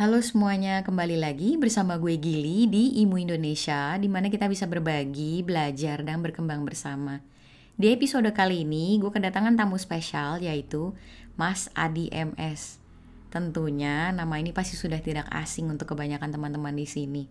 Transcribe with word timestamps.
Halo 0.00 0.16
semuanya, 0.24 0.80
kembali 0.80 1.20
lagi 1.20 1.60
bersama 1.60 2.00
gue 2.00 2.16
Gili 2.16 2.64
di 2.64 3.04
Imu 3.04 3.20
Indonesia, 3.20 4.00
di 4.00 4.08
mana 4.08 4.32
kita 4.32 4.48
bisa 4.48 4.64
berbagi, 4.64 5.44
belajar, 5.44 6.00
dan 6.00 6.24
berkembang 6.24 6.64
bersama. 6.64 7.20
Di 7.76 7.92
episode 7.92 8.32
kali 8.32 8.64
ini, 8.64 8.96
gue 8.96 9.12
kedatangan 9.12 9.60
tamu 9.60 9.76
spesial 9.76 10.40
yaitu 10.40 10.96
Mas 11.36 11.68
Adi 11.76 12.08
MS. 12.16 12.80
Tentunya 13.28 14.08
nama 14.08 14.40
ini 14.40 14.56
pasti 14.56 14.72
sudah 14.72 15.04
tidak 15.04 15.28
asing 15.36 15.68
untuk 15.68 15.92
kebanyakan 15.92 16.32
teman-teman 16.32 16.72
di 16.72 16.88
sini. 16.88 17.28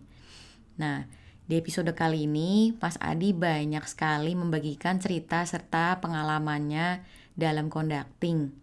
Nah, 0.78 1.10
di 1.50 1.58
episode 1.58 1.90
kali 1.90 2.30
ini, 2.30 2.78
Mas 2.78 2.94
Adi 3.02 3.34
banyak 3.34 3.82
sekali 3.90 4.38
membagikan 4.38 5.02
cerita 5.02 5.42
serta 5.42 5.98
pengalamannya 5.98 7.02
dalam 7.34 7.66
conducting. 7.66 8.54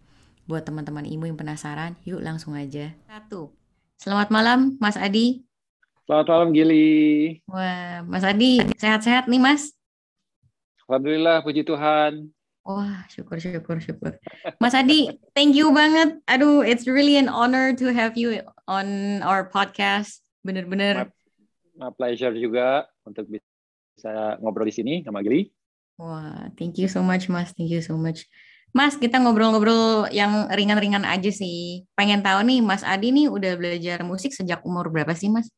Buat 0.48 0.64
teman-teman 0.64 1.04
Imu 1.04 1.28
yang 1.28 1.36
penasaran, 1.36 2.00
yuk 2.08 2.24
langsung 2.24 2.56
aja. 2.56 2.96
Satu. 3.04 3.57
Selamat 3.98 4.30
malam, 4.30 4.78
Mas 4.78 4.94
Adi. 4.94 5.42
Selamat 6.06 6.30
malam, 6.30 6.54
Gili. 6.54 7.42
Wah, 7.50 8.06
Mas 8.06 8.22
Adi, 8.22 8.62
sehat-sehat 8.78 9.26
nih, 9.26 9.42
Mas? 9.42 9.74
Alhamdulillah, 10.86 11.42
puji 11.42 11.66
Tuhan. 11.66 12.30
Wah, 12.62 13.02
syukur, 13.10 13.42
syukur, 13.42 13.82
syukur. 13.82 14.14
Mas 14.62 14.70
Adi, 14.78 15.10
thank 15.34 15.58
you 15.58 15.74
banget. 15.74 16.14
Aduh, 16.30 16.62
it's 16.62 16.86
really 16.86 17.18
an 17.18 17.26
honor 17.26 17.74
to 17.74 17.90
have 17.90 18.14
you 18.14 18.38
on 18.70 19.18
our 19.26 19.50
podcast. 19.50 20.22
Bener-bener. 20.46 21.10
My, 21.74 21.90
my 21.90 21.90
pleasure 21.90 22.38
juga 22.38 22.86
untuk 23.02 23.26
bisa 23.26 24.38
ngobrol 24.38 24.70
di 24.70 24.78
sini 24.78 24.94
sama 25.02 25.26
Gili. 25.26 25.50
Wah, 25.98 26.54
thank 26.54 26.78
you 26.78 26.86
so 26.86 27.02
much, 27.02 27.26
Mas. 27.26 27.50
Thank 27.50 27.74
you 27.74 27.82
so 27.82 27.98
much. 27.98 28.30
Mas, 28.76 29.00
kita 29.00 29.16
ngobrol-ngobrol 29.16 30.12
yang 30.12 30.46
ringan-ringan 30.52 31.02
aja 31.08 31.32
sih. 31.32 31.88
Pengen 31.96 32.20
tahu 32.20 32.44
nih, 32.44 32.60
Mas 32.60 32.84
Adi 32.84 33.10
nih 33.10 33.26
udah 33.32 33.56
belajar 33.56 34.04
musik 34.04 34.36
sejak 34.36 34.60
umur 34.62 34.92
berapa 34.92 35.16
sih, 35.16 35.32
Mas? 35.32 35.48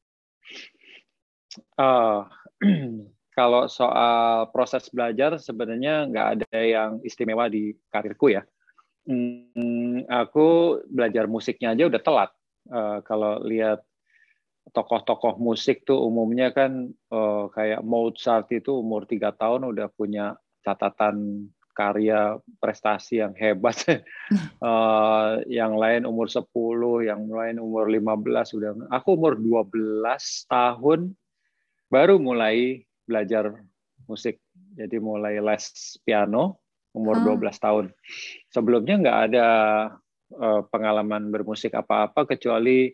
Uh, 1.74 2.22
kalau 3.38 3.66
soal 3.66 4.46
proses 4.54 4.86
belajar, 4.94 5.36
sebenarnya 5.42 6.06
nggak 6.06 6.28
ada 6.38 6.58
yang 6.62 6.90
istimewa 7.02 7.50
di 7.50 7.74
karirku 7.90 8.30
ya. 8.30 8.46
Hmm, 9.10 10.06
aku 10.06 10.78
belajar 10.86 11.26
musiknya 11.26 11.74
aja 11.74 11.90
udah 11.90 12.02
telat. 12.02 12.30
Uh, 12.70 13.02
kalau 13.02 13.42
lihat 13.42 13.82
tokoh-tokoh 14.70 15.40
musik 15.42 15.82
tuh 15.82 15.98
umumnya 15.98 16.54
kan 16.54 16.86
uh, 17.10 17.50
kayak 17.50 17.82
Mozart 17.82 18.46
itu 18.54 18.78
umur 18.78 19.02
tiga 19.08 19.34
tahun 19.34 19.66
udah 19.66 19.90
punya 19.90 20.38
catatan 20.62 21.48
karya 21.80 22.36
prestasi 22.60 23.24
yang 23.24 23.32
hebat. 23.40 23.80
uh, 24.60 25.40
yang 25.48 25.80
lain 25.80 26.04
umur 26.04 26.28
10, 26.28 26.44
yang 27.08 27.24
lain 27.24 27.56
umur 27.56 27.88
15 27.88 28.56
udah. 28.60 28.70
Aku 28.92 29.16
umur 29.16 29.40
12 29.40 29.96
tahun 30.44 31.16
baru 31.88 32.20
mulai 32.20 32.84
belajar 33.08 33.56
musik. 34.04 34.36
Jadi 34.76 35.00
mulai 35.00 35.40
les 35.40 35.64
piano 36.04 36.60
umur 36.92 37.16
hmm. 37.24 37.40
12 37.40 37.64
tahun. 37.64 37.84
Sebelumnya 38.52 38.94
nggak 39.00 39.18
ada 39.32 39.48
uh, 40.36 40.60
pengalaman 40.68 41.32
bermusik 41.32 41.72
apa-apa 41.72 42.28
kecuali 42.28 42.92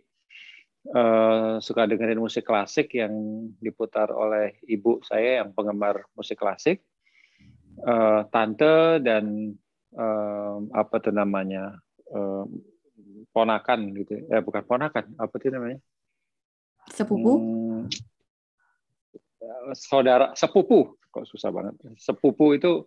uh, 0.94 1.58
suka 1.58 1.90
dengerin 1.90 2.22
musik 2.22 2.46
klasik 2.46 2.94
yang 2.94 3.12
diputar 3.58 4.14
oleh 4.14 4.54
ibu 4.70 5.02
saya 5.02 5.42
yang 5.42 5.50
penggemar 5.50 6.06
musik 6.14 6.38
klasik 6.38 6.86
uh, 7.84 8.24
tante 8.32 9.02
dan 9.04 9.52
uh, 9.96 10.56
apa 10.72 10.96
tuh 11.02 11.12
namanya 11.12 11.76
uh, 12.12 12.44
ponakan 13.32 13.92
gitu. 13.96 14.24
Ya 14.28 14.40
eh, 14.40 14.42
bukan 14.42 14.62
ponakan 14.64 15.12
apa 15.20 15.34
tuh 15.36 15.52
namanya? 15.52 15.78
Sepupu? 16.92 17.32
Hmm, 17.36 17.80
saudara 19.74 20.32
sepupu. 20.38 20.96
Kok 21.10 21.26
susah 21.26 21.50
banget. 21.50 21.74
Sepupu 21.98 22.56
itu 22.56 22.84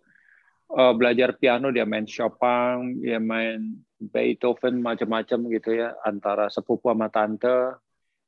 uh, 0.74 0.94
belajar 0.94 1.36
piano 1.36 1.70
dia 1.74 1.84
main 1.86 2.06
Chopin 2.06 2.98
dia 3.02 3.18
main 3.18 3.78
Beethoven 4.00 4.80
macam-macam 4.80 5.38
gitu 5.52 5.70
ya. 5.76 5.94
Antara 6.02 6.48
sepupu 6.48 6.88
sama 6.90 7.12
tante 7.12 7.78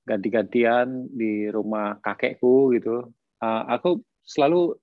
ganti-gantian 0.03 1.09
di 1.09 1.49
rumah 1.49 1.99
kakekku 2.03 2.75
gitu. 2.77 3.09
Uh, 3.43 3.63
aku 3.71 4.03
selalu 4.23 4.79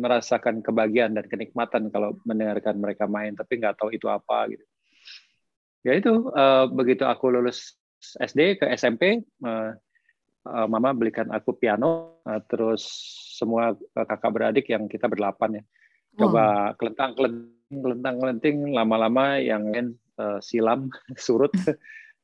merasakan 0.00 0.64
kebahagiaan 0.64 1.12
dan 1.14 1.28
kenikmatan 1.28 1.92
kalau 1.92 2.16
mendengarkan 2.24 2.80
mereka 2.80 3.04
main, 3.04 3.36
tapi 3.36 3.60
nggak 3.60 3.76
tahu 3.76 3.92
itu 3.92 4.08
apa 4.08 4.48
gitu. 4.48 4.64
Ya 5.84 5.96
itu 5.96 6.28
uh, 6.32 6.68
begitu 6.68 7.04
aku 7.04 7.32
lulus 7.32 7.76
SD 8.00 8.60
ke 8.60 8.66
SMP, 8.76 9.20
uh, 9.44 9.72
uh, 10.48 10.66
mama 10.68 10.96
belikan 10.96 11.28
aku 11.32 11.56
piano, 11.56 12.20
uh, 12.24 12.40
terus 12.48 12.84
semua 13.36 13.76
kakak 13.92 14.32
beradik 14.32 14.66
yang 14.68 14.88
kita 14.88 15.08
berdelapan 15.08 15.60
ya, 15.60 15.62
coba 16.20 16.76
kelentang 16.76 17.16
kelenting, 17.16 17.80
kelentang 17.80 18.16
kelenting, 18.20 18.56
lama-lama 18.76 19.40
yang 19.40 19.68
lain 19.72 19.96
uh, 20.20 20.40
silam 20.40 20.88
surut. 21.16 21.52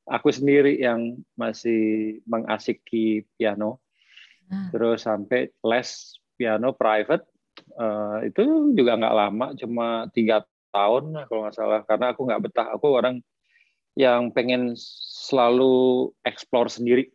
aku 0.06 0.30
sendiri 0.30 0.78
yang 0.78 1.18
masih 1.34 2.22
mengasiki 2.30 3.26
piano, 3.34 3.82
ah. 4.47 4.70
terus 4.70 5.03
sampai 5.03 5.50
les 5.66 5.88
piano 6.36 6.76
private 6.76 7.24
uh, 7.80 8.22
itu 8.22 8.72
juga 8.76 8.94
nggak 9.00 9.16
lama 9.16 9.47
cuma 9.56 10.06
tiga 10.12 10.44
tahun 10.70 11.26
kalau 11.26 11.41
nggak 11.48 11.56
salah. 11.56 11.80
Karena 11.88 12.12
aku 12.12 12.20
nggak 12.28 12.42
betah 12.44 12.69
aku 12.70 12.86
orang 12.92 13.16
yang 13.97 14.28
pengen 14.30 14.76
selalu 14.76 16.12
explore 16.22 16.69
sendiri. 16.69 17.08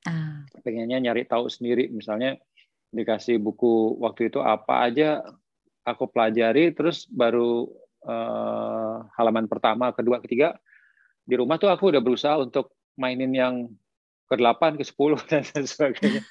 Uh. 0.00 0.48
pengennya 0.64 0.96
nyari 0.96 1.28
tahu 1.28 1.52
sendiri 1.52 1.92
misalnya 1.92 2.40
dikasih 2.88 3.36
buku 3.36 4.00
waktu 4.00 4.32
itu 4.32 4.40
apa 4.40 4.88
aja 4.88 5.20
aku 5.84 6.08
pelajari 6.08 6.72
terus 6.72 7.04
baru 7.04 7.68
uh, 8.08 9.04
halaman 9.12 9.44
pertama 9.44 9.92
kedua 9.92 10.24
ketiga 10.24 10.56
di 11.28 11.36
rumah 11.36 11.60
tuh 11.60 11.68
aku 11.68 11.92
udah 11.92 12.00
berusaha 12.00 12.40
untuk 12.40 12.72
mainin 12.96 13.32
yang 13.36 13.54
ke-8, 14.30 14.78
ke-10 14.78 15.10
dan 15.30 15.64
sebagainya. 15.66 16.22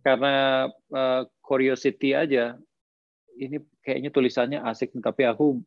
Karena 0.00 0.66
uh, 0.92 1.22
curiosity 1.46 2.12
aja. 2.12 2.58
Ini 3.36 3.62
kayaknya 3.84 4.10
tulisannya 4.10 4.58
asik 4.66 4.96
tapi 4.98 5.22
aku 5.28 5.62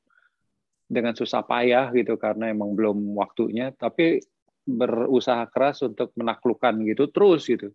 dengan 0.90 1.14
susah 1.16 1.46
payah 1.46 1.94
gitu 1.94 2.18
karena 2.18 2.50
emang 2.50 2.74
belum 2.74 3.14
waktunya 3.14 3.70
tapi 3.78 4.20
berusaha 4.66 5.46
keras 5.54 5.86
untuk 5.86 6.12
menaklukkan 6.20 6.76
gitu 6.84 7.08
terus 7.08 7.48
gitu. 7.48 7.72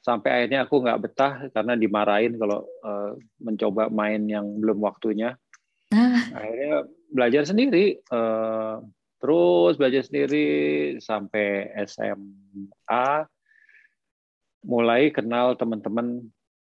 Sampai 0.00 0.42
akhirnya 0.42 0.64
aku 0.64 0.80
nggak 0.80 1.00
betah 1.02 1.34
karena 1.50 1.74
dimarahin 1.74 2.38
kalau 2.38 2.62
uh, 2.86 3.18
mencoba 3.42 3.90
main 3.90 4.24
yang 4.30 4.46
belum 4.62 4.80
waktunya. 4.80 5.36
Ah. 5.94 6.18
akhirnya 6.34 6.82
belajar 7.14 7.46
sendiri 7.46 8.02
uh, 8.10 8.82
terus 9.22 9.78
belajar 9.78 10.02
sendiri 10.02 10.46
sampai 10.98 11.70
SMA 11.86 13.06
mulai 14.66 15.14
kenal 15.14 15.54
teman-teman 15.54 16.26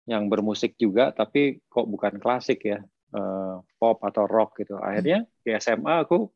yang 0.06 0.30
bermusik 0.30 0.78
juga 0.78 1.10
tapi 1.10 1.60
kok 1.66 1.90
bukan 1.90 2.22
klasik 2.22 2.62
ya 2.66 2.80
uh, 3.14 3.58
pop 3.82 3.98
atau 4.06 4.30
rock 4.30 4.62
gitu 4.62 4.78
akhirnya 4.78 5.26
di 5.42 5.50
SMA 5.58 6.06
aku 6.06 6.30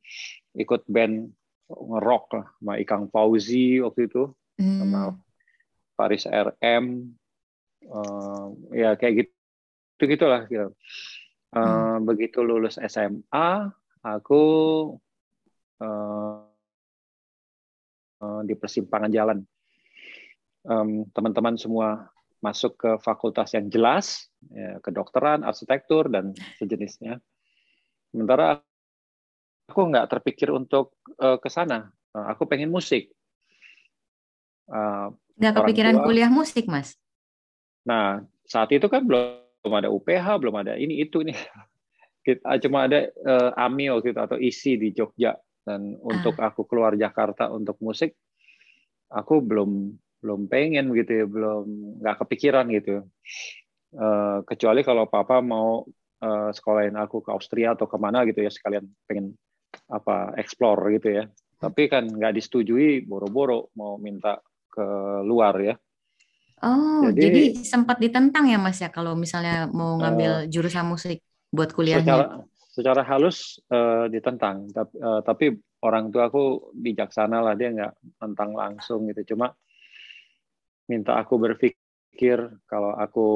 ikut 0.57 0.89
band 0.89 1.29
ngerok 1.69 2.25
lah 2.33 2.45
sama 2.57 2.73
Ikang 2.81 3.05
Fauzi 3.13 3.77
waktu 3.77 4.09
itu 4.09 4.33
hmm. 4.57 4.77
sama 4.81 5.01
Paris 5.93 6.25
RM 6.25 7.13
uh, 7.93 8.47
ya 8.73 8.97
kayak 8.97 9.25
gitu 9.25 10.03
gitulah 10.09 10.49
gitu 10.49 10.73
uh, 11.53 11.61
hmm. 11.61 12.09
begitu 12.09 12.41
lulus 12.41 12.81
SMA 12.81 13.69
aku 14.01 14.43
uh, 15.85 16.41
uh, 18.17 18.41
di 18.41 18.53
persimpangan 18.57 19.13
jalan 19.13 19.39
teman-teman 21.15 21.55
semua 21.55 22.11
masuk 22.39 22.79
ke 22.79 22.91
fakultas 23.03 23.51
yang 23.51 23.67
jelas, 23.67 24.31
ya, 24.47 24.79
kedokteran, 24.79 25.43
arsitektur, 25.43 26.07
dan 26.07 26.31
sejenisnya. 26.55 27.19
Sementara 28.09 28.63
aku 29.69 29.81
nggak 29.91 30.07
terpikir 30.09 30.49
untuk 30.49 30.95
uh, 31.19 31.37
ke 31.37 31.51
sana. 31.51 31.91
Uh, 32.15 32.25
aku 32.31 32.47
pengen 32.47 32.71
musik. 32.71 33.11
Uh, 34.71 35.11
nggak 35.37 35.53
kepikiran 35.61 35.99
tua, 35.99 36.05
kuliah 36.07 36.31
musik, 36.31 36.65
Mas? 36.65 36.95
Nah, 37.83 38.23
saat 38.47 38.71
itu 38.71 38.87
kan 38.87 39.03
belum 39.03 39.71
ada 39.71 39.91
UPH, 39.91 40.25
belum 40.39 40.55
ada 40.63 40.73
ini, 40.79 41.03
itu, 41.03 41.21
ini. 41.21 41.35
Cuma 42.63 42.87
ada 42.87 43.09
uh, 43.25 43.51
AMI 43.55 43.99
waktu 43.99 44.15
itu, 44.15 44.19
atau 44.19 44.37
ISI 44.39 44.79
di 44.79 44.89
Jogja. 44.95 45.35
Dan 45.65 45.99
untuk 46.01 46.39
ah. 46.41 46.49
aku 46.49 46.65
keluar 46.65 46.95
Jakarta 46.95 47.51
untuk 47.51 47.77
musik, 47.83 48.15
aku 49.11 49.41
belum 49.43 49.93
belum 50.19 50.51
pengen 50.51 50.91
gitu 50.95 51.11
ya 51.23 51.25
belum 51.25 51.65
nggak 52.03 52.17
kepikiran 52.25 52.67
gitu 52.75 53.07
uh, 53.95 54.43
kecuali 54.43 54.83
kalau 54.83 55.07
papa 55.07 55.39
mau 55.39 55.87
uh, 56.21 56.49
sekolahin 56.51 56.99
aku 56.99 57.23
ke 57.23 57.29
Austria 57.31 57.73
atau 57.73 57.87
ke 57.87 57.95
mana 57.95 58.27
gitu 58.27 58.43
ya 58.43 58.51
sekalian 58.51 58.87
pengen 59.07 59.35
apa 59.87 60.35
explore 60.35 60.91
gitu 60.99 61.23
ya 61.23 61.23
tapi 61.59 61.91
kan 61.91 62.07
nggak 62.07 62.39
disetujui 62.39 63.03
boro-boro 63.03 63.75
mau 63.75 63.99
minta 63.99 64.39
ke 64.71 64.85
luar 65.27 65.55
ya. 65.59 65.75
Oh, 66.59 67.07
jadi, 67.11 67.55
jadi 67.55 67.63
sempat 67.63 67.99
ditentang 67.99 68.47
ya 68.47 68.59
Mas 68.59 68.79
ya 68.79 68.91
kalau 68.91 69.15
misalnya 69.15 69.67
mau 69.71 69.95
ngambil 69.99 70.31
uh, 70.43 70.47
jurusan 70.47 70.87
musik 70.87 71.23
buat 71.51 71.71
kuliahnya. 71.71 72.03
Secara, 72.03 72.25
secara 72.67 73.01
halus 73.07 73.59
uh, 73.71 74.11
ditentang, 74.11 74.67
tapi, 74.71 74.93
uh, 74.99 75.19
tapi 75.23 75.45
orang 75.83 76.11
tua 76.11 76.27
aku 76.27 76.75
bijaksana 76.75 77.39
lah 77.39 77.55
dia 77.55 77.71
nggak 77.71 77.93
tentang 78.19 78.51
langsung 78.55 79.07
gitu, 79.07 79.35
cuma 79.35 79.55
minta 80.89 81.21
aku 81.21 81.37
berpikir 81.37 82.49
kalau 82.65 82.97
aku 82.97 83.27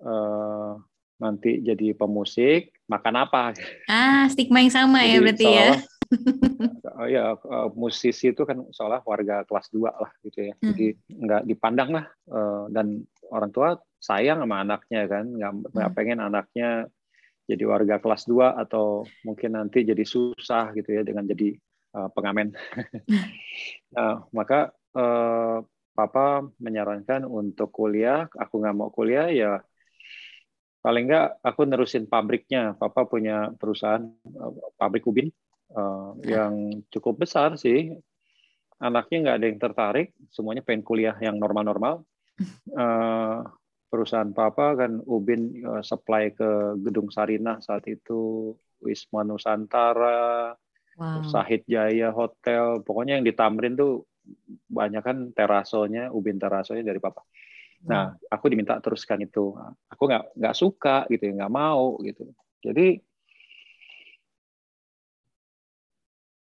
uh, 0.00 0.80
nanti 1.20 1.60
jadi 1.60 1.92
pemusik 1.92 2.72
makan 2.88 3.28
apa? 3.28 3.52
Ah, 3.86 4.24
stigma 4.32 4.64
yang 4.64 4.72
sama 4.72 5.04
ya 5.04 5.06
jadi, 5.06 5.14
ya 5.14 5.20
berarti 5.20 5.46
ya 5.46 5.68
oh 6.98 7.04
ya 7.04 7.36
uh, 7.36 7.68
musisi 7.76 8.32
itu 8.32 8.42
kan 8.48 8.64
seolah 8.72 9.04
warga 9.04 9.44
kelas 9.44 9.68
2 9.68 9.84
lah 9.84 10.10
gitu 10.24 10.48
ya. 10.48 10.54
Hmm. 10.56 10.72
Jadi 10.72 10.86
nggak 11.12 11.42
dipandang 11.44 11.90
lah 11.92 12.06
uh, 12.32 12.64
dan 12.72 13.04
orang 13.28 13.50
tua 13.52 13.76
sayang 14.00 14.40
sama 14.40 14.64
anaknya 14.64 15.04
kan, 15.04 15.24
nggak 15.28 15.52
hmm. 15.92 15.96
pengen 15.96 16.18
anaknya 16.24 16.88
jadi 17.48 17.64
warga 17.64 17.96
kelas 18.00 18.28
2 18.28 18.56
atau 18.56 19.04
mungkin 19.24 19.56
nanti 19.56 19.84
jadi 19.84 20.04
susah 20.04 20.72
gitu 20.76 20.96
ya 20.96 21.02
dengan 21.04 21.28
jadi 21.28 21.56
uh, 21.96 22.08
pengamen. 22.12 22.56
nah, 23.96 24.24
maka 24.32 24.72
papa 25.98 26.46
menyarankan 26.62 27.26
untuk 27.26 27.74
kuliah, 27.74 28.30
aku 28.38 28.62
nggak 28.62 28.76
mau 28.78 28.94
kuliah 28.94 29.26
ya 29.34 29.58
paling 30.78 31.10
nggak 31.10 31.42
aku 31.42 31.66
nerusin 31.66 32.06
pabriknya. 32.06 32.78
Papa 32.78 33.04
punya 33.04 33.50
perusahaan 33.58 34.08
pabrik 34.78 35.04
ubin 35.04 35.28
uh, 35.74 36.14
yang 36.22 36.80
cukup 36.88 37.26
besar 37.26 37.58
sih. 37.58 37.92
Anaknya 38.78 39.16
nggak 39.26 39.36
ada 39.42 39.46
yang 39.50 39.58
tertarik, 39.58 40.08
semuanya 40.30 40.62
pengen 40.62 40.86
kuliah 40.86 41.18
yang 41.18 41.36
normal-normal. 41.42 42.06
Uh, 42.70 43.42
perusahaan 43.90 44.30
papa 44.30 44.78
kan 44.78 45.02
Ubin 45.02 45.66
uh, 45.66 45.82
supply 45.82 46.30
ke 46.30 46.78
Gedung 46.86 47.10
Sarinah 47.10 47.58
saat 47.58 47.82
itu, 47.90 48.54
Wisma 48.78 49.26
Nusantara, 49.26 50.54
wow. 50.94 51.26
Sahid 51.26 51.66
Jaya 51.66 52.14
Hotel, 52.14 52.86
pokoknya 52.86 53.18
yang 53.18 53.26
di 53.26 53.34
Tamrin 53.34 53.74
tuh 53.74 54.06
banyak 54.68 55.02
kan 55.02 55.16
terasonya, 55.32 56.12
Ubin 56.12 56.36
terasonya 56.36 56.84
dari 56.84 57.00
papa. 57.00 57.24
Nah, 57.88 58.10
aku 58.26 58.50
diminta 58.50 58.76
teruskan 58.82 59.22
itu. 59.22 59.54
Aku 59.90 60.02
nggak 60.10 60.34
nggak 60.34 60.56
suka 60.56 61.06
gitu, 61.08 61.30
ya, 61.30 61.32
nggak 61.44 61.54
mau 61.54 61.96
gitu. 62.02 62.26
Jadi 62.58 62.98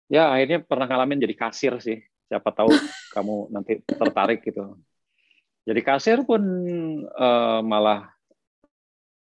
ya 0.08 0.30
akhirnya 0.30 0.62
pernah 0.62 0.86
ngalamin 0.86 1.24
jadi 1.24 1.34
kasir 1.34 1.74
sih 1.80 1.98
siapa 2.28 2.52
tahu 2.52 2.70
kamu 3.14 3.50
nanti 3.50 3.80
tertarik 3.82 4.44
gitu 4.44 4.78
jadi 5.64 5.80
kasir 5.80 6.18
pun 6.28 6.42
uh, 7.08 7.60
malah 7.64 8.12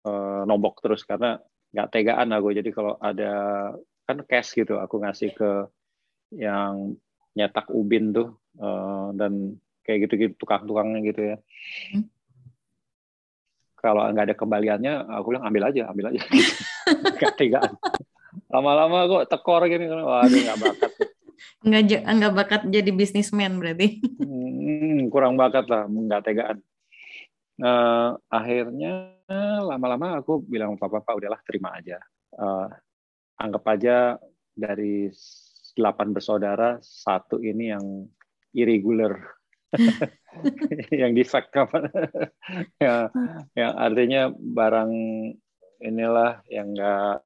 uh, 0.04 0.42
nombok 0.44 0.82
terus 0.82 1.06
karena 1.06 1.38
nggak 1.74 1.90
tegaan 1.90 2.30
aku 2.34 2.54
jadi 2.54 2.70
kalau 2.74 2.94
ada 2.98 3.32
kan 4.04 4.18
cash 4.28 4.54
gitu 4.54 4.78
aku 4.78 5.00
ngasih 5.02 5.32
ke 5.34 5.50
yang 6.34 6.98
nyetak 7.34 7.66
ubin 7.70 8.14
tuh 8.14 8.38
uh, 8.62 9.10
dan 9.14 9.58
kayak 9.84 10.08
gitu-gitu 10.08 10.34
tukang-tukangnya 10.40 11.00
gitu 11.04 11.20
ya. 11.34 11.36
Hmm. 11.92 12.06
kalau 13.84 14.08
nggak 14.08 14.32
ada 14.32 14.36
kembaliannya 14.40 15.12
aku 15.12 15.36
bilang 15.36 15.44
ambil 15.44 15.68
aja 15.68 15.92
ambil 15.92 16.08
aja. 16.14 16.22
Tegaan 17.38 17.76
lama-lama 18.50 19.06
kok 19.06 19.24
tekor 19.30 19.62
gini 19.66 19.86
wah 19.90 20.26
nggak 20.26 20.58
bakat. 20.58 20.90
Nggak 21.64 21.82
nggak 22.06 22.34
bakat 22.34 22.62
jadi 22.70 22.90
bisnismen 22.94 23.58
berarti. 23.58 23.98
Hmm, 24.20 25.10
kurang 25.10 25.34
bakat 25.34 25.66
lah 25.66 25.86
nggak 25.90 26.22
tegaan. 26.24 26.58
Nah, 27.54 28.18
akhirnya 28.26 29.14
lama-lama 29.62 30.18
aku 30.18 30.42
bilang 30.42 30.74
papa 30.74 31.02
papa 31.02 31.18
udahlah 31.18 31.40
terima 31.46 31.74
aja. 31.78 31.98
Uh, 32.34 32.66
anggap 33.38 33.64
aja 33.70 34.18
dari 34.54 35.10
delapan 35.74 36.14
bersaudara 36.14 36.78
satu 36.80 37.42
ini 37.42 37.74
yang 37.74 38.06
irregular. 38.54 39.18
Yang 40.90 41.12
defect 41.14 41.50
apa? 41.54 41.90
Ya, 42.82 43.10
yang 43.54 43.72
artinya 43.74 44.30
barang 44.34 44.90
inilah 45.82 46.42
yang 46.50 46.74
enggak 46.74 47.22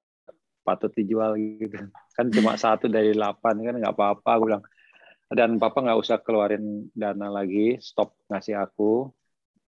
patut 0.64 0.92
dijual 0.92 1.40
gitu. 1.40 1.88
Kan 2.12 2.28
cuma 2.28 2.60
satu 2.60 2.88
dari 2.88 3.16
delapan 3.16 3.56
kan 3.64 3.74
nggak 3.80 3.96
apa-apa 3.96 4.30
gue 4.36 4.48
bilang. 4.52 4.64
Dan 5.28 5.56
papa 5.56 5.80
nggak 5.80 6.00
usah 6.00 6.20
keluarin 6.20 6.88
dana 6.92 7.32
lagi 7.32 7.80
stop 7.80 8.12
ngasih 8.28 8.60
aku 8.60 9.08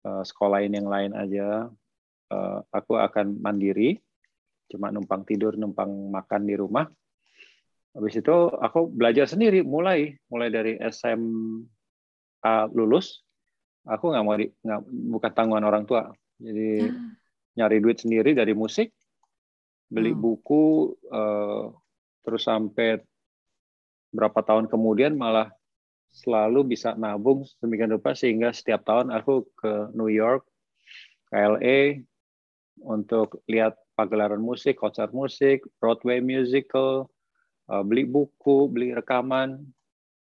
uh, 0.03 0.23
sekolahin 0.27 0.75
yang 0.75 0.91
lain 0.91 1.15
aja. 1.15 1.71
Uh, 2.31 2.59
aku 2.75 2.99
akan 2.99 3.39
mandiri 3.39 4.03
cuma 4.69 4.93
numpang 4.93 5.25
tidur 5.25 5.57
numpang 5.57 5.89
makan 6.13 6.43
di 6.45 6.53
rumah 6.53 6.85
habis 7.99 8.15
itu 8.23 8.37
aku 8.63 8.87
belajar 8.87 9.27
sendiri 9.27 9.67
mulai 9.67 10.15
mulai 10.31 10.49
dari 10.55 10.79
SMA 10.95 12.55
lulus 12.71 13.27
aku 13.83 14.15
nggak 14.15 14.25
mau 14.25 14.39
di, 14.39 14.47
gak, 14.63 14.81
bukan 14.87 15.33
tanggungan 15.35 15.67
orang 15.67 15.83
tua 15.83 16.07
jadi 16.39 16.87
hmm. 16.87 17.11
nyari 17.59 17.83
duit 17.83 17.99
sendiri 17.99 18.39
dari 18.39 18.55
musik 18.55 18.95
beli 19.91 20.15
hmm. 20.15 20.21
buku 20.23 20.95
uh, 21.11 21.75
terus 22.23 22.47
sampai 22.47 23.03
berapa 24.15 24.41
tahun 24.47 24.71
kemudian 24.71 25.19
malah 25.19 25.51
selalu 26.13 26.77
bisa 26.77 26.97
nabung 26.97 27.45
demikian 27.61 27.93
rupa 27.93 28.17
sehingga 28.17 28.51
setiap 28.51 28.85
tahun 28.89 29.13
aku 29.13 29.45
ke 29.55 29.73
New 29.93 30.09
York, 30.09 30.49
ke 31.29 31.35
LA 31.37 31.81
untuk 32.81 33.45
lihat 33.51 33.77
pagelaran 33.99 34.41
musik, 34.41 34.79
konser 34.81 35.11
musik, 35.13 35.63
Broadway 35.83 36.23
musical, 36.23 37.11
beli 37.85 38.09
buku, 38.09 38.73
beli 38.73 38.97
rekaman. 38.97 39.61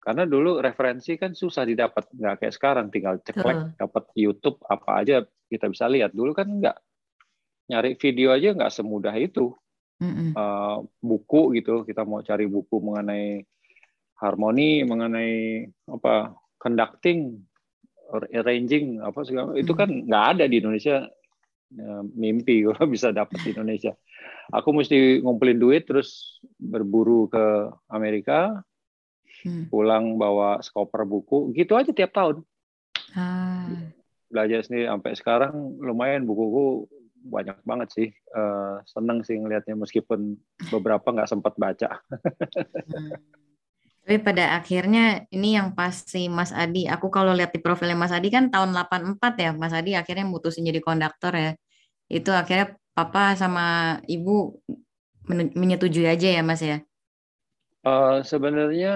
Karena 0.01 0.25
dulu 0.25 0.57
referensi 0.57 1.13
kan 1.13 1.38
susah 1.38 1.61
didapat, 1.61 2.09
nggak 2.09 2.41
kayak 2.41 2.53
sekarang 2.57 2.89
tinggal 2.89 3.21
ceklek 3.21 3.53
uh. 3.53 3.69
dapat 3.77 4.09
YouTube 4.17 4.57
apa 4.65 5.05
aja 5.05 5.21
kita 5.45 5.69
bisa 5.69 5.85
lihat. 5.85 6.09
Dulu 6.13 6.33
kan 6.33 6.49
nggak 6.49 6.77
nyari 7.69 7.93
video 8.01 8.33
aja 8.33 8.57
nggak 8.57 8.73
semudah 8.73 9.13
itu. 9.21 9.53
Uh, 10.33 10.81
buku 10.97 11.53
gitu, 11.61 11.85
kita 11.85 12.01
mau 12.01 12.25
cari 12.25 12.49
buku 12.49 12.81
mengenai 12.81 13.45
harmoni, 14.17 14.81
mengenai 14.81 15.65
apa 15.85 16.33
conducting, 16.57 17.37
arranging, 18.33 19.01
apa 19.05 19.21
segala 19.21 19.53
itu 19.53 19.73
kan 19.77 19.89
nggak 19.89 20.25
ada 20.37 20.45
di 20.49 20.57
Indonesia. 20.57 21.06
Ya, 21.71 22.04
mimpi 22.04 22.68
kalau 22.68 22.85
bisa 22.95 23.16
dapat 23.16 23.40
di 23.44 23.56
Indonesia. 23.56 23.95
Aku 24.51 24.75
mesti 24.75 25.23
ngumpulin 25.23 25.59
duit 25.59 25.87
terus 25.87 26.40
berburu 26.59 27.31
ke 27.31 27.71
Amerika, 27.87 28.59
mm. 29.47 29.71
pulang 29.71 30.19
bawa 30.19 30.59
skoper 30.59 31.07
buku, 31.07 31.56
gitu 31.56 31.80
aja 31.80 31.95
tiap 31.95 32.11
tahun. 32.11 32.44
Ah. 33.16 33.68
Belajar 34.28 34.63
sendiri 34.68 34.87
sampai 34.92 35.11
sekarang 35.16 35.80
lumayan 35.80 36.28
bukuku 36.28 36.92
banyak 37.23 37.56
banget 37.63 37.90
sih. 37.95 38.07
Uh, 38.35 38.83
seneng 38.90 39.23
sih 39.23 39.40
ngelihatnya 39.40 39.78
meskipun 39.78 40.35
beberapa 40.68 41.07
nggak 41.07 41.30
sempat 41.31 41.56
baca. 41.56 41.99
hmm. 42.92 43.41
Tapi 44.11 44.27
pada 44.27 44.59
akhirnya 44.59 45.23
ini 45.31 45.56
yang 45.56 45.71
pasti 45.71 46.27
Mas 46.27 46.51
Adi, 46.51 46.83
aku 46.83 47.07
kalau 47.07 47.31
lihat 47.31 47.56
di 47.56 47.63
profilnya 47.63 47.95
Mas 47.95 48.11
Adi 48.11 48.27
kan 48.27 48.51
tahun 48.51 48.75
84 48.75 49.39
ya, 49.39 49.56
Mas 49.56 49.71
Adi 49.71 49.95
akhirnya 49.95 50.27
mutusin 50.27 50.68
jadi 50.68 50.83
konduktor 50.83 51.31
ya. 51.31 51.56
Itu 52.11 52.35
akhirnya 52.35 52.75
papa 52.91 53.39
sama 53.39 53.95
ibu 54.11 54.59
menyetujui 55.31 56.11
aja 56.11 56.27
ya 56.27 56.44
Mas 56.44 56.59
ya? 56.59 56.83
Uh, 57.87 58.19
sebenarnya 58.27 58.95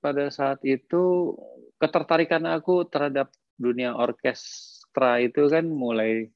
pada 0.00 0.32
saat 0.32 0.64
itu 0.64 1.36
ketertarikan 1.76 2.48
aku 2.48 2.88
terhadap 2.88 3.28
dunia 3.60 3.92
orkestra 3.92 5.20
itu 5.20 5.52
kan 5.52 5.68
mulai 5.68 6.32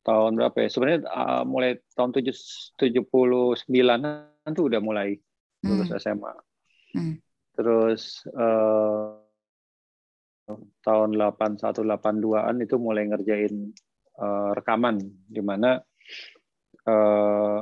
tahun 0.00 0.40
berapa 0.40 0.64
ya? 0.64 0.68
Sebenarnya 0.72 1.00
uh, 1.12 1.44
mulai 1.44 1.76
tahun 1.92 2.16
tujuh 2.16 2.36
tujuh 2.80 3.04
puluh 3.04 3.52
sembilanan 3.52 4.32
tuh 4.56 4.72
udah 4.72 4.80
mulai 4.80 5.20
lulus 5.66 5.90
hmm. 5.90 5.98
SMA. 5.98 6.32
Hmm. 6.96 7.14
Terus 7.56 8.22
uh, 8.32 9.18
tahun 10.86 11.10
81 11.18 11.82
82-an 11.82 12.56
itu 12.62 12.76
mulai 12.78 13.10
ngerjain 13.10 13.74
uh, 14.22 14.54
rekaman 14.54 15.02
di 15.26 15.42
mana 15.42 15.82
uh, 16.86 17.60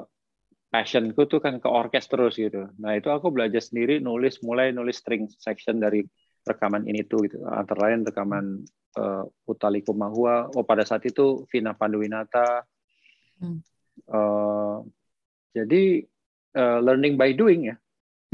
passionku 0.68 1.30
tuh 1.30 1.38
kan 1.38 1.62
ke 1.62 1.68
orkes 1.70 2.10
terus 2.10 2.34
gitu. 2.34 2.66
Nah, 2.82 2.98
itu 2.98 3.06
aku 3.08 3.30
belajar 3.30 3.62
sendiri 3.62 4.02
nulis 4.02 4.42
mulai 4.42 4.74
nulis 4.74 4.98
string 4.98 5.30
section 5.30 5.78
dari 5.78 6.02
rekaman 6.44 6.84
ini 6.90 7.06
tuh 7.06 7.24
gitu. 7.24 7.40
Antara 7.46 7.88
lain 7.88 8.02
rekaman 8.02 8.66
uh, 8.98 9.24
Utali 9.46 9.86
Kumahua. 9.86 10.50
Oh 10.52 10.66
pada 10.66 10.82
saat 10.82 11.06
itu 11.06 11.46
Vina 11.48 11.78
Panduwinata. 11.78 12.66
Hmm. 13.38 13.62
Uh, 14.10 14.82
jadi 15.54 16.02
uh, 16.58 16.82
learning 16.82 17.14
by 17.14 17.30
doing 17.32 17.70
ya. 17.70 17.76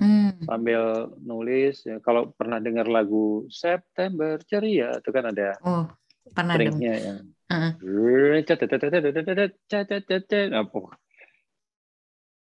Hmm. 0.00 0.32
sambil 0.48 1.12
nulis. 1.20 1.84
Ya, 1.84 2.00
kalau 2.00 2.32
pernah 2.32 2.56
dengar 2.56 2.88
lagu 2.88 3.44
September 3.52 4.40
Ceria 4.48 4.96
itu 4.96 5.10
kan 5.12 5.28
ada 5.28 5.60
Oh, 5.60 5.84
pernah 6.32 6.56
stringnya 6.56 6.94
yang. 6.96 7.18
Nah, 7.50 7.76
oh. 7.76 8.40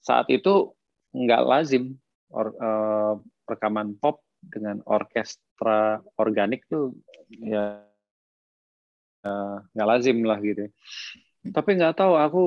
saat 0.05 0.27
itu 0.29 0.75
nggak 1.15 1.45
lazim 1.47 1.97
or, 2.29 2.53
eh, 2.53 3.13
rekaman 3.49 3.97
pop 3.97 4.21
dengan 4.39 4.79
orkestra 4.85 6.05
organik 6.21 6.69
tuh 6.69 6.93
ya 7.41 7.81
eh, 9.25 9.57
nggak 9.73 9.89
lazim 9.89 10.21
lah 10.21 10.37
gitu. 10.43 10.69
Tapi 11.49 11.69
nggak 11.81 11.97
tahu 11.97 12.13
aku 12.13 12.43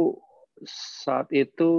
saat 0.69 1.29
itu 1.35 1.73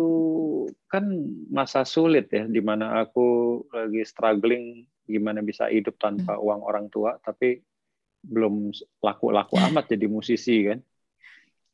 kan 0.91 1.07
masa 1.51 1.87
sulit 1.87 2.27
ya, 2.29 2.43
di 2.47 2.59
mana 2.59 3.03
aku 3.03 3.59
lagi 3.71 4.03
struggling 4.03 4.87
gimana 5.03 5.43
bisa 5.43 5.67
hidup 5.67 5.99
tanpa 5.99 6.39
uang 6.39 6.63
orang 6.63 6.87
tua, 6.87 7.19
tapi 7.19 7.59
belum 8.23 8.71
laku-laku 9.03 9.59
amat 9.59 9.91
jadi 9.91 10.07
musisi 10.07 10.67
kan. 10.67 10.79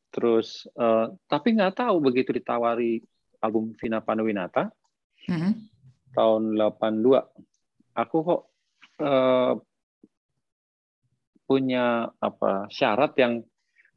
Terus, 0.09 0.65
eh, 0.73 1.07
tapi 1.29 1.53
nggak 1.53 1.77
tahu 1.77 2.01
begitu 2.01 2.33
ditawari 2.33 3.01
album 3.45 3.77
Vina 3.77 4.01
Panduwinata 4.01 4.73
Heeh. 5.29 5.53
tahun 6.17 6.57
82, 6.57 7.29
aku 7.93 8.17
kok 8.25 8.41
eh, 8.99 9.53
punya 11.49 12.09
apa 12.21 12.69
syarat 12.69 13.13
yang 13.17 13.41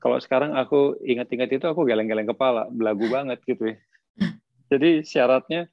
kalau 0.02 0.18
sekarang 0.18 0.58
aku 0.58 0.98
ingat-ingat 1.06 1.46
itu 1.54 1.62
aku 1.70 1.86
geleng-geleng 1.86 2.26
kepala, 2.26 2.66
belagu 2.66 3.06
banget 3.06 3.38
gitu 3.46 3.70
ya. 3.70 3.76
Jadi 4.74 5.06
syaratnya 5.06 5.70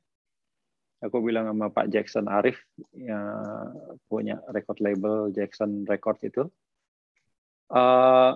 aku 1.01 1.17
bilang 1.25 1.49
sama 1.49 1.73
Pak 1.73 1.89
Jackson 1.89 2.29
Arif 2.29 2.61
yang 2.93 3.73
punya 4.05 4.37
record 4.53 4.77
label 4.85 5.33
Jackson 5.33 5.81
Record 5.89 6.21
itu, 6.21 6.45
eh, 7.73 8.31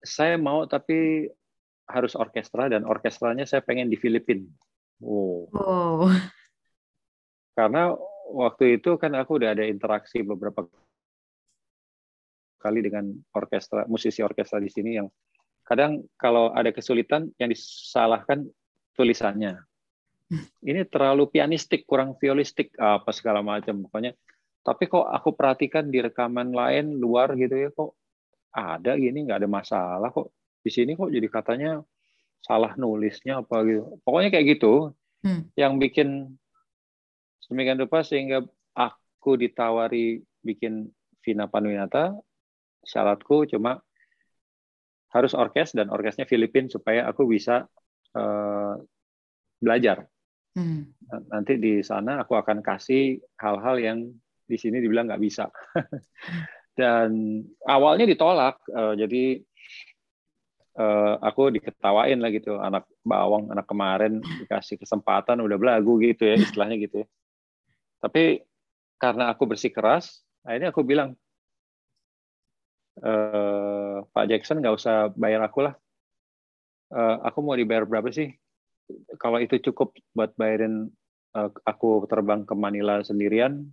saya 0.00 0.34
mau 0.40 0.64
tapi 0.64 1.28
harus 1.84 2.16
orkestra 2.16 2.72
dan 2.72 2.88
orkestranya 2.88 3.44
saya 3.44 3.60
pengen 3.60 3.92
di 3.92 4.00
Filipina. 4.00 4.48
Oh, 5.04 5.44
Wow. 5.52 6.08
karena 7.52 7.92
waktu 8.32 8.80
itu 8.80 8.96
kan 8.96 9.12
aku 9.12 9.36
udah 9.36 9.52
ada 9.52 9.68
interaksi 9.68 10.24
beberapa 10.24 10.64
kali 12.56 12.80
dengan 12.80 13.12
orkestra 13.36 13.84
musisi 13.84 14.24
orkestra 14.24 14.56
di 14.56 14.72
sini 14.72 14.96
yang 14.96 15.04
kadang 15.64 16.04
kalau 16.20 16.52
ada 16.52 16.70
kesulitan 16.70 17.32
yang 17.40 17.50
disalahkan 17.50 18.46
tulisannya. 18.94 19.58
Ini 20.64 20.88
terlalu 20.88 21.28
pianistik, 21.30 21.84
kurang 21.84 22.16
violistik 22.16 22.72
apa 22.80 23.12
segala 23.12 23.44
macam 23.44 23.84
pokoknya. 23.86 24.16
Tapi 24.64 24.88
kok 24.88 25.04
aku 25.04 25.36
perhatikan 25.36 25.92
di 25.92 26.00
rekaman 26.00 26.52
lain 26.56 26.96
luar 26.96 27.36
gitu 27.36 27.52
ya 27.52 27.68
kok 27.68 27.92
ada 28.54 28.96
gini 28.96 29.28
nggak 29.28 29.44
ada 29.44 29.50
masalah 29.50 30.08
kok 30.08 30.32
di 30.64 30.70
sini 30.72 30.96
kok 30.96 31.12
jadi 31.12 31.28
katanya 31.28 31.72
salah 32.40 32.72
nulisnya 32.76 33.44
apa 33.44 33.60
gitu. 33.68 34.00
Pokoknya 34.04 34.32
kayak 34.32 34.56
gitu 34.56 34.92
Hmm. 35.24 35.48
yang 35.56 35.80
bikin 35.80 36.36
sedemikian 37.40 37.80
rupa 37.80 38.04
sehingga 38.04 38.44
aku 38.76 39.40
ditawari 39.40 40.20
bikin 40.44 40.92
Vina 41.24 41.48
Panduwinata 41.48 42.12
syaratku 42.84 43.48
cuma 43.48 43.80
harus 45.14 45.32
orkes 45.32 45.72
dan 45.72 45.88
orkesnya 45.88 46.26
Filipin 46.26 46.66
supaya 46.66 47.06
aku 47.06 47.30
bisa 47.30 47.64
eh, 48.18 48.74
belajar 49.62 50.10
Hmm. 50.54 50.86
nanti 51.34 51.58
di 51.58 51.82
sana 51.82 52.22
aku 52.22 52.38
akan 52.38 52.62
kasih 52.62 53.18
hal-hal 53.42 53.74
yang 53.74 53.98
di 54.46 54.54
sini 54.54 54.78
dibilang 54.78 55.10
nggak 55.10 55.18
bisa 55.18 55.50
dan 56.78 57.42
awalnya 57.66 58.06
ditolak 58.06 58.62
eh, 58.70 58.94
jadi 59.02 59.24
eh, 60.78 61.14
aku 61.18 61.58
diketawain 61.58 62.22
lah 62.22 62.30
gitu 62.30 62.54
anak 62.62 62.86
bawang 63.02 63.50
anak 63.50 63.66
kemarin 63.66 64.22
dikasih 64.22 64.78
kesempatan 64.78 65.42
udah 65.42 65.58
belagu 65.58 65.98
gitu 65.98 66.22
ya 66.22 66.38
istilahnya 66.38 66.78
gitu 66.78 67.02
ya. 67.02 67.06
tapi 67.98 68.46
karena 69.02 69.34
aku 69.34 69.50
bersikeras 69.50 70.22
akhirnya 70.46 70.70
aku 70.70 70.86
bilang 70.86 71.18
eh, 73.02 73.96
Pak 74.04 74.26
Jackson 74.30 74.62
nggak 74.62 74.76
usah 74.76 75.10
bayar 75.16 75.42
aku 75.42 75.66
lah. 75.66 75.74
Eh, 76.94 77.16
aku 77.26 77.38
mau 77.42 77.58
dibayar 77.58 77.88
berapa 77.88 78.06
sih? 78.14 78.30
Kalau 79.16 79.40
itu 79.40 79.58
cukup 79.58 79.96
buat 80.12 80.36
bayarin 80.38 80.92
eh, 81.34 81.50
aku 81.66 82.06
terbang 82.06 82.46
ke 82.46 82.54
Manila 82.54 83.02
sendirian 83.02 83.66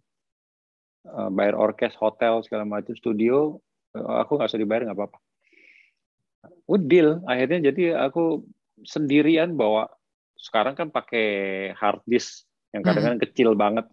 eh, 1.05 1.29
bayar 1.29 1.53
orkes 1.59 1.93
hotel 1.99 2.41
segala 2.41 2.65
macam 2.65 2.95
studio 2.97 3.59
eh, 3.93 4.15
aku 4.25 4.39
nggak 4.39 4.49
usah 4.49 4.61
dibayar 4.61 4.83
nggak 4.89 4.97
apa-apa. 4.97 5.19
Udah 6.65 6.85
deal. 6.89 7.09
Akhirnya 7.29 7.69
jadi 7.69 7.99
aku 7.99 8.41
sendirian 8.81 9.53
bawa. 9.53 9.85
Sekarang 10.41 10.73
kan 10.73 10.89
pakai 10.89 11.69
hard 11.77 12.01
disk 12.09 12.49
yang 12.73 12.81
kadang-kadang 12.81 13.21
kecil 13.21 13.53
banget 13.53 13.85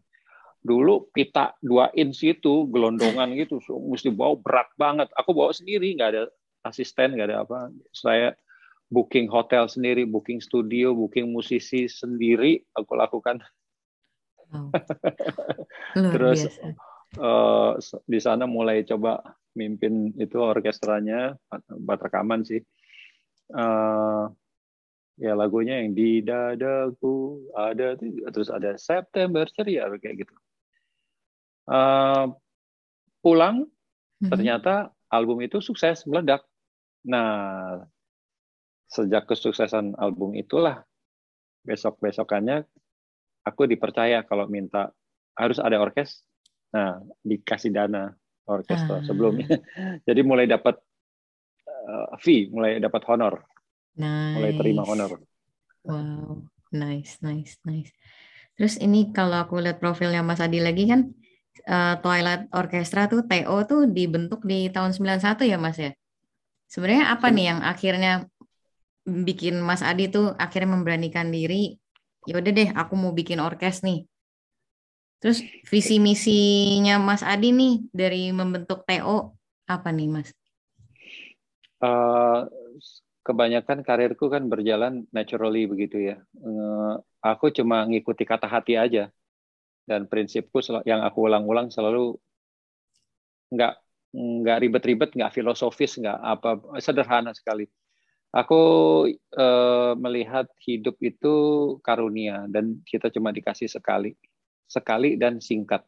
dulu 0.63 1.07
pita 1.15 1.55
2 1.63 1.95
inch 1.95 2.27
itu 2.27 2.67
gelondongan 2.69 3.35
gitu 3.39 3.63
so, 3.63 3.79
mesti 3.79 4.11
bawa 4.11 4.35
berat 4.39 4.69
banget. 4.75 5.09
Aku 5.15 5.33
bawa 5.33 5.55
sendiri 5.55 5.95
nggak 5.95 6.11
ada 6.15 6.25
asisten 6.67 7.15
nggak 7.15 7.29
ada 7.31 7.39
apa. 7.47 7.59
Saya 7.95 8.35
booking 8.89 9.29
hotel 9.29 9.69
sendiri 9.69 10.09
booking 10.09 10.41
studio 10.41 10.97
booking 10.97 11.31
musisi 11.31 11.87
sendiri 11.87 12.65
aku 12.75 12.93
lakukan. 12.99 13.39
Wow. 14.49 14.73
Luar 16.01 16.13
Terus, 16.17 16.41
biasa. 16.49 16.63
eh, 17.21 17.73
di 18.09 18.19
sana 18.19 18.45
mulai 18.49 18.83
coba 18.89 19.21
mimpin 19.53 20.15
itu 20.17 20.41
orkestranya 20.41 21.37
buat 21.85 22.01
rekaman 22.01 22.43
sih. 22.49 22.61
Eh, 23.53 24.25
ya 25.19 25.33
lagunya 25.35 25.83
yang 25.83 25.99
di 25.99 26.23
dadaku 26.23 27.43
ada 27.59 27.99
terus 28.31 28.49
ada 28.55 28.79
September 28.79 29.45
ceria 29.51 29.91
kayak 29.99 30.25
gitu 30.25 30.35
Eh, 31.69 32.25
pulang 33.21 33.69
Mhm. 34.25 34.31
ternyata 34.33 34.89
album 35.13 35.45
itu 35.45 35.61
sukses 35.61 36.09
meledak 36.09 36.41
nah 37.05 37.77
sejak 38.89 39.29
kesuksesan 39.29 39.93
album 40.01 40.33
itulah 40.33 40.81
besok 41.61 42.01
besokannya 42.01 42.65
aku 43.45 43.69
dipercaya 43.69 44.25
kalau 44.25 44.49
minta 44.49 44.89
harus 45.37 45.61
ada 45.61 45.77
orkes 45.77 46.25
nah 46.73 47.05
dikasih 47.21 47.69
dana 47.69 48.17
orkestra 48.49 48.99
Ah. 48.99 49.05
sebelumnya 49.05 49.45
jadi 50.09 50.21
mulai 50.25 50.49
dapat 50.49 50.81
eh, 51.69 52.07
fee 52.25 52.49
mulai 52.49 52.81
dapat 52.81 53.03
honor 53.13 53.45
mulai 54.01 54.53
terima 54.57 54.89
Nice. 54.89 54.93
honor 54.93 55.13
Wow, 55.89 56.45
nice, 56.73 57.17
nice, 57.25 57.57
nice. 57.65 57.93
Terus 58.59 58.77
ini 58.77 59.15
kalau 59.15 59.41
aku 59.41 59.57
lihat 59.63 59.81
profilnya 59.81 60.21
Mas 60.21 60.43
Adi 60.43 60.61
lagi 60.61 60.85
kan 60.91 61.09
eh, 61.65 61.95
Twilight 62.03 62.53
Orchestra 62.55 63.11
tuh 63.11 63.27
TO 63.27 63.57
tuh 63.67 63.81
dibentuk 63.91 64.45
di 64.45 64.71
tahun 64.71 64.95
91 64.95 65.43
ya 65.49 65.59
Mas 65.59 65.79
ya. 65.79 65.93
Sebenarnya 66.69 67.15
apa 67.17 67.33
nih 67.33 67.45
yang 67.55 67.61
akhirnya 67.65 68.13
bikin 69.09 69.65
Mas 69.65 69.81
Adi 69.81 70.13
tuh 70.13 70.37
akhirnya 70.37 70.77
memberanikan 70.77 71.33
diri, 71.33 71.81
ya 72.29 72.37
udah 72.37 72.53
deh 72.53 72.69
aku 72.77 72.93
mau 72.93 73.17
bikin 73.17 73.41
orkes 73.41 73.81
nih. 73.81 74.05
Terus 75.19 75.43
visi 75.67 75.99
misinya 75.99 77.01
Mas 77.01 77.25
Adi 77.25 77.51
nih 77.51 77.75
dari 77.91 78.31
membentuk 78.31 78.85
TO 78.85 79.35
apa 79.67 79.89
nih 79.91 80.09
Mas? 80.13 80.29
Eh, 81.79 82.41
kebanyakan 83.23 83.87
karirku 83.87 84.27
kan 84.33 84.47
berjalan 84.47 85.09
naturally 85.11 85.65
begitu 85.65 86.01
ya. 86.01 86.17
Eh, 86.21 86.95
aku 87.25 87.51
cuma 87.51 87.87
ngikuti 87.89 88.29
kata 88.29 88.47
hati 88.47 88.77
aja. 88.79 89.11
Dan 89.89 90.05
prinsipku 90.05 90.61
yang 90.85 91.01
aku 91.01 91.25
ulang-ulang 91.25 91.73
selalu 91.73 92.13
nggak 93.49 93.75
nggak 94.13 94.59
ribet-ribet, 94.61 95.11
nggak 95.17 95.33
filosofis, 95.33 95.97
nggak 95.97 96.19
apa 96.21 96.61
sederhana 96.85 97.33
sekali. 97.33 97.65
Aku 98.29 98.61
eh, 99.17 99.93
melihat 99.97 100.45
hidup 100.61 101.01
itu 101.01 101.35
karunia 101.81 102.45
dan 102.53 102.85
kita 102.85 103.09
cuma 103.09 103.33
dikasih 103.33 103.73
sekali, 103.73 104.13
sekali 104.69 105.17
dan 105.17 105.41
singkat. 105.41 105.81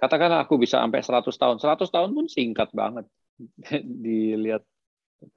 Katakanlah 0.00 0.48
aku 0.48 0.56
bisa 0.56 0.80
sampai 0.80 1.04
100 1.04 1.36
tahun, 1.36 1.56
100 1.60 1.92
tahun 1.92 2.10
pun 2.16 2.26
singkat 2.32 2.72
banget. 2.72 3.04
Dilihat 4.04 4.64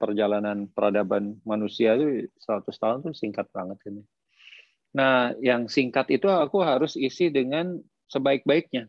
perjalanan 0.00 0.64
peradaban 0.72 1.36
manusia 1.44 1.92
itu 2.00 2.32
100 2.40 2.64
tahun 2.72 2.96
tuh 3.04 3.12
singkat 3.12 3.44
banget 3.52 3.76
ini. 3.92 4.00
Nah, 4.94 5.34
yang 5.42 5.66
singkat 5.66 6.06
itu 6.14 6.30
aku 6.30 6.62
harus 6.62 6.94
isi 6.94 7.26
dengan 7.28 7.82
sebaik-baiknya. 8.06 8.86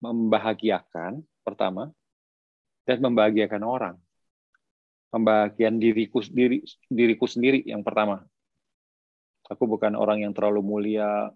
Membahagiakan 0.00 1.20
pertama 1.42 1.90
dan 2.86 3.02
membahagiakan 3.02 3.62
orang. 3.66 3.96
Membahagiakan 5.10 5.76
diriku 5.82 6.22
diri 6.22 6.62
diriku 6.86 7.26
sendiri 7.26 7.66
yang 7.66 7.82
pertama. 7.82 8.22
Aku 9.50 9.66
bukan 9.66 9.98
orang 9.98 10.22
yang 10.22 10.30
terlalu 10.30 10.62
mulia 10.62 11.34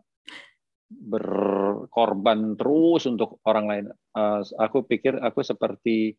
berkorban 0.87 2.55
terus 2.55 3.11
untuk 3.11 3.43
orang 3.43 3.67
lain. 3.67 3.85
Uh, 4.15 4.47
aku 4.63 4.87
pikir 4.87 5.19
aku 5.19 5.43
seperti 5.43 6.15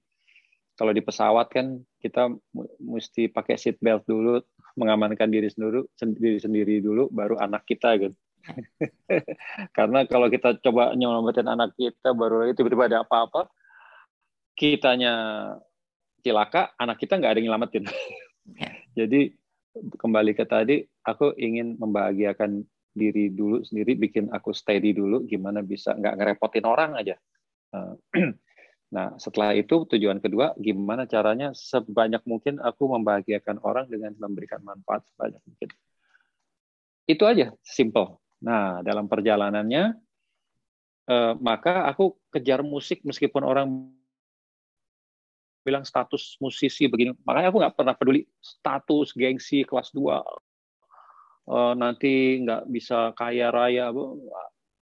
kalau 0.76 0.92
di 0.92 1.00
pesawat 1.00 1.48
kan 1.48 1.80
kita 2.04 2.36
mesti 2.84 3.32
pakai 3.32 3.56
seat 3.56 3.80
belt 3.80 4.04
dulu, 4.04 4.44
mengamankan 4.76 5.32
diri 5.32 5.48
sendiri, 5.48 5.88
sendiri 5.96 6.38
sendiri 6.40 6.76
dulu, 6.84 7.08
baru 7.12 7.40
anak 7.40 7.64
kita 7.68 7.96
gitu. 8.00 8.16
Karena 9.78 10.06
kalau 10.06 10.30
kita 10.30 10.60
coba 10.62 10.94
nyelamatin 10.94 11.48
anak 11.50 11.74
kita, 11.80 12.14
baru 12.14 12.46
lagi 12.46 12.54
tiba-tiba 12.60 12.92
ada 12.92 13.00
apa-apa, 13.02 13.50
kitanya 14.54 15.14
cilaka, 16.22 16.76
anak 16.78 17.02
kita 17.02 17.18
nggak 17.18 17.32
ada 17.36 17.40
yang 17.42 17.48
nyelamatin. 17.52 17.86
Ya. 18.46 18.70
Jadi 18.94 19.34
kembali 19.74 20.38
ke 20.38 20.46
tadi, 20.46 20.86
aku 21.02 21.34
ingin 21.34 21.82
membahagiakan 21.82 22.62
diri 22.94 23.34
dulu 23.34 23.66
sendiri, 23.66 23.98
bikin 23.98 24.30
aku 24.30 24.54
steady 24.54 24.94
dulu, 24.94 25.26
gimana 25.26 25.66
bisa 25.66 25.98
nggak 25.98 26.14
ngerepotin 26.14 26.62
orang 26.62 26.94
aja. 26.94 27.18
Nah, 28.96 29.20
setelah 29.20 29.52
itu 29.52 29.84
tujuan 29.92 30.24
kedua, 30.24 30.56
gimana 30.56 31.04
caranya 31.04 31.52
sebanyak 31.52 32.24
mungkin 32.24 32.64
aku 32.64 32.88
membahagiakan 32.96 33.60
orang 33.60 33.92
dengan 33.92 34.16
memberikan 34.16 34.64
manfaat 34.64 35.04
sebanyak 35.12 35.44
mungkin. 35.44 35.70
Itu 37.04 37.28
aja, 37.28 37.52
simple. 37.60 38.16
Nah, 38.40 38.80
dalam 38.88 39.12
perjalanannya, 39.12 40.00
eh, 41.12 41.34
maka 41.44 41.92
aku 41.92 42.16
kejar 42.32 42.64
musik 42.64 43.04
meskipun 43.04 43.44
orang 43.44 43.68
bilang 45.68 45.84
status 45.84 46.40
musisi 46.40 46.88
begini. 46.88 47.12
Makanya 47.28 47.52
aku 47.52 47.60
nggak 47.60 47.76
pernah 47.76 47.96
peduli 48.00 48.24
status, 48.40 49.12
gengsi, 49.12 49.68
kelas 49.68 49.92
2. 49.92 50.24
Eh, 51.52 51.74
nanti 51.76 52.40
nggak 52.48 52.64
bisa 52.72 53.12
kaya 53.12 53.52
raya 53.52 53.92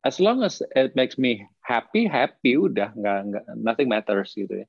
as 0.04 0.20
long 0.20 0.44
as 0.44 0.60
it 0.76 0.94
makes 1.00 1.16
me 1.16 1.48
happy 1.64 2.06
happy 2.06 2.60
udah 2.60 2.92
nggak 2.94 3.20
nggak 3.32 3.46
nothing 3.56 3.88
matters 3.88 4.36
gitu 4.36 4.64
ya. 4.64 4.68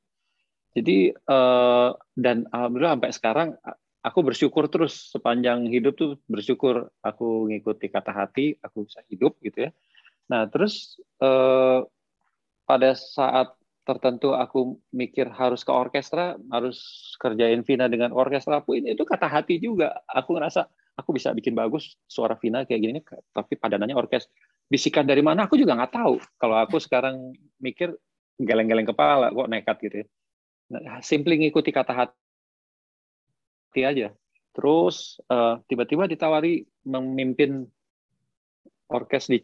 Jadi 0.74 1.14
uh, 1.30 1.94
dan 2.18 2.46
alhamdulillah 2.50 2.98
sampai 2.98 3.12
sekarang 3.14 3.48
aku 4.02 4.20
bersyukur 4.26 4.66
terus 4.70 5.10
sepanjang 5.10 5.70
hidup 5.70 5.94
tuh 5.94 6.18
bersyukur 6.26 6.90
aku 7.02 7.50
ngikuti 7.50 7.90
kata 7.90 8.10
hati 8.10 8.58
aku 8.62 8.86
bisa 8.86 9.02
hidup 9.10 9.38
gitu 9.42 9.68
ya. 9.68 9.70
Nah 10.30 10.46
terus 10.50 10.98
uh, 11.22 11.82
pada 12.66 12.94
saat 12.94 13.54
tertentu 13.84 14.32
aku 14.32 14.80
mikir 14.96 15.28
harus 15.28 15.60
ke 15.60 15.68
orkestra 15.68 16.40
harus 16.48 16.80
kerjain 17.20 17.60
Vina 17.66 17.84
dengan 17.84 18.16
orkestra 18.16 18.64
pun 18.64 18.80
itu 18.80 19.02
kata 19.02 19.26
hati 19.28 19.58
juga. 19.60 20.02
Aku 20.10 20.34
ngerasa 20.34 20.66
aku 20.94 21.10
bisa 21.14 21.34
bikin 21.34 21.58
bagus 21.58 21.98
suara 22.06 22.38
Vina 22.38 22.62
kayak 22.62 22.80
gini 22.80 22.98
tapi 23.34 23.58
padanannya 23.58 23.98
orkes 23.98 24.30
bisikan 24.68 25.06
dari 25.06 25.20
mana 25.20 25.46
aku 25.46 25.60
juga 25.60 25.76
nggak 25.76 25.94
tahu. 25.94 26.14
Kalau 26.40 26.56
aku 26.58 26.80
sekarang 26.80 27.36
mikir 27.60 27.94
geleng-geleng 28.40 28.88
kepala 28.88 29.30
kok 29.30 29.50
nekat 29.50 29.76
gitu 29.84 29.96
ya. 30.02 30.06
Nah, 30.74 30.98
simply 31.04 31.38
ngikuti 31.38 31.70
kata 31.70 31.92
hati 31.94 33.80
aja. 33.84 34.10
Terus 34.54 35.18
uh, 35.28 35.58
tiba-tiba 35.66 36.06
ditawari 36.06 36.64
memimpin 36.86 37.66
orkes 38.90 39.30
di 39.30 39.42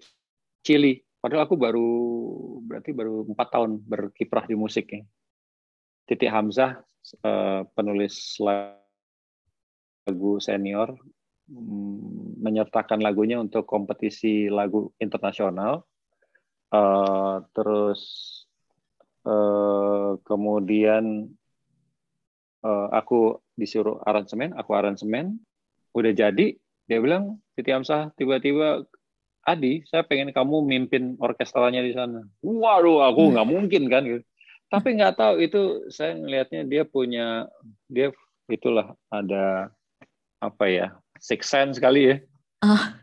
Chili. 0.62 1.02
Padahal 1.20 1.44
aku 1.44 1.56
baru 1.60 1.90
berarti 2.64 2.96
baru 2.96 3.28
empat 3.28 3.48
tahun 3.52 3.84
berkiprah 3.84 4.48
di 4.48 4.56
musik 4.56 4.88
ya. 4.94 5.02
Titik 6.08 6.32
Hamzah 6.32 6.80
uh, 7.22 7.62
penulis 7.76 8.40
lagu 8.40 10.40
senior 10.40 10.96
menyertakan 12.40 13.02
lagunya 13.02 13.36
untuk 13.42 13.66
kompetisi 13.66 14.46
lagu 14.46 14.94
internasional. 15.02 15.84
Uh, 16.70 17.42
terus 17.50 18.00
uh, 19.26 20.14
kemudian 20.22 21.26
uh, 22.62 22.88
aku 22.94 23.42
disuruh 23.58 23.98
aransemen, 24.06 24.54
aku 24.54 24.70
aransemen, 24.78 25.42
udah 25.92 26.14
jadi. 26.14 26.54
Dia 26.86 26.98
bilang, 26.98 27.38
Titi 27.54 27.70
Amsah 27.70 28.10
tiba-tiba, 28.14 28.82
Adi, 29.46 29.82
saya 29.86 30.06
pengen 30.06 30.30
kamu 30.34 30.62
mimpin 30.62 31.14
orkestranya 31.18 31.82
di 31.82 31.94
sana. 31.94 32.22
Waduh, 32.42 33.02
aku 33.08 33.34
nggak 33.34 33.48
mungkin 33.48 33.90
kan. 33.90 34.02
Gitu. 34.06 34.22
Tapi 34.70 34.94
nggak 34.98 35.18
tahu 35.18 35.34
itu 35.42 35.90
saya 35.90 36.14
ngelihatnya 36.14 36.62
dia 36.66 36.82
punya 36.86 37.50
dia 37.90 38.14
itulah 38.46 38.94
ada 39.10 39.70
apa 40.38 40.64
ya 40.70 40.86
six 41.20 41.46
sense 41.52 41.76
kali 41.76 42.00
ya. 42.10 42.16
Uh. 42.64 42.96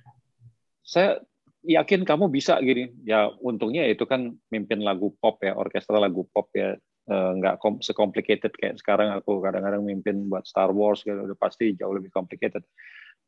Saya 0.82 1.22
yakin 1.64 2.04
kamu 2.04 2.34
bisa 2.34 2.58
gini. 2.60 2.90
Ya 3.06 3.30
untungnya 3.40 3.86
itu 3.86 4.04
kan 4.10 4.36
mimpin 4.50 4.82
lagu 4.82 5.14
pop 5.22 5.40
ya, 5.46 5.54
orkestra 5.54 6.02
lagu 6.02 6.26
pop 6.34 6.50
ya. 6.58 6.76
Uh, 7.08 7.40
nggak 7.40 7.64
kom 7.64 7.80
secomplicated 7.80 8.52
kayak 8.60 8.84
sekarang 8.84 9.16
aku 9.16 9.40
kadang-kadang 9.40 9.80
mimpin 9.80 10.28
buat 10.28 10.44
Star 10.44 10.76
Wars 10.76 11.08
gitu 11.08 11.16
udah 11.16 11.40
pasti 11.40 11.72
jauh 11.72 11.96
lebih 11.96 12.12
complicated. 12.12 12.68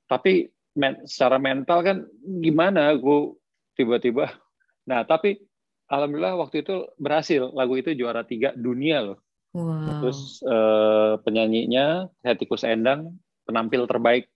Tapi 0.03 0.51
men 0.75 1.07
secara 1.07 1.39
mental 1.39 1.79
kan 1.87 1.97
gimana 2.43 2.91
aku 2.91 3.39
tiba-tiba. 3.79 4.35
Nah 4.83 5.07
tapi 5.07 5.39
alhamdulillah 5.87 6.35
waktu 6.43 6.67
itu 6.67 6.91
berhasil 6.99 7.55
lagu 7.55 7.79
itu 7.79 7.95
juara 7.95 8.27
tiga 8.27 8.51
dunia 8.51 8.99
loh. 8.99 9.23
Wow. 9.55 10.03
Terus 10.03 10.43
uh, 10.43 11.15
penyanyinya 11.23 12.11
Hetikus 12.21 12.67
Endang 12.67 13.15
penampil 13.47 13.87
terbaik 13.87 14.27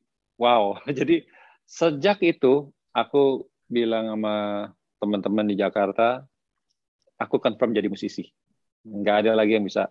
Wow, 0.44 0.76
jadi 1.00 1.24
sejak 1.64 2.20
itu 2.20 2.68
aku 2.92 3.48
bilang 3.72 4.12
sama 4.12 4.36
teman-teman 5.00 5.48
di 5.48 5.56
Jakarta, 5.56 6.28
aku 7.16 7.40
confirm 7.40 7.72
jadi 7.72 7.88
musisi. 7.88 8.28
Nggak 8.84 9.24
ada 9.24 9.32
lagi 9.40 9.56
yang 9.56 9.64
bisa 9.64 9.88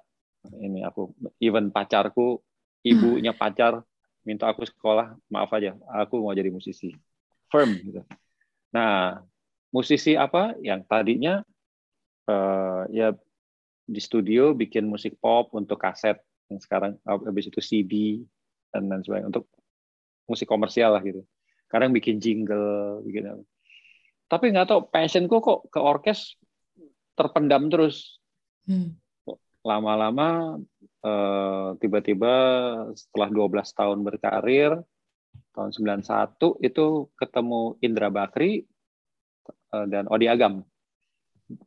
ini 0.61 0.85
aku. 0.85 1.17
Even 1.41 1.73
pacarku, 1.73 2.45
ibunya 2.85 3.33
pacar 3.33 3.81
minta 4.29 4.53
aku 4.53 4.69
sekolah, 4.69 5.17
maaf 5.33 5.51
aja, 5.57 5.73
aku 5.89 6.21
mau 6.21 6.37
jadi 6.37 6.53
musisi. 6.53 6.93
Firm 7.49 7.73
gitu. 7.81 8.05
Nah, 8.77 9.25
musisi 9.73 10.15
apa 10.15 10.53
yang 10.61 10.85
tadinya 10.85 11.41
uh, 12.29 12.85
ya 12.93 13.17
di 13.83 14.01
studio 14.01 14.55
bikin 14.55 14.87
musik 14.87 15.19
pop 15.19 15.51
untuk 15.57 15.81
kaset 15.81 16.21
yang 16.47 16.61
sekarang 16.63 17.01
habis 17.03 17.51
itu 17.51 17.59
CD 17.59 18.23
dan 18.71 18.89
lain 18.89 19.03
sebagainya 19.03 19.29
untuk 19.33 19.51
musik 20.27 20.47
komersial 20.49 20.95
lah 20.95 21.03
gitu. 21.03 21.23
Kadang 21.67 21.95
bikin 21.95 22.21
jingle, 22.21 23.01
bikin 23.07 23.33
apa. 23.33 23.45
Tapi 24.29 24.53
nggak 24.53 24.69
tahu 24.69 24.81
passionku 24.89 25.37
kok 25.45 25.69
ke 25.69 25.81
orkes 25.81 26.37
terpendam 27.17 27.69
terus. 27.69 28.21
Hmm. 28.65 28.97
Lama-lama 29.63 30.59
eh, 30.83 31.69
tiba-tiba 31.79 32.35
setelah 32.97 33.29
12 33.31 33.79
tahun 33.79 33.99
berkarir, 34.03 34.73
tahun 35.53 35.71
91 35.77 36.65
itu 36.65 36.87
ketemu 37.17 37.77
Indra 37.85 38.09
Bakri 38.09 38.65
eh, 39.49 39.87
dan 39.89 40.09
Odi 40.09 40.27
Agam. 40.29 40.65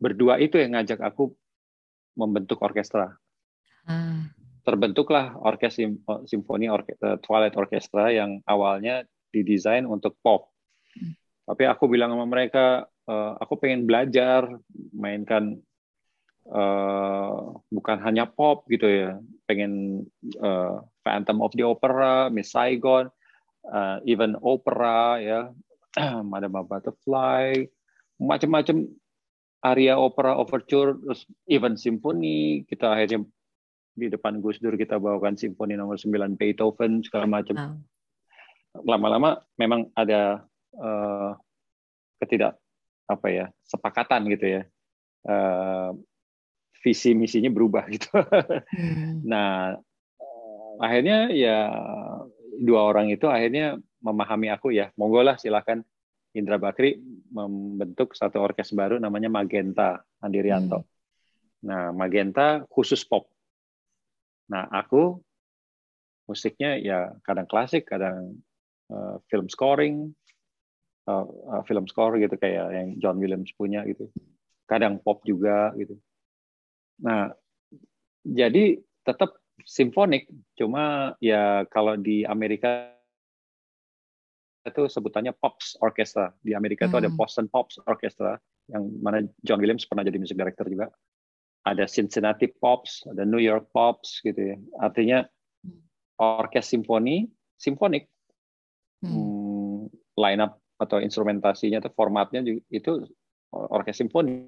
Berdua 0.02 0.42
itu 0.42 0.58
yang 0.58 0.74
ngajak 0.74 1.02
aku 1.02 1.34
membentuk 2.18 2.58
orkestra. 2.66 3.14
Hmm 3.86 4.35
terbentuklah 4.66 5.38
orkes 5.38 5.78
simfoni 6.26 6.68
orke, 6.68 6.98
eh, 6.98 7.18
Twilight 7.22 7.54
Orchestra 7.54 8.10
yang 8.10 8.42
awalnya 8.50 9.06
didesain 9.30 9.86
untuk 9.86 10.18
pop. 10.26 10.50
Hmm. 10.98 11.14
Tapi 11.46 11.70
aku 11.70 11.86
bilang 11.86 12.18
sama 12.18 12.26
mereka, 12.26 12.90
uh, 13.06 13.38
aku 13.38 13.62
pengen 13.62 13.86
belajar 13.86 14.50
mainkan 14.98 15.62
uh, 16.50 17.54
bukan 17.70 17.98
hanya 18.02 18.26
pop 18.26 18.66
gitu 18.66 18.90
ya, 18.90 19.22
pengen 19.46 20.04
uh, 20.42 20.82
Phantom 21.06 21.46
of 21.46 21.54
the 21.54 21.62
Opera, 21.62 22.34
Miss 22.34 22.50
Saigon, 22.50 23.14
uh, 23.70 24.02
even 24.10 24.34
opera 24.42 25.22
ya, 25.22 25.40
Madame 26.26 26.66
Butterfly, 26.66 27.70
macam-macam 28.18 28.90
aria 29.66 29.98
opera 29.98 30.38
overture, 30.38 30.98
terus 30.98 31.26
even 31.50 31.74
simfoni 31.74 32.66
kita 32.70 32.90
akhirnya 32.90 33.26
di 33.96 34.12
depan 34.12 34.44
Gus 34.44 34.60
Dur 34.60 34.76
kita 34.76 35.00
bawakan 35.00 35.40
simfoni 35.40 35.80
nomor 35.80 35.96
9 35.96 36.36
Beethoven 36.36 37.00
segala 37.00 37.26
macam. 37.26 37.56
Wow. 37.56 38.84
Lama-lama 38.84 39.40
memang 39.56 39.88
ada 39.96 40.44
uh, 40.76 41.32
ketidak 42.20 42.60
apa 43.08 43.28
ya 43.32 43.46
sepakatan 43.64 44.28
gitu 44.28 44.60
ya. 44.60 44.62
Uh, 45.26 45.96
visi 46.86 47.18
misinya 47.18 47.50
berubah 47.50 47.90
gitu. 47.96 48.12
Hmm. 48.14 49.26
nah 49.26 49.74
uh, 50.22 50.74
akhirnya 50.78 51.34
ya 51.34 51.72
dua 52.62 52.86
orang 52.86 53.10
itu 53.10 53.26
akhirnya 53.26 53.80
memahami 54.06 54.54
aku 54.54 54.70
ya 54.70 54.94
monggo 54.94 55.26
lah 55.26 55.40
silakan 55.42 55.82
Indra 56.36 56.60
Bakri 56.60 57.00
membentuk 57.32 58.12
satu 58.14 58.44
orkes 58.44 58.76
baru 58.76 59.00
namanya 59.00 59.32
Magenta 59.32 60.04
Andirianto. 60.20 60.84
Hmm. 60.84 60.88
Nah 61.66 61.84
Magenta 61.96 62.68
khusus 62.70 63.02
pop 63.08 63.32
Nah, 64.52 64.70
aku 64.70 65.20
musiknya 66.30 66.78
ya 66.82 67.14
kadang 67.22 67.46
klasik, 67.46 67.86
kadang 67.86 68.42
uh, 68.90 69.18
film 69.30 69.50
scoring, 69.50 70.14
uh, 71.10 71.26
film 71.66 71.86
score 71.86 72.18
gitu 72.18 72.36
kayak 72.38 72.66
yang 72.74 72.90
John 73.02 73.18
Williams 73.22 73.54
punya 73.54 73.86
gitu. 73.86 74.10
Kadang 74.66 75.02
pop 75.02 75.22
juga 75.26 75.74
gitu. 75.78 75.98
Nah, 77.02 77.30
jadi 78.26 78.82
tetap 79.06 79.38
simfonik, 79.66 80.26
cuma 80.58 81.14
ya 81.22 81.64
kalau 81.70 81.96
di 81.96 82.26
Amerika 82.26 82.90
itu 84.66 84.90
sebutannya 84.90 85.30
Pops 85.38 85.78
Orchestra. 85.78 86.34
Di 86.42 86.58
Amerika 86.58 86.90
itu 86.90 86.98
ada 86.98 87.06
hmm. 87.06 87.18
Boston 87.18 87.46
Pops 87.46 87.78
Orchestra 87.86 88.42
yang 88.66 88.90
mana 88.98 89.22
John 89.46 89.62
Williams 89.62 89.86
pernah 89.86 90.02
jadi 90.02 90.18
music 90.18 90.42
director 90.42 90.66
juga. 90.66 90.90
Ada 91.66 91.90
Cincinnati 91.90 92.46
Pops, 92.48 93.10
ada 93.10 93.26
New 93.26 93.42
York 93.42 93.74
Pops 93.74 94.22
gitu 94.22 94.54
ya. 94.54 94.58
Artinya 94.78 95.26
orkes 96.22 96.70
simfoni, 96.70 97.26
simfonik. 97.58 98.06
Hmm. 99.02 99.12
hmm 99.12 99.46
line 100.16 100.40
up 100.40 100.60
atau 100.80 101.04
instrumentasinya 101.04 101.84
atau 101.84 101.92
formatnya 101.92 102.40
itu 102.72 103.04
orkes 103.52 104.00
simfoni. 104.00 104.48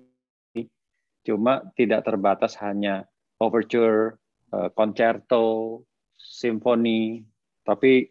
Cuma 1.28 1.60
tidak 1.76 2.08
terbatas 2.08 2.56
hanya 2.64 3.04
overture, 3.44 4.16
eh, 4.56 4.72
concerto, 4.72 5.84
simfoni, 6.16 7.20
tapi 7.68 8.08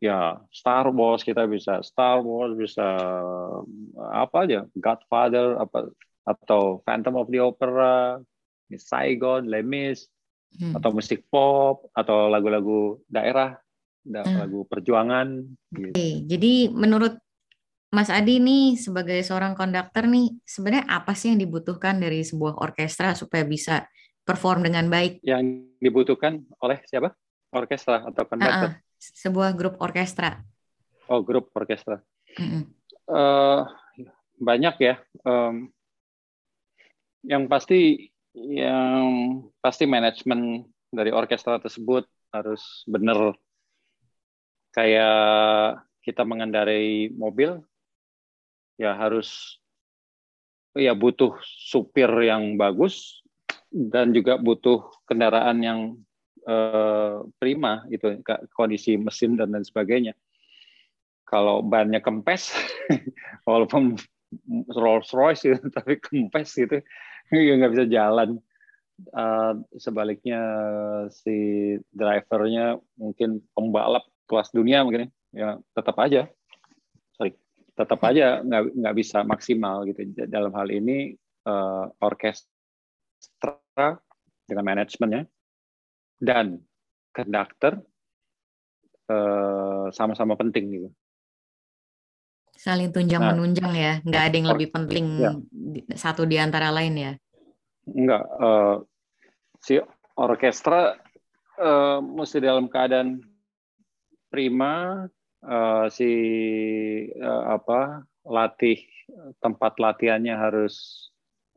ya 0.00 0.40
Star 0.48 0.88
Wars 0.88 1.20
kita 1.20 1.44
bisa 1.44 1.84
Star 1.84 2.24
Wars 2.24 2.56
bisa 2.56 2.86
apa 3.98 4.36
aja 4.46 4.64
Godfather 4.78 5.60
apa 5.60 5.92
atau 6.28 6.84
Phantom 6.84 7.24
of 7.24 7.32
the 7.32 7.40
Opera 7.40 8.20
Saigon 8.76 9.48
Les 9.48 9.64
Mis 9.64 10.04
hmm. 10.60 10.76
atau 10.76 10.92
musik 10.92 11.24
pop 11.32 11.88
atau 11.96 12.28
lagu-lagu 12.28 13.00
daerah 13.08 13.56
hmm. 14.04 14.36
lagu 14.44 14.68
perjuangan 14.68 15.40
gitu. 15.72 15.96
Oke, 15.96 16.08
jadi 16.28 16.68
menurut 16.68 17.16
Mas 17.88 18.12
Adi 18.12 18.36
nih 18.36 18.76
sebagai 18.76 19.16
seorang 19.24 19.56
konduktor 19.56 20.04
nih 20.04 20.36
sebenarnya 20.44 20.84
apa 20.92 21.16
sih 21.16 21.32
yang 21.32 21.40
dibutuhkan 21.40 21.96
dari 21.96 22.20
sebuah 22.20 22.60
orkestra 22.60 23.16
supaya 23.16 23.48
bisa 23.48 23.88
perform 24.28 24.68
dengan 24.68 24.92
baik? 24.92 25.24
Yang 25.24 25.72
dibutuhkan 25.80 26.44
oleh 26.60 26.84
siapa? 26.84 27.16
Orkestra 27.48 28.04
atau 28.04 28.28
konduktor? 28.28 28.68
Uh 28.68 28.76
-uh 28.76 28.86
sebuah 28.98 29.54
grup 29.54 29.78
orkestra? 29.78 30.42
Oh, 31.08 31.22
grup 31.24 31.48
orkestra. 31.54 32.02
Mm 32.36 32.46
-hmm. 32.46 32.62
uh, 33.08 33.64
banyak 34.36 34.74
ya. 34.82 34.94
Um, 35.24 35.72
yang 37.24 37.50
pasti 37.50 38.10
yang 38.34 39.40
pasti 39.58 39.84
manajemen 39.88 40.66
dari 40.92 41.10
orkestra 41.10 41.58
tersebut 41.58 42.06
harus 42.30 42.84
benar 42.86 43.34
kayak 44.76 45.82
kita 46.04 46.22
mengendarai 46.22 47.10
mobil 47.10 47.58
ya 48.78 48.94
harus 48.94 49.58
ya 50.78 50.94
butuh 50.94 51.34
supir 51.42 52.08
yang 52.22 52.54
bagus 52.54 53.24
dan 53.72 54.14
juga 54.14 54.38
butuh 54.38 54.86
kendaraan 55.08 55.58
yang 55.64 55.80
Eh, 56.48 57.16
prima 57.36 57.84
itu 57.92 58.24
kondisi 58.56 58.96
mesin 58.96 59.36
dan 59.36 59.52
lain 59.52 59.68
sebagainya. 59.68 60.16
Kalau 61.28 61.60
bannya 61.60 62.00
kempes, 62.00 62.56
walaupun 63.48 64.00
Rolls 64.72 65.12
Royce 65.12 65.60
tapi 65.76 66.00
kempes 66.00 66.56
gitu, 66.56 66.80
nggak 67.32 67.72
bisa 67.74 67.86
jalan. 67.88 68.38
Uh, 69.14 69.62
sebaliknya 69.78 70.42
si 71.14 71.78
drivernya 71.94 72.82
mungkin 72.98 73.38
pembalap 73.54 74.02
kelas 74.26 74.50
dunia 74.50 74.82
mungkin 74.82 75.06
ya 75.30 75.54
tetap 75.70 75.94
aja 76.02 76.26
sorry 77.14 77.30
tetap 77.78 78.02
aja 78.02 78.42
nggak 78.42 78.74
nggak 78.74 78.96
bisa 78.98 79.22
maksimal 79.22 79.86
gitu 79.86 80.02
dalam 80.26 80.50
hal 80.50 80.66
ini 80.66 81.14
uh, 81.46 81.86
orkestra 82.02 84.02
dengan 84.50 84.66
manajemennya 84.66 85.30
dan 86.18 86.58
konduktor 87.14 87.82
eh, 89.10 89.86
sama-sama 89.90 90.38
penting 90.38 90.64
gitu. 90.70 90.88
Saling 92.58 92.90
tunjang 92.90 93.22
nah, 93.22 93.30
menunjang 93.30 93.70
ya, 93.70 93.92
nggak 94.02 94.22
ada 94.26 94.34
yang 94.34 94.48
lebih 94.50 94.68
penting 94.74 95.06
ya. 95.22 95.30
satu 95.94 96.26
di 96.26 96.42
antara 96.42 96.74
lain 96.74 96.94
ya? 96.98 97.12
Enggak, 97.86 98.24
uh, 98.42 98.82
si 99.62 99.78
orkestra 100.18 100.98
uh, 101.62 102.02
mesti 102.02 102.42
dalam 102.42 102.66
keadaan 102.66 103.22
prima, 104.26 105.06
uh, 105.46 105.86
si 105.86 106.10
uh, 107.14 107.54
apa 107.54 108.02
latih 108.26 108.82
tempat 109.38 109.78
latihannya 109.78 110.34
harus 110.34 111.06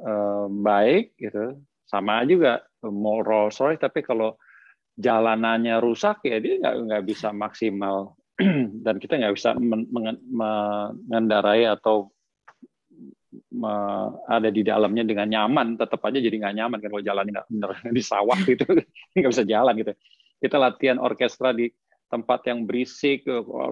uh, 0.05 0.45
baik 0.53 1.17
gitu, 1.17 1.57
sama 1.89 2.21
juga 2.29 2.61
mau 2.85 3.25
Rolls 3.25 3.57
Royce 3.57 3.81
tapi 3.81 4.05
kalau 4.05 4.37
jalanannya 5.01 5.81
rusak 5.81 6.21
ya 6.29 6.37
dia 6.37 6.61
nggak 6.61 6.75
nggak 6.87 7.03
bisa 7.09 7.33
maksimal 7.33 8.13
dan 8.85 8.95
kita 8.97 9.21
nggak 9.21 9.35
bisa 9.37 9.53
mengendarai 11.07 11.69
atau 11.69 12.09
me, 13.53 13.73
ada 14.27 14.49
di 14.49 14.61
dalamnya 14.65 15.03
dengan 15.05 15.27
nyaman. 15.29 15.77
Tetap 15.77 16.01
aja 16.03 16.17
jadi 16.17 16.35
nggak 16.35 16.55
nyaman 16.57 16.77
kan 16.81 16.89
kalau 16.89 17.03
jalannya 17.03 17.31
nggak 17.37 17.49
bener. 17.51 17.69
Di 17.97 18.03
sawah 18.03 18.39
gitu. 18.43 18.65
Nggak 19.17 19.31
bisa 19.31 19.45
jalan 19.45 19.73
gitu. 19.79 19.93
Kita 20.41 20.57
latihan 20.57 20.97
orkestra 20.97 21.53
di 21.53 21.69
tempat 22.09 22.49
yang 22.49 22.65
berisik 22.65 23.23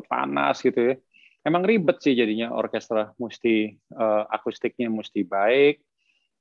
panas 0.05 0.61
gitu 0.61 0.93
ya. 0.93 0.95
Emang 1.39 1.63
ribet 1.63 2.03
sih 2.03 2.13
jadinya 2.13 2.51
orkestra 2.51 3.15
mesti 3.15 3.71
uh, 3.95 4.27
akustiknya 4.27 4.91
mesti 4.91 5.23
baik. 5.23 5.81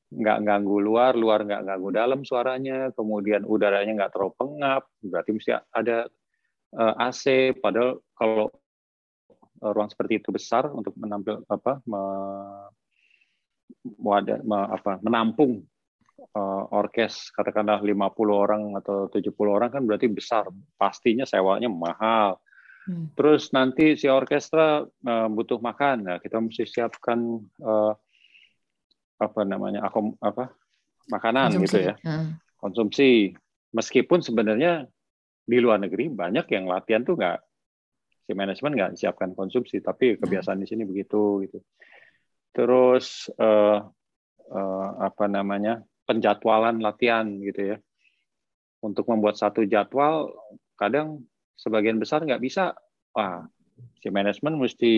Nggak 0.09 0.38
ganggu 0.45 0.79
luar, 0.81 1.14
luar 1.14 1.45
nggak 1.45 1.62
ganggu 1.69 1.88
dalam 1.93 2.21
suaranya, 2.25 2.91
kemudian 2.97 3.45
udaranya 3.45 3.93
nggak 4.05 4.12
terlalu 4.17 4.33
pengap, 4.41 4.83
berarti 5.05 5.31
mesti 5.37 5.51
ada 5.69 6.09
eh, 6.09 6.18
AC. 6.75 7.55
Padahal 7.57 8.01
kalau 8.13 8.53
uh, 9.63 9.73
ruang 9.73 9.91
seperti 9.91 10.21
itu 10.21 10.29
besar 10.35 10.69
untuk 10.71 10.93
menampil 10.99 11.43
apa, 11.49 11.81
me, 11.89 12.03
wadah, 13.99 14.41
me, 14.45 14.59
apa 14.69 15.01
menampung 15.01 15.65
uh, 16.35 16.65
orkes 16.75 17.31
katakanlah 17.33 17.81
50 17.81 17.95
orang 18.29 18.63
atau 18.79 19.09
70 19.09 19.33
orang 19.49 19.71
kan 19.73 19.83
berarti 19.85 20.11
besar, 20.11 20.49
pastinya 20.77 21.25
sewanya 21.25 21.71
mahal. 21.71 22.41
Hmm. 22.89 23.13
Terus 23.13 23.53
nanti 23.53 24.01
si 24.01 24.09
orkestra 24.09 24.81
uh, 24.85 25.29
butuh 25.29 25.61
makan, 25.61 26.09
nah 26.09 26.17
kita 26.17 26.41
mesti 26.41 26.65
siapkan 26.65 27.37
uh, 27.61 27.93
apa 29.19 29.41
namanya 29.43 29.83
akom 29.83 30.15
apa 30.23 30.55
makanan 31.11 31.59
konsumsi. 31.59 31.67
gitu 31.67 31.79
ya 31.91 31.95
hmm. 31.99 32.29
konsumsi 32.63 33.11
meskipun 33.75 34.23
sebenarnya 34.23 34.87
di 35.49 35.59
luar 35.59 35.81
negeri 35.81 36.13
banyak 36.13 36.45
yang 36.53 36.69
latihan 36.69 37.01
tuh 37.01 37.17
nggak 37.17 37.39
si 38.29 38.37
manajemen 38.37 38.77
nggak 38.77 38.93
siapkan 39.01 39.33
konsumsi 39.33 39.81
tapi 39.81 40.21
kebiasaan 40.21 40.61
hmm. 40.61 40.65
di 40.65 40.69
sini 40.69 40.83
begitu 40.85 41.49
gitu 41.49 41.59
terus 42.53 43.33
uh, 43.41 43.81
uh, 44.53 44.89
apa 45.01 45.25
namanya 45.25 45.81
penjadwalan 46.05 46.85
latihan 46.85 47.25
gitu 47.41 47.73
ya 47.73 47.77
untuk 48.85 49.09
membuat 49.09 49.41
satu 49.41 49.65
jadwal 49.65 50.29
kadang 50.77 51.25
sebagian 51.57 51.97
besar 51.97 52.23
nggak 52.23 52.45
bisa 52.45 52.77
wah 53.17 53.49
si 53.99 54.09
manajemen 54.13 54.61
mesti 54.61 54.93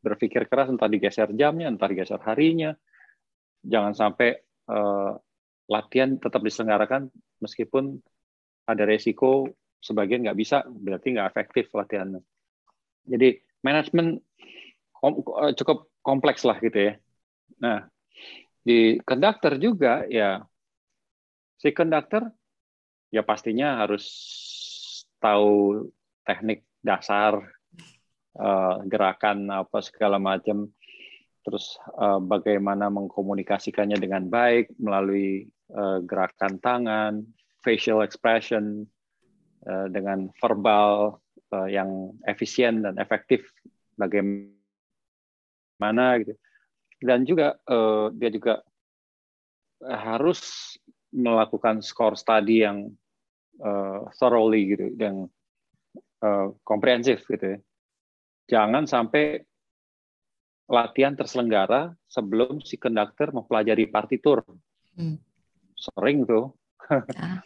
berpikir 0.00 0.48
keras 0.48 0.72
entah 0.72 0.88
digeser 0.88 1.28
jamnya, 1.36 1.68
entah 1.68 1.88
digeser 1.88 2.20
harinya. 2.24 2.72
Jangan 3.60 3.92
sampai 3.92 4.38
uh, 4.70 5.12
latihan 5.68 6.16
tetap 6.16 6.40
diselenggarakan 6.40 7.12
meskipun 7.44 8.00
ada 8.68 8.84
resiko 8.84 9.48
sebagian 9.80 10.28
nggak 10.28 10.38
bisa, 10.38 10.60
berarti 10.68 11.16
nggak 11.16 11.28
efektif 11.32 11.72
latihannya. 11.72 12.20
Jadi 13.08 13.40
manajemen 13.64 14.20
eh, 15.00 15.52
cukup 15.56 15.88
kompleks 16.04 16.44
lah 16.44 16.60
gitu 16.60 16.92
ya. 16.92 16.94
Nah, 17.64 17.88
di 18.60 19.00
konduktor 19.00 19.56
juga 19.56 20.04
ya 20.12 20.44
si 21.56 21.72
konduktor 21.72 22.28
ya 23.08 23.24
pastinya 23.24 23.80
harus 23.80 24.04
tahu 25.18 25.88
teknik 26.28 26.68
dasar 26.84 27.40
uh, 28.36 28.76
gerakan 28.84 29.48
apa 29.48 29.80
segala 29.80 30.20
macam 30.20 30.68
terus 31.42 31.80
uh, 31.96 32.20
bagaimana 32.20 32.92
mengkomunikasikannya 32.92 33.96
dengan 33.96 34.28
baik 34.28 34.76
melalui 34.76 35.48
gerakan 36.08 36.56
tangan, 36.64 37.28
facial 37.64 38.02
expression 38.04 38.86
uh, 39.66 39.86
dengan 39.90 40.30
verbal 40.38 41.18
uh, 41.52 41.68
yang 41.68 42.14
efisien 42.26 42.82
dan 42.82 42.98
efektif 42.98 43.46
bagaimana 43.98 44.52
gitu. 46.22 46.34
Dan 46.98 47.22
juga 47.22 47.54
uh, 47.70 48.10
dia 48.10 48.30
juga 48.34 48.62
harus 49.86 50.74
melakukan 51.14 51.78
score 51.80 52.18
study 52.18 52.66
yang 52.66 52.90
uh, 53.62 54.10
thoroughly 54.18 54.74
gitu, 54.74 54.90
yang 54.98 55.30
uh, 56.26 56.50
komprehensif 56.66 57.22
gitu 57.30 57.54
ya 57.54 57.58
jangan 58.48 58.88
sampai 58.88 59.44
latihan 60.68 61.14
terselenggara 61.14 61.92
sebelum 62.08 62.64
si 62.64 62.80
konduktor 62.80 63.32
mempelajari 63.32 63.88
partitur. 63.88 64.42
Hmm. 64.96 65.20
Sering 65.76 66.24
tuh. 66.24 66.56
Ah. 66.88 67.44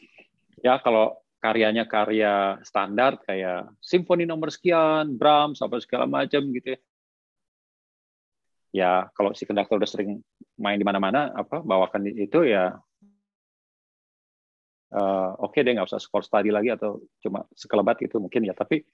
ya 0.63 0.79
kalau 0.79 1.19
karyanya 1.43 1.91
karya 1.91 2.63
standar 2.63 3.19
kayak 3.27 3.67
simfoni 3.83 4.23
nomor 4.23 4.55
sekian, 4.55 5.19
Brahms, 5.19 5.59
apa 5.59 5.83
segala 5.83 6.07
macam 6.07 6.47
gitu 6.55 6.79
ya. 6.79 6.81
Ya 8.73 8.93
kalau 9.13 9.35
si 9.35 9.45
konduktor 9.45 9.83
udah 9.83 9.91
sering 9.91 10.23
main 10.55 10.79
di 10.79 10.87
mana-mana, 10.87 11.35
apa 11.35 11.61
bawakan 11.61 12.09
itu 12.09 12.47
ya 12.47 12.79
uh, 14.95 15.31
oke 15.43 15.53
okay 15.53 15.61
deh 15.67 15.75
nggak 15.75 15.91
usah 15.91 16.01
skor 16.01 16.23
study 16.23 16.55
lagi 16.55 16.73
atau 16.73 17.03
cuma 17.21 17.43
sekelebat 17.53 18.01
itu 18.07 18.17
mungkin 18.23 18.47
ya. 18.47 18.55
Tapi 18.55 18.87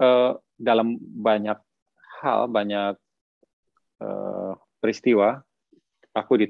uh, 0.00 0.34
dalam 0.56 0.96
banyak 0.98 1.60
hal, 2.24 2.48
banyak 2.48 2.96
uh, 4.00 4.52
peristiwa, 4.80 5.36
aku 6.16 6.32
di 6.40 6.46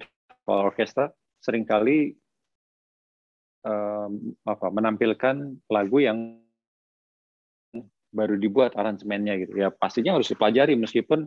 orkestra 0.47 1.11
sering 1.43 1.65
kali 1.65 2.15
um, 3.65 4.37
apa 4.45 4.67
menampilkan 4.71 5.59
lagu 5.73 5.99
yang 5.99 6.39
baru 8.15 8.39
dibuat 8.39 8.79
aransemennya 8.79 9.35
gitu. 9.43 9.59
Ya 9.59 9.75
pastinya 9.75 10.15
harus 10.15 10.31
dipelajari 10.31 10.79
meskipun 10.79 11.27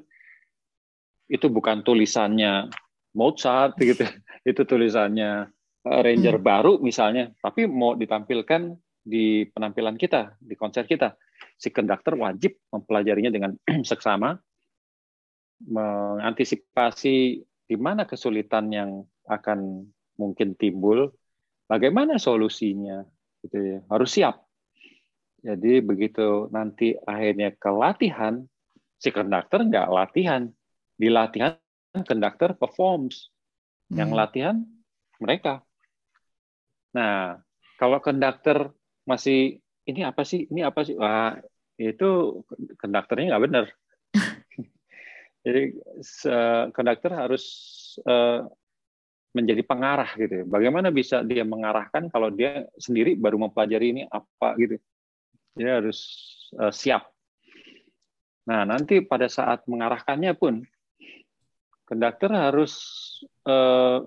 itu 1.28 1.52
bukan 1.52 1.84
tulisannya 1.84 2.72
Mozart 3.12 3.76
gitu. 3.82 4.08
Itu 4.48 4.64
tulisannya 4.64 5.52
arranger 5.84 6.40
hmm. 6.40 6.46
baru 6.48 6.74
misalnya 6.80 7.36
tapi 7.44 7.68
mau 7.68 7.96
ditampilkan 8.00 8.76
di 9.04 9.44
penampilan 9.52 10.00
kita 10.00 10.40
di 10.40 10.56
konser 10.56 10.88
kita. 10.88 11.20
Si 11.60 11.74
konduktor 11.74 12.16
wajib 12.16 12.56
mempelajarinya 12.72 13.32
dengan 13.34 13.52
seksama 13.92 14.40
mengantisipasi 15.68 17.44
di 17.68 17.76
mana 17.76 18.08
kesulitan 18.08 18.72
yang 18.72 19.04
akan 19.28 19.90
mungkin 20.16 20.56
timbul 20.56 21.12
Bagaimana 21.68 22.16
solusinya? 22.16 23.04
Gitu 23.44 23.58
ya. 23.60 23.80
Harus 23.92 24.10
siap. 24.16 24.40
Jadi 25.44 25.84
begitu 25.84 26.50
nanti 26.50 26.96
akhirnya 27.06 27.54
ke 27.54 27.70
latihan, 27.70 28.42
si 28.98 29.12
konduktor 29.12 29.68
nggak 29.68 29.88
latihan. 29.92 30.48
Di 30.98 31.12
latihan 31.12 31.60
konduktor 31.94 32.56
performs. 32.56 33.30
Yang 33.92 34.10
hmm. 34.12 34.20
latihan 34.20 34.56
mereka. 35.20 35.64
Nah, 36.96 37.38
kalau 37.78 38.02
konduktor 38.02 38.74
masih 39.04 39.62
ini 39.88 40.02
apa 40.04 40.24
sih? 40.24 40.48
Ini 40.50 40.68
apa 40.68 40.84
sih? 40.88 40.96
Wah, 40.96 41.38
itu 41.78 42.42
konduktornya 42.82 43.36
nggak 43.36 43.44
benar. 43.46 43.66
Jadi 45.46 45.80
konduktor 46.74 47.12
harus 47.14 47.46
uh, 48.04 48.44
menjadi 49.38 49.62
pengarah 49.62 50.10
gitu. 50.18 50.42
Ya. 50.42 50.46
Bagaimana 50.50 50.90
bisa 50.90 51.22
dia 51.22 51.46
mengarahkan 51.46 52.10
kalau 52.10 52.34
dia 52.34 52.66
sendiri 52.82 53.14
baru 53.14 53.38
mempelajari 53.38 53.94
ini 53.94 54.04
apa 54.10 54.58
gitu. 54.58 54.82
Dia 55.54 55.78
harus 55.78 56.00
uh, 56.58 56.74
siap. 56.74 57.06
Nah, 58.50 58.66
nanti 58.66 59.04
pada 59.06 59.30
saat 59.30 59.68
mengarahkannya 59.70 60.34
pun 60.34 60.66
konduktor 61.86 62.32
harus 62.34 62.74
uh, 63.46 64.02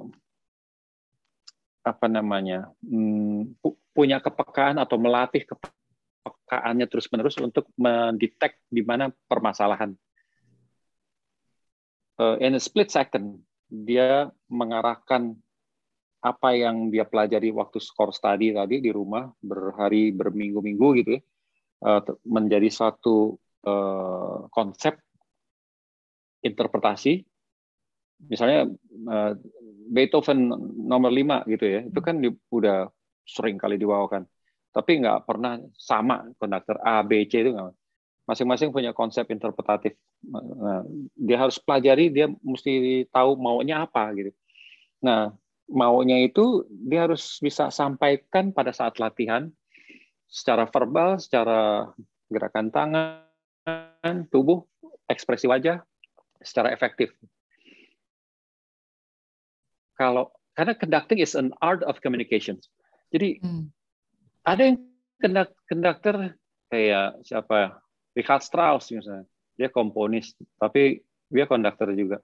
apa 1.86 2.06
namanya? 2.10 2.72
Hmm, 2.82 3.54
punya 3.94 4.20
kepekaan 4.20 4.80
atau 4.80 4.96
melatih 4.96 5.44
kepekaannya 5.44 6.86
terus-menerus 6.88 7.36
untuk 7.40 7.68
mendetek 7.76 8.60
di 8.68 8.80
mana 8.80 9.12
permasalahan. 9.28 9.92
Uh, 12.20 12.36
in 12.44 12.52
a 12.52 12.60
split 12.60 12.92
second, 12.92 13.40
dia 13.70 14.28
mengarahkan 14.50 15.38
apa 16.20 16.52
yang 16.52 16.92
dia 16.92 17.08
pelajari 17.08 17.48
waktu 17.48 17.80
skor 17.80 18.12
study 18.12 18.52
tadi 18.52 18.84
di 18.84 18.92
rumah 18.92 19.32
berhari 19.40 20.12
berminggu-minggu 20.12 20.88
gitu 21.00 21.10
ya, 21.16 21.20
eh, 21.88 22.00
menjadi 22.28 22.68
satu 22.68 23.40
eh, 23.64 24.38
konsep 24.52 25.00
interpretasi. 26.44 27.24
Misalnya 28.28 28.68
eh, 28.90 29.32
Beethoven 29.90 30.52
nomor 30.76 31.08
5 31.08 31.48
gitu 31.48 31.64
ya 31.64 31.80
itu 31.88 32.00
kan 32.04 32.20
udah 32.52 32.92
sering 33.24 33.56
kali 33.56 33.80
dibawakan. 33.80 34.28
Tapi 34.70 35.02
nggak 35.02 35.24
pernah 35.26 35.58
sama 35.74 36.28
konduktor 36.36 36.78
A 36.84 37.02
B 37.02 37.24
C 37.26 37.42
itu 37.42 37.50
nggak 37.56 37.79
masing-masing 38.28 38.70
punya 38.70 38.92
konsep 38.94 39.26
interpretatif. 39.32 39.96
Nah, 40.26 40.84
dia 41.16 41.36
harus 41.40 41.56
pelajari, 41.58 42.12
dia 42.12 42.28
mesti 42.44 43.04
tahu 43.10 43.36
maunya 43.40 43.84
apa 43.84 44.12
gitu. 44.14 44.30
Nah, 45.00 45.32
maunya 45.70 46.20
itu 46.26 46.66
dia 46.68 47.06
harus 47.08 47.38
bisa 47.40 47.70
sampaikan 47.70 48.50
pada 48.50 48.74
saat 48.74 48.98
latihan 48.98 49.48
secara 50.30 50.66
verbal, 50.68 51.18
secara 51.18 51.90
gerakan 52.30 52.70
tangan, 52.70 54.16
tubuh, 54.30 54.62
ekspresi 55.10 55.50
wajah 55.50 55.82
secara 56.38 56.70
efektif. 56.70 57.10
Kalau 59.98 60.32
karena 60.54 60.76
conducting 60.76 61.18
is 61.20 61.34
an 61.34 61.52
art 61.60 61.82
of 61.84 61.98
communication. 62.00 62.56
Jadi 63.10 63.42
hmm. 63.42 63.68
ada 64.46 64.62
yang 64.72 64.76
konduktor 65.68 66.36
kayak 66.70 67.20
siapa 67.26 67.82
Richard 68.14 68.42
Strauss 68.42 68.90
misalnya, 68.90 69.26
dia 69.54 69.68
komponis, 69.70 70.34
tapi 70.58 71.04
dia 71.30 71.46
konduktor 71.46 71.94
juga. 71.94 72.18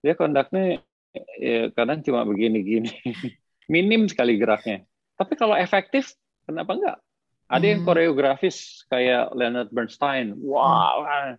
Dia 0.00 0.16
konduknya 0.16 0.80
ya, 1.36 1.68
kadang 1.76 2.00
cuma 2.00 2.24
begini-gini, 2.24 2.90
minim 3.72 4.08
sekali 4.08 4.40
geraknya. 4.40 4.84
Tapi 5.16 5.32
kalau 5.36 5.56
efektif, 5.56 6.16
kenapa 6.44 6.72
enggak? 6.76 6.98
Ada 7.46 7.66
yang 7.66 7.80
hmm. 7.84 7.88
koreografis 7.88 8.82
kayak 8.90 9.30
Leonard 9.36 9.70
Bernstein, 9.70 10.34
wow. 10.40 11.06
Hmm. 11.06 11.34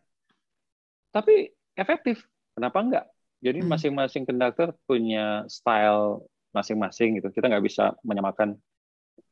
Tapi 1.12 1.52
efektif, 1.76 2.24
kenapa 2.56 2.80
enggak? 2.80 3.06
Jadi 3.44 3.60
hmm. 3.62 3.70
masing-masing 3.70 4.24
konduktor 4.26 4.74
punya 4.90 5.46
style 5.46 6.26
masing-masing 6.56 7.22
gitu. 7.22 7.30
Kita 7.30 7.52
nggak 7.52 7.66
bisa 7.66 7.94
menyamakan 8.02 8.58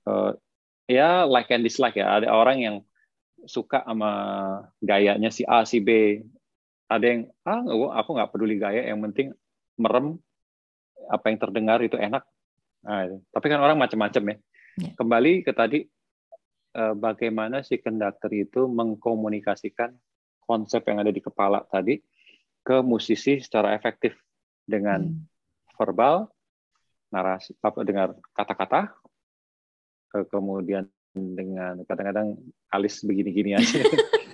uh, 0.06 0.38
ya 0.86 1.26
like 1.26 1.50
and 1.50 1.66
dislike 1.66 1.98
ya. 1.98 2.22
Ada 2.22 2.30
orang 2.30 2.58
yang 2.62 2.76
suka 3.46 3.82
sama 3.86 4.12
gayanya 4.82 5.30
si 5.30 5.46
A 5.46 5.64
si 5.64 5.82
B 5.82 6.22
ada 6.86 7.06
yang 7.06 7.22
ah 7.46 7.62
aku 8.02 8.10
nggak 8.14 8.32
peduli 8.34 8.62
gaya 8.62 8.86
yang 8.86 9.02
penting 9.10 9.34
merem 9.78 10.18
apa 11.10 11.26
yang 11.30 11.38
terdengar 11.42 11.80
itu 11.82 11.98
enak 11.98 12.24
nah, 12.86 13.06
tapi 13.34 13.46
kan 13.50 13.62
orang 13.62 13.78
macam-macam 13.78 14.24
ya 14.34 14.36
yeah. 14.82 14.94
kembali 14.98 15.42
ke 15.46 15.52
tadi 15.54 15.80
eh, 16.76 16.94
bagaimana 16.94 17.66
si 17.66 17.82
konduktor 17.82 18.32
itu 18.34 18.70
mengkomunikasikan 18.70 19.94
konsep 20.46 20.86
yang 20.86 21.02
ada 21.02 21.10
di 21.10 21.22
kepala 21.22 21.66
tadi 21.66 21.98
ke 22.66 22.82
musisi 22.82 23.42
secara 23.42 23.74
efektif 23.78 24.18
dengan 24.66 25.06
hmm. 25.06 25.26
verbal 25.78 26.30
narasi 27.14 27.54
apa 27.62 27.86
dengar 27.86 28.18
kata-kata 28.34 28.94
kemudian 30.32 30.90
dengan 31.16 31.80
kadang-kadang 31.88 32.36
alis 32.70 33.00
begini-gini 33.08 33.56
aja. 33.56 33.82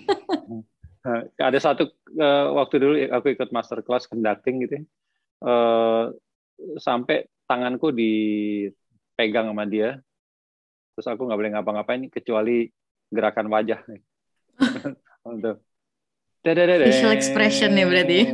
ada 1.50 1.60
satu 1.62 1.90
uh, 2.18 2.46
waktu 2.58 2.76
dulu 2.78 2.96
aku 3.10 3.34
ikut 3.34 3.50
master 3.54 3.82
class 3.86 4.06
conducting 4.06 4.66
gitu, 4.66 4.86
uh, 5.46 6.14
sampai 6.78 7.26
tanganku 7.50 7.90
dipegang 7.90 9.50
sama 9.50 9.66
dia, 9.66 9.98
terus 10.94 11.08
aku 11.10 11.26
nggak 11.26 11.40
boleh 11.40 11.52
ngapa-ngapain 11.58 12.04
kecuali 12.10 12.70
gerakan 13.10 13.50
wajah. 13.50 13.82
Untuk 15.32 15.62
Facial 16.42 17.14
expression 17.14 17.78
ya 17.78 17.86
berarti. 17.86 18.34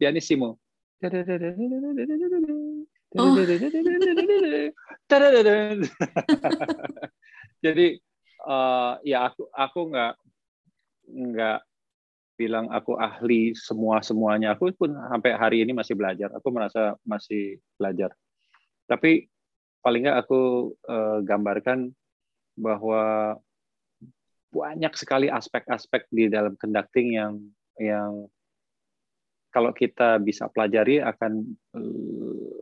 Pianissimo. 0.00 0.56
Oh. 3.16 3.32
Jadi 7.64 7.86
uh, 8.46 8.98
ya 9.06 9.30
aku 9.30 9.46
aku 9.54 9.80
nggak 9.94 10.14
nggak 11.06 11.60
bilang 12.36 12.68
aku 12.68 12.98
ahli 13.00 13.56
semua 13.56 14.04
semuanya. 14.04 14.52
Aku 14.54 14.68
pun 14.76 14.92
sampai 14.92 15.32
hari 15.34 15.64
ini 15.64 15.72
masih 15.72 15.96
belajar. 15.96 16.28
Aku 16.36 16.52
merasa 16.52 16.98
masih 17.06 17.62
belajar. 17.80 18.12
Tapi 18.86 19.26
paling 19.80 20.04
nggak 20.04 20.26
aku 20.26 20.74
uh, 20.90 21.22
gambarkan 21.24 21.94
bahwa 22.58 23.36
banyak 24.50 24.92
sekali 24.96 25.28
aspek-aspek 25.28 26.08
di 26.08 26.32
dalam 26.32 26.56
conducting 26.56 27.14
yang 27.14 27.32
yang 27.76 28.24
kalau 29.52 29.72
kita 29.72 30.20
bisa 30.20 30.48
pelajari 30.52 31.00
akan 31.00 31.44
uh, 31.76 32.55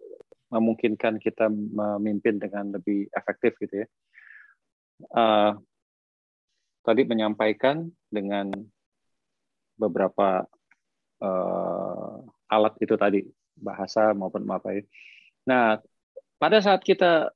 memungkinkan 0.54 1.18
kita 1.18 1.50
memimpin 1.50 2.38
dengan 2.38 2.70
lebih 2.78 3.10
efektif 3.10 3.58
gitu 3.58 3.82
ya. 3.82 3.86
Uh, 5.10 5.58
tadi 6.86 7.02
menyampaikan 7.02 7.90
dengan 8.06 8.54
beberapa 9.74 10.46
uh, 11.18 12.22
alat 12.46 12.74
itu 12.78 12.94
tadi 12.94 13.26
bahasa 13.58 14.14
maupun 14.14 14.46
apa 14.46 14.78
ya. 14.78 14.82
Nah, 15.50 15.82
pada 16.38 16.62
saat 16.62 16.86
kita 16.86 17.34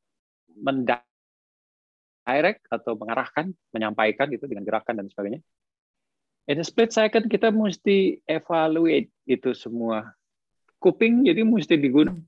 mendirect 0.55 1.03
atau 2.71 2.95
mengarahkan, 2.95 3.51
menyampaikan 3.75 4.31
gitu 4.31 4.47
dengan 4.47 4.63
gerakan 4.63 5.03
dan 5.03 5.11
sebagainya, 5.11 5.43
in 6.47 6.63
a 6.63 6.65
split 6.65 6.95
second 6.95 7.27
kita 7.27 7.51
mesti 7.51 8.23
evaluate 8.25 9.11
itu 9.27 9.51
semua. 9.57 10.15
Kuping 10.79 11.27
jadi 11.27 11.43
mesti 11.43 11.75
digunakan. 11.75 12.23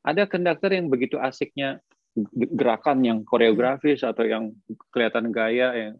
Ada 0.00 0.24
konduktor 0.26 0.70
yang 0.72 0.88
begitu 0.88 1.20
asiknya 1.20 1.82
gerakan 2.34 3.06
yang 3.06 3.18
koreografis 3.22 4.02
atau 4.02 4.26
yang 4.26 4.50
kelihatan 4.90 5.30
gaya 5.30 5.70
yang 5.76 5.94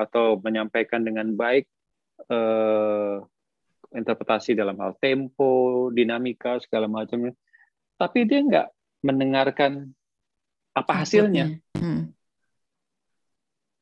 atau 0.00 0.40
menyampaikan 0.40 1.04
dengan 1.04 1.36
baik 1.36 1.68
eh, 2.30 3.16
interpretasi 3.90 4.54
dalam 4.54 4.78
hal 4.78 4.96
tempo, 5.02 5.88
dinamika 5.90 6.62
segala 6.62 6.86
macamnya. 6.86 7.34
Tapi 7.98 8.24
dia 8.24 8.40
nggak 8.40 8.68
mendengarkan 9.04 9.90
apa 10.72 10.92
hasilnya. 11.04 11.58
Hmm. 11.76 12.14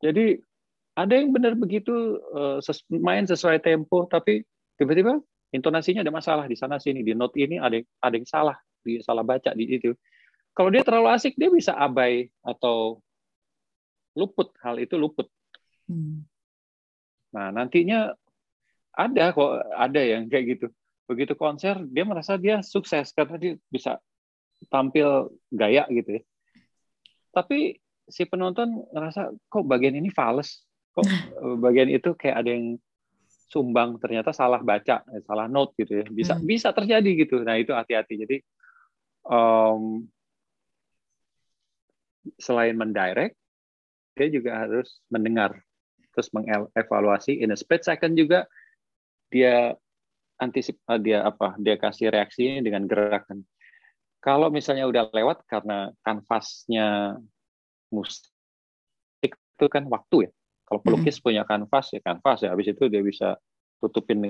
Jadi 0.01 0.41
ada 0.99 1.13
yang 1.15 1.31
benar 1.31 1.55
begitu 1.55 2.19
uh, 2.35 2.59
main 2.91 3.23
sesuai 3.23 3.63
tempo, 3.63 4.07
tapi 4.11 4.43
tiba-tiba 4.79 5.23
intonasinya 5.55 6.05
ada 6.05 6.13
masalah 6.13 6.45
di 6.45 6.57
sana 6.59 6.77
sini 6.77 7.01
di 7.01 7.17
note 7.17 7.37
ini 7.41 7.57
ada 7.57 7.81
ada 8.05 8.15
yang 8.15 8.29
salah, 8.29 8.57
dia 8.85 9.01
salah 9.01 9.25
baca 9.25 9.53
di 9.57 9.79
itu. 9.79 9.97
Kalau 10.53 10.75
dia 10.75 10.83
terlalu 10.83 11.09
asik, 11.15 11.39
dia 11.39 11.49
bisa 11.55 11.73
abai 11.79 12.29
atau 12.43 12.99
luput 14.19 14.51
hal 14.61 14.83
itu 14.83 14.99
luput. 14.99 15.31
Hmm. 15.87 16.27
Nah 17.31 17.55
nantinya 17.55 18.13
ada 18.93 19.31
kok 19.31 19.53
ada 19.73 20.01
yang 20.03 20.27
kayak 20.27 20.59
gitu. 20.59 20.67
Begitu 21.07 21.39
konser 21.39 21.79
dia 21.89 22.05
merasa 22.05 22.35
dia 22.35 22.61
sukses 22.61 23.15
karena 23.15 23.39
dia 23.39 23.53
bisa 23.71 24.03
tampil 24.67 25.31
gaya 25.55 25.87
gitu 25.89 26.19
ya. 26.19 26.23
Tapi 27.31 27.79
si 28.11 28.27
penonton 28.27 28.83
ngerasa 28.91 29.31
kok 29.47 29.65
bagian 29.69 29.95
ini 29.95 30.11
fals, 30.11 30.67
kok 30.91 31.07
bagian 31.65 31.87
itu 31.93 32.19
kayak 32.19 32.43
ada 32.43 32.51
yang 32.51 32.67
sumbang 33.49 33.97
ternyata 33.97 34.31
salah 34.31 34.61
baca, 34.61 35.03
eh, 35.09 35.25
salah 35.25 35.49
note 35.49 35.73
gitu 35.81 36.05
ya. 36.05 36.07
Bisa 36.07 36.37
hmm. 36.37 36.45
bisa 36.45 36.69
terjadi 36.77 37.11
gitu. 37.25 37.41
Nah 37.41 37.57
itu 37.57 37.73
hati-hati. 37.73 38.15
Jadi 38.21 38.37
um, 39.25 40.05
selain 42.37 42.77
mendirect, 42.77 43.35
dia 44.13 44.29
juga 44.29 44.69
harus 44.69 45.01
mendengar, 45.09 45.57
terus 46.13 46.29
mengevaluasi 46.37 47.41
in 47.41 47.55
a 47.55 47.57
split 47.57 47.83
second 47.89 48.13
juga 48.15 48.45
dia 49.33 49.73
antisip 50.39 50.77
eh, 50.89 51.01
dia 51.01 51.25
apa 51.25 51.57
dia 51.57 51.81
kasih 51.81 52.13
reaksi 52.13 52.61
dengan 52.61 52.85
gerakan. 52.85 53.43
Kalau 54.19 54.51
misalnya 54.51 54.85
udah 54.91 55.09
lewat 55.15 55.47
karena 55.47 55.95
kanvasnya 56.03 57.17
musik 57.89 58.29
itu 59.23 59.67
kan 59.71 59.87
waktu 59.89 60.29
ya. 60.29 60.31
Kalau 60.69 60.85
pelukis 60.85 61.17
hmm. 61.17 61.25
punya 61.25 61.43
kanvas 61.49 61.97
ya 61.97 62.01
kanvas 62.05 62.45
ya. 62.45 62.53
Habis 62.53 62.77
itu 62.77 62.85
dia 62.93 63.01
bisa 63.01 63.41
tutupin 63.81 64.21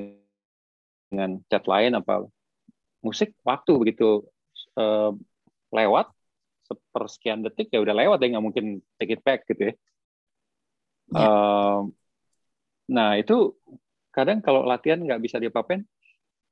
dengan 1.10 1.42
cat 1.50 1.66
lain 1.66 1.98
apa 1.98 2.22
musik 3.02 3.34
waktu 3.42 3.72
begitu 3.74 4.22
uh, 4.78 5.10
lewat 5.74 6.06
sepersekian 6.68 7.42
detik 7.42 7.72
ya 7.72 7.80
udah 7.80 7.96
lewat 7.96 8.22
ya 8.22 8.36
nggak 8.36 8.44
mungkin 8.44 8.66
take 9.00 9.18
it 9.18 9.22
back 9.26 9.42
gitu 9.50 9.72
ya. 9.72 9.74
ya. 11.10 11.18
Uh, 11.18 11.80
nah 12.86 13.16
itu 13.16 13.56
kadang 14.12 14.42
kalau 14.44 14.66
latihan 14.66 14.98
nggak 14.98 15.22
bisa 15.22 15.38
diapa-apain, 15.38 15.86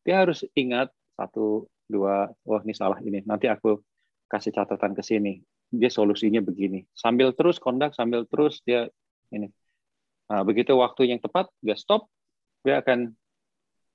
dia 0.06 0.22
harus 0.22 0.46
ingat 0.54 0.94
satu 1.18 1.66
dua, 1.90 2.30
oh 2.46 2.60
ini 2.62 2.74
salah 2.76 3.02
ini. 3.02 3.26
Nanti 3.26 3.50
aku 3.50 3.82
kasih 4.30 4.54
catatan 4.54 4.94
ke 4.94 5.02
sini. 5.02 5.42
Dia 5.66 5.90
solusinya 5.90 6.38
begini. 6.38 6.86
Sambil 6.94 7.34
terus 7.34 7.58
kondak, 7.58 7.98
sambil 7.98 8.22
terus 8.30 8.62
dia 8.62 8.86
ini. 9.34 9.50
Nah, 10.26 10.42
begitu 10.42 10.74
waktu 10.74 11.14
yang 11.14 11.20
tepat, 11.22 11.46
dia 11.62 11.78
stop, 11.78 12.10
dia 12.66 12.82
akan 12.82 13.14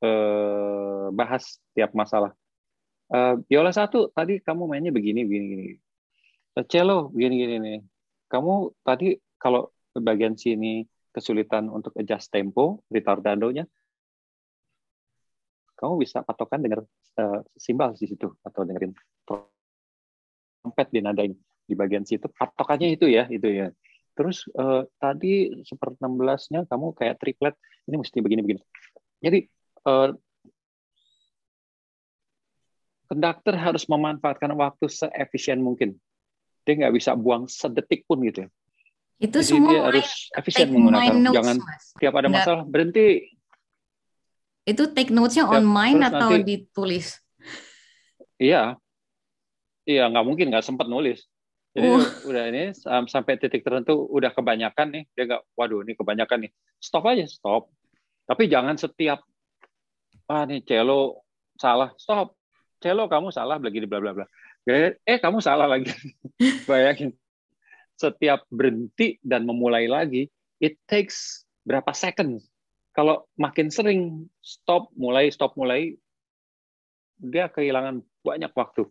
uh, 0.04 1.12
bahas 1.12 1.60
tiap 1.76 1.92
masalah. 1.92 2.32
Uh, 3.12 3.44
biola 3.52 3.76
satu 3.76 4.08
tadi 4.16 4.40
kamu 4.40 4.72
mainnya 4.72 4.96
begini, 4.96 5.28
begini, 5.28 5.46
begini 5.52 5.80
cello 6.72 7.12
gini-gini 7.12 7.56
nih. 7.60 7.80
Kamu 8.32 8.72
tadi 8.88 9.20
kalau 9.36 9.76
bagian 9.92 10.40
sini 10.40 10.88
kesulitan 11.12 11.68
untuk 11.68 11.92
adjust 12.00 12.32
tempo, 12.32 12.88
retardadonya, 12.88 13.68
kamu 15.82 15.98
bisa 16.00 16.22
patokan 16.22 16.62
dengar 16.62 16.86
uh, 17.18 17.42
simbal 17.58 17.98
di 17.98 18.06
situ 18.06 18.30
atau 18.46 18.62
dengerin 18.62 18.94
trompet 19.26 20.88
di 20.94 21.02
nadanya 21.02 21.38
di 21.66 21.74
bagian 21.74 22.06
situ 22.06 22.30
patokannya 22.30 22.94
itu 22.94 23.10
ya 23.10 23.26
itu 23.34 23.48
ya 23.50 23.74
terus 24.14 24.46
uh, 24.60 24.84
tadi 25.00 25.64
seper 25.64 25.96
16-nya 25.98 26.68
kamu 26.68 26.88
kayak 26.96 27.16
triplet 27.18 27.56
ini 27.88 27.96
mesti 28.00 28.18
begini 28.20 28.42
begini 28.44 28.62
jadi 29.22 29.40
uh, 29.88 30.12
konduktor 33.12 33.56
harus 33.60 33.84
memanfaatkan 33.92 34.56
waktu 34.56 34.88
seefisien 34.88 35.60
mungkin 35.60 36.00
dia 36.64 36.74
nggak 36.80 36.94
bisa 36.96 37.12
buang 37.18 37.50
sedetik 37.50 38.06
pun 38.06 38.22
gitu. 38.24 38.48
Itu 39.22 39.44
Jadi 39.44 39.50
semua 39.52 39.70
dia 39.70 39.82
harus 39.86 40.10
efisien 40.34 40.68
menggunakan. 40.74 41.14
Notes, 41.20 41.36
Jangan 41.38 41.58
mas. 41.62 41.84
tiap 42.00 42.14
ada 42.18 42.28
masalah 42.32 42.64
berhenti. 42.66 43.36
Itu 44.66 44.94
take 44.94 45.12
notes-nya 45.14 45.50
on 45.50 45.66
mind 45.66 46.02
atau 46.06 46.32
nanti, 46.38 46.46
ditulis? 46.48 47.18
Iya, 48.42 48.78
iya 49.86 50.04
nggak 50.10 50.26
mungkin 50.26 50.50
nggak 50.54 50.66
sempat 50.66 50.88
nulis. 50.88 51.26
Jadi 51.72 51.88
uh. 51.88 52.04
udah 52.28 52.44
ini 52.52 52.76
sampai 53.08 53.40
titik 53.40 53.64
tertentu 53.64 53.96
udah 54.12 54.36
kebanyakan 54.36 54.92
nih 54.92 55.04
dia 55.16 55.24
nggak, 55.30 55.44
waduh 55.56 55.84
ini 55.88 55.96
kebanyakan 55.96 56.48
nih. 56.48 56.52
Stop 56.84 57.08
aja, 57.08 57.24
stop. 57.28 57.72
Tapi 58.28 58.52
jangan 58.52 58.76
setiap 58.76 59.24
ah 60.28 60.44
nih 60.48 60.64
celo 60.64 61.24
salah, 61.56 61.96
stop. 61.96 62.36
Celo 62.82 63.08
kamu 63.08 63.32
salah 63.32 63.62
begini 63.62 63.86
bla 63.88 64.02
bla 64.02 64.12
bla 64.18 64.28
eh 64.66 65.18
kamu 65.18 65.42
salah 65.42 65.66
lagi 65.66 65.90
bayangin 66.70 67.18
setiap 67.98 68.46
berhenti 68.50 69.18
dan 69.26 69.46
memulai 69.46 69.90
lagi 69.90 70.30
it 70.62 70.78
takes 70.86 71.46
berapa 71.66 71.90
second 71.94 72.42
kalau 72.94 73.26
makin 73.38 73.74
sering 73.74 74.30
stop 74.42 74.94
mulai 74.94 75.34
stop 75.34 75.58
mulai 75.58 75.98
dia 77.22 77.50
kehilangan 77.50 78.02
banyak 78.22 78.54
waktu 78.54 78.86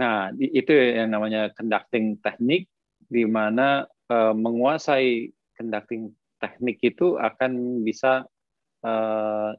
nah 0.00 0.32
itu 0.40 0.72
yang 0.72 1.12
namanya 1.12 1.52
conducting 1.52 2.16
teknik 2.24 2.64
di 3.04 3.28
mana 3.28 3.84
uh, 4.08 4.32
menguasai 4.32 5.28
conducting 5.58 6.16
teknik 6.40 6.80
itu 6.80 7.20
akan 7.20 7.84
bisa 7.84 8.24
uh, 8.80 9.52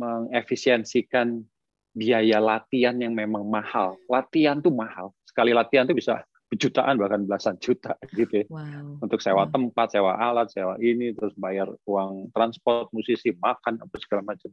mengefisiensikan 0.00 1.46
biaya 1.94 2.42
latihan 2.42 2.98
yang 2.98 3.14
memang 3.14 3.46
mahal. 3.46 3.98
Latihan 4.10 4.58
tuh 4.58 4.74
mahal. 4.74 5.14
Sekali 5.26 5.54
latihan 5.54 5.86
tuh 5.86 5.94
bisa 5.94 6.22
jutaan 6.58 6.98
bahkan 6.98 7.22
belasan 7.22 7.54
juta 7.62 7.94
gitu 8.18 8.42
ya. 8.42 8.46
Wow. 8.50 8.98
Untuk 9.06 9.22
sewa 9.22 9.46
wow. 9.46 9.52
tempat, 9.54 9.94
sewa 9.94 10.18
alat, 10.18 10.50
sewa 10.50 10.74
ini 10.82 11.14
terus 11.14 11.34
bayar 11.38 11.70
uang 11.86 12.34
transport 12.34 12.90
musisi, 12.90 13.30
makan 13.38 13.78
apa 13.78 13.94
segala 14.02 14.34
macam. 14.34 14.50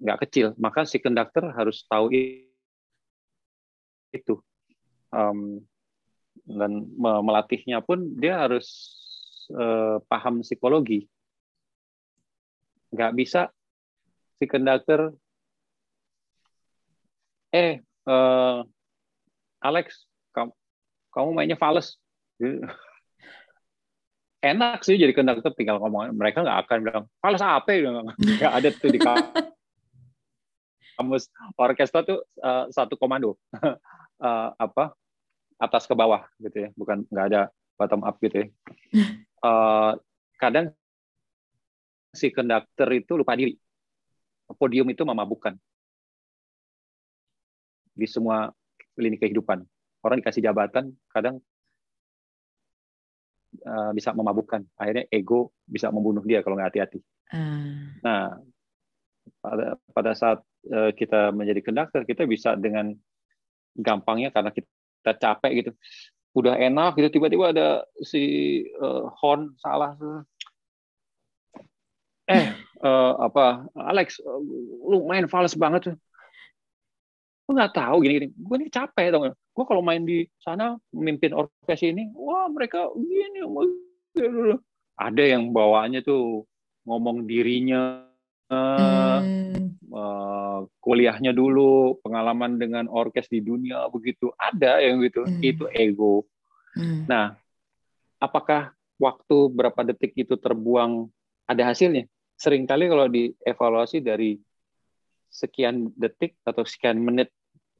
Nggak 0.00 0.18
kecil. 0.28 0.46
Maka 0.56 0.88
si 0.88 0.96
konduktor 1.00 1.52
harus 1.52 1.84
tahu 1.84 2.08
itu. 4.16 4.40
Um, 5.12 5.64
dan 6.46 6.86
melatihnya 7.00 7.82
pun 7.82 8.14
dia 8.16 8.38
harus 8.38 8.94
uh, 9.52 9.98
paham 10.06 10.40
psikologi. 10.44 11.10
Nggak 12.94 13.12
bisa 13.18 13.40
si 14.36 14.44
konduktor 14.44 15.16
eh 17.50 17.80
uh, 18.04 18.60
Alex 19.64 20.04
kamu, 20.36 20.52
kamu 21.10 21.28
mainnya 21.32 21.56
fals 21.56 21.96
enak 24.52 24.84
sih 24.84 25.00
jadi 25.00 25.16
konduktor 25.16 25.56
tinggal 25.56 25.80
ngomong 25.80 26.12
mereka 26.12 26.44
nggak 26.44 26.68
akan 26.68 26.78
bilang 26.84 27.04
fals 27.18 27.40
apa 27.40 27.68
ya 27.72 27.90
nggak 28.36 28.52
ada 28.52 28.68
tuh 28.76 28.92
di 28.92 29.00
kamus 30.96 31.32
orkestra 31.56 32.04
tuh 32.04 32.20
uh, 32.44 32.68
satu 32.68 33.00
komando 33.00 33.40
uh, 34.20 34.50
apa 34.56 34.94
atas 35.56 35.88
ke 35.88 35.94
bawah 35.96 36.24
gitu 36.40 36.68
ya 36.68 36.68
bukan 36.76 37.04
nggak 37.08 37.26
ada 37.32 37.42
bottom 37.76 38.04
up 38.04 38.16
gitu 38.20 38.44
ya 38.44 38.46
uh, 39.44 39.96
kadang 40.42 40.72
si 42.12 42.32
konduktor 42.32 42.88
itu 42.92 43.12
lupa 43.16 43.36
diri 43.36 43.56
podium 44.54 44.88
itu 44.88 45.02
memabukkan 45.02 45.56
di 47.96 48.04
semua 48.04 48.52
lini 49.00 49.16
kehidupan. 49.16 49.64
Orang 50.04 50.20
dikasih 50.20 50.44
jabatan, 50.44 50.92
kadang 51.08 51.40
uh, 53.64 53.90
bisa 53.96 54.12
memabukkan. 54.12 54.62
Akhirnya 54.76 55.08
ego 55.08 55.56
bisa 55.64 55.88
membunuh 55.88 56.22
dia 56.22 56.44
kalau 56.44 56.60
nggak 56.60 56.70
hati-hati. 56.70 57.00
Uh. 57.32 57.96
Nah, 58.04 58.38
pada 59.42 59.80
pada 59.90 60.12
saat 60.14 60.38
uh, 60.70 60.92
kita 60.92 61.32
menjadi 61.32 61.64
konduktor, 61.64 62.04
kita 62.04 62.28
bisa 62.28 62.54
dengan 62.54 62.94
gampangnya 63.78 64.32
karena 64.32 64.50
kita 64.52 65.12
capek 65.16 65.52
gitu. 65.64 65.70
Udah 66.36 66.56
enak 66.56 67.00
gitu 67.00 67.20
tiba-tiba 67.20 67.52
ada 67.52 67.68
si 68.04 68.22
uh, 68.80 69.08
horn 69.16 69.56
salah. 69.60 69.96
Eh, 72.26 72.50
uh, 72.82 73.12
apa 73.22 73.70
Alex, 73.78 74.18
lu 74.82 75.06
main 75.06 75.30
fals 75.30 75.54
banget 75.54 75.92
tuh 75.92 75.96
gue 77.46 77.54
nggak 77.54 77.78
tahu 77.78 78.02
gini-gini 78.02 78.34
gue 78.34 78.56
ini 78.58 78.66
capek 78.66 79.14
dong 79.14 79.30
gue 79.30 79.64
kalau 79.70 79.78
main 79.78 80.02
di 80.02 80.26
sana 80.42 80.74
memimpin 80.90 81.30
orkes 81.30 81.78
ini 81.86 82.10
wah 82.18 82.50
mereka 82.50 82.90
gini 82.98 83.38
ada 84.98 85.22
yang 85.22 85.54
bawaannya 85.54 86.02
tuh 86.02 86.42
ngomong 86.82 87.22
dirinya 87.30 88.02
hmm. 88.50 89.90
uh, 89.90 90.60
kuliahnya 90.82 91.34
dulu 91.34 91.98
pengalaman 92.02 92.58
dengan 92.58 92.86
orkes 92.86 93.26
di 93.30 93.42
dunia 93.42 93.86
begitu. 93.90 94.30
Ada 94.36 94.82
yang 94.82 95.02
gitu. 95.02 95.26
Hmm. 95.26 95.40
itu 95.42 95.64
ego. 95.72 96.26
Hmm. 96.76 97.08
nah 97.08 97.32
apakah 98.20 98.76
waktu 99.00 99.36
berapa 99.52 99.80
detik 99.92 100.12
itu 100.16 100.36
terbuang? 100.36 101.08
Ada 101.46 101.72
hasilnya. 101.72 102.10
Seringkali 102.36 102.84
kalau 102.90 103.06
dievaluasi 103.06 104.02
dari 104.02 104.36
sekian 105.30 105.94
detik 105.94 106.36
atau 106.42 106.66
sekian 106.66 107.00
menit 107.00 107.30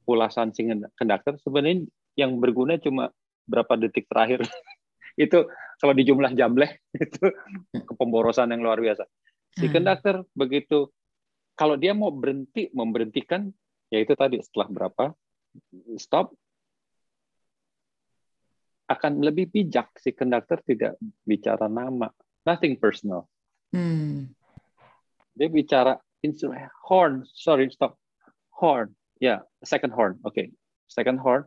ulasan 0.07 0.55
si 0.55 0.63
konduktor 0.95 1.35
sebenarnya 1.43 1.83
yang 2.15 2.39
berguna 2.39 2.79
cuma 2.79 3.11
berapa 3.43 3.75
detik 3.75 4.07
terakhir. 4.07 4.41
Itu 5.17 5.49
kalau 5.81 5.93
di 5.93 6.03
jumlah 6.05 6.33
jambleh 6.37 6.77
itu 7.05 7.25
kepemborosan 7.73 8.53
yang 8.53 8.61
luar 8.61 8.77
biasa 8.81 9.05
si 9.55 9.65
konduktor 9.71 10.25
hmm. 10.25 10.29
begitu 10.35 10.89
kalau 11.57 11.79
dia 11.79 11.95
mau 11.95 12.11
berhenti 12.13 12.69
memberhentikan 12.75 13.49
ya 13.89 14.03
itu 14.03 14.13
tadi 14.13 14.37
setelah 14.43 14.67
berapa 14.69 15.05
stop 15.97 16.35
akan 18.87 19.19
lebih 19.19 19.51
bijak 19.51 19.91
si 19.99 20.15
konduktor 20.15 20.63
tidak 20.63 20.95
bicara 21.23 21.67
nama 21.67 22.11
nothing 22.47 22.79
personal 22.79 23.27
hmm. 23.75 24.31
dia 25.35 25.47
bicara 25.51 25.99
instrument 26.23 26.71
horn 26.87 27.23
sorry 27.27 27.67
stop 27.71 27.99
horn 28.53 28.93
ya 29.17 29.37
yeah, 29.37 29.39
second 29.65 29.91
horn 29.91 30.19
oke 30.23 30.35
okay. 30.35 30.53
second 30.87 31.19
horn 31.19 31.43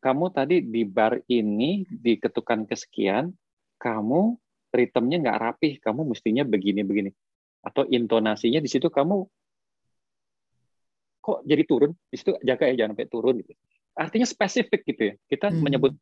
kamu 0.00 0.32
tadi 0.32 0.64
di 0.64 0.82
bar 0.88 1.20
ini 1.28 1.84
diketukan 1.88 2.64
kesekian 2.64 3.36
kamu 3.76 4.36
ritmenya 4.70 5.18
nggak 5.22 5.38
rapih 5.38 5.72
kamu 5.82 6.06
mestinya 6.08 6.42
begini 6.46 6.80
begini 6.86 7.10
atau 7.60 7.84
intonasinya 7.84 8.62
di 8.62 8.70
situ 8.70 8.88
kamu 8.88 9.26
kok 11.20 11.38
jadi 11.44 11.62
turun 11.68 11.92
di 12.08 12.16
situ 12.16 12.32
jaga 12.40 12.64
ya 12.72 12.84
jangan 12.84 12.96
sampai 12.96 13.08
turun 13.10 13.34
gitu 13.44 13.52
artinya 13.98 14.26
spesifik 14.26 14.80
gitu 14.86 15.02
ya 15.12 15.14
kita 15.28 15.52
hmm. 15.52 15.60
menyebut 15.60 15.92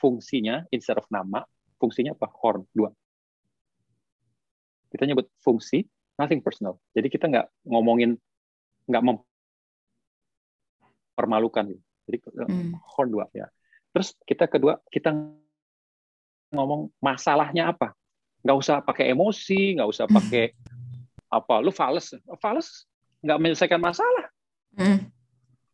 fungsinya 0.00 0.64
instead 0.72 0.96
of 0.96 1.06
nama 1.12 1.44
fungsinya 1.76 2.16
apa 2.16 2.26
horn 2.32 2.64
dua 2.72 2.90
kita 4.88 5.04
nyebut 5.04 5.28
fungsi 5.44 5.84
nothing 6.16 6.40
personal. 6.40 6.80
Jadi 6.96 7.08
kita 7.12 7.28
nggak 7.28 7.46
ngomongin 7.68 8.16
nggak 8.88 9.04
mempermalukan. 11.16 11.76
Gitu. 11.76 11.84
Jadi 12.08 12.18
hmm. 12.48 12.80
horn 12.96 13.08
dua 13.12 13.28
ya. 13.36 13.46
Terus 13.92 14.16
kita 14.24 14.48
kedua 14.48 14.80
kita 14.88 15.12
ngomong 16.50 16.92
masalahnya 17.02 17.74
apa? 17.74 17.92
Nggak 18.42 18.58
usah 18.58 18.76
pakai 18.82 19.10
emosi, 19.10 19.78
nggak 19.78 19.88
usah 19.90 20.06
pakai 20.06 20.52
apa. 21.38 21.54
Lu 21.62 21.70
fals, 21.74 22.14
fals 22.38 22.86
nggak 23.22 23.38
menyelesaikan 23.38 23.80
masalah. 23.82 24.26
Hmm. 24.76 25.08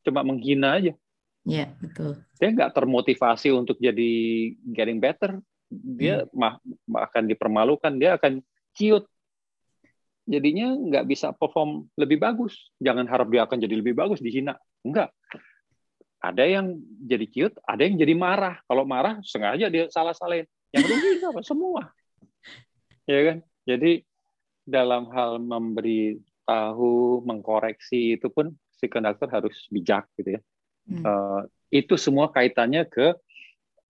Cuma 0.02 0.24
menghina 0.24 0.78
aja. 0.78 0.92
Iya, 1.42 1.66
yeah, 1.66 1.68
betul. 1.82 2.22
Dia 2.38 2.48
nggak 2.54 2.72
termotivasi 2.72 3.50
untuk 3.50 3.76
jadi 3.82 4.12
getting 4.72 5.02
better. 5.02 5.42
Dia 5.72 6.24
hmm. 6.24 6.36
mah, 6.36 6.60
akan 7.08 7.24
dipermalukan, 7.28 7.92
dia 7.98 8.14
akan 8.16 8.40
ciut 8.72 9.04
jadinya 10.22 10.74
nggak 10.78 11.04
bisa 11.06 11.34
perform 11.34 11.90
lebih 11.98 12.22
bagus. 12.22 12.54
Jangan 12.78 13.06
harap 13.10 13.28
dia 13.30 13.42
akan 13.46 13.58
jadi 13.58 13.74
lebih 13.74 13.94
bagus 13.98 14.22
dihina. 14.22 14.54
Enggak. 14.86 15.10
Ada 16.22 16.46
yang 16.46 16.78
jadi 17.02 17.26
cute, 17.26 17.56
ada 17.66 17.82
yang 17.82 17.98
jadi 17.98 18.14
marah. 18.14 18.62
Kalau 18.70 18.86
marah 18.86 19.18
sengaja 19.26 19.66
dia 19.66 19.90
salah-salahin. 19.90 20.46
Yang 20.72 20.84
rugi 20.88 21.10
apa? 21.22 21.40
Semua. 21.44 21.82
Ya 23.06 23.20
kan? 23.28 23.38
Jadi 23.68 24.02
dalam 24.66 25.10
hal 25.12 25.38
memberi 25.38 26.18
tahu, 26.48 27.22
mengkoreksi 27.22 28.18
itu 28.18 28.26
pun 28.32 28.50
si 28.74 28.90
konduktor 28.90 29.30
harus 29.30 29.68
bijak 29.70 30.08
gitu 30.18 30.38
ya. 30.38 30.40
Hmm. 30.90 31.02
Uh, 31.06 31.40
itu 31.70 31.94
semua 31.94 32.32
kaitannya 32.34 32.82
ke 32.90 33.14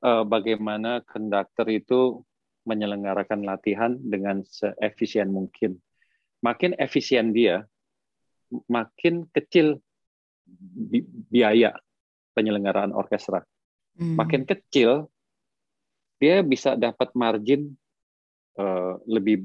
uh, 0.05 0.25
bagaimana 0.29 1.01
konduktor 1.09 1.67
itu 1.73 2.21
menyelenggarakan 2.69 3.43
latihan 3.43 3.97
dengan 3.99 4.45
seefisien 4.45 5.33
mungkin 5.33 5.81
makin 6.43 6.75
efisien 6.77 7.31
dia, 7.31 7.65
makin 8.67 9.31
kecil 9.31 9.79
biaya 11.31 11.79
penyelenggaraan 12.35 12.93
orkestra. 12.93 13.47
Hmm. 13.97 14.19
Makin 14.19 14.45
kecil, 14.45 15.09
dia 16.23 16.47
bisa 16.47 16.79
dapat 16.79 17.11
margin 17.19 17.75
uh, 18.55 18.95
lebih 19.11 19.43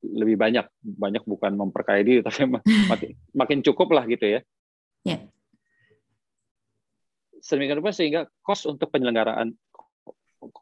lebih 0.00 0.34
banyak, 0.34 0.66
banyak 0.82 1.22
bukan 1.28 1.54
memperkaya 1.54 2.02
diri, 2.02 2.24
tapi 2.26 2.50
makin, 2.90 3.10
makin 3.36 3.58
cukup 3.62 3.94
lah 3.94 4.02
gitu 4.10 4.26
ya. 4.26 4.40
Yeah. 5.06 5.30
Sedemikian 7.38 7.78
rupa 7.78 7.94
sehingga 7.94 8.26
cost 8.42 8.66
untuk 8.66 8.90
penyelenggaraan 8.90 9.54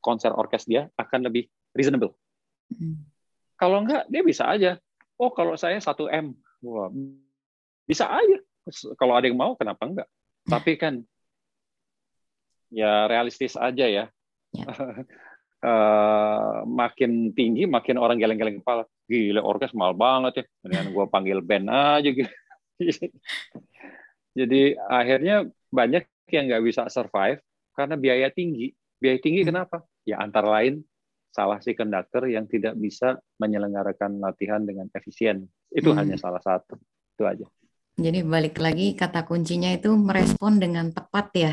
konser 0.05 0.35
orkes 0.37 0.69
dia 0.69 0.93
akan 1.01 1.33
lebih 1.33 1.49
reasonable. 1.73 2.13
Hmm. 2.69 3.09
Kalau 3.57 3.83
enggak, 3.83 4.05
dia 4.13 4.23
bisa 4.23 4.47
aja 4.47 4.77
oh 5.19 5.31
kalau 5.35 5.59
saya 5.59 5.83
1 5.83 5.91
M, 6.15 6.27
Wah, 6.63 6.91
bisa 7.87 8.07
aja. 8.07 8.39
Kalau 8.99 9.15
ada 9.15 9.27
yang 9.27 9.39
mau, 9.39 9.55
kenapa 9.59 9.87
enggak? 9.87 10.09
Tapi 10.47 10.73
kan 10.79 10.95
ya 12.71 13.07
realistis 13.11 13.55
aja 13.59 13.87
ya. 13.87 14.05
ya. 14.55 14.67
uh, 15.65 16.63
makin 16.67 17.33
tinggi, 17.35 17.65
makin 17.67 17.97
orang 17.99 18.19
geleng-geleng 18.19 18.63
kepala. 18.63 18.85
Gila, 19.09 19.41
orkes 19.41 19.73
mahal 19.73 19.97
banget 19.97 20.43
ya. 20.43 20.45
Dengan 20.63 20.85
gue 20.93 21.05
panggil 21.09 21.39
band 21.41 21.67
aja 21.73 22.11
gitu. 22.11 22.33
Jadi 24.39 24.79
akhirnya 24.79 25.49
banyak 25.73 26.05
yang 26.31 26.45
nggak 26.47 26.65
bisa 26.65 26.83
survive 26.93 27.41
karena 27.75 27.95
biaya 27.99 28.29
tinggi. 28.31 28.71
Biaya 28.99 29.19
tinggi 29.19 29.43
hmm. 29.43 29.49
kenapa? 29.51 29.83
Ya 30.07 30.23
antara 30.23 30.51
lain 30.51 30.83
salah 31.29 31.61
si 31.63 31.77
konduktor 31.77 32.27
yang 32.27 32.49
tidak 32.51 32.75
bisa 32.75 33.19
menyelenggarakan 33.39 34.19
latihan 34.19 34.63
dengan 34.63 34.91
efisien. 34.95 35.47
Itu 35.71 35.95
hmm. 35.95 35.99
hanya 35.99 36.17
salah 36.19 36.43
satu. 36.43 36.79
Itu 37.15 37.27
aja. 37.27 37.47
Jadi 37.99 38.23
balik 38.23 38.63
lagi 38.63 38.95
kata 38.95 39.27
kuncinya 39.27 39.75
itu 39.75 39.91
merespon 39.91 40.63
dengan 40.63 40.95
tepat 40.95 41.27
ya. 41.35 41.53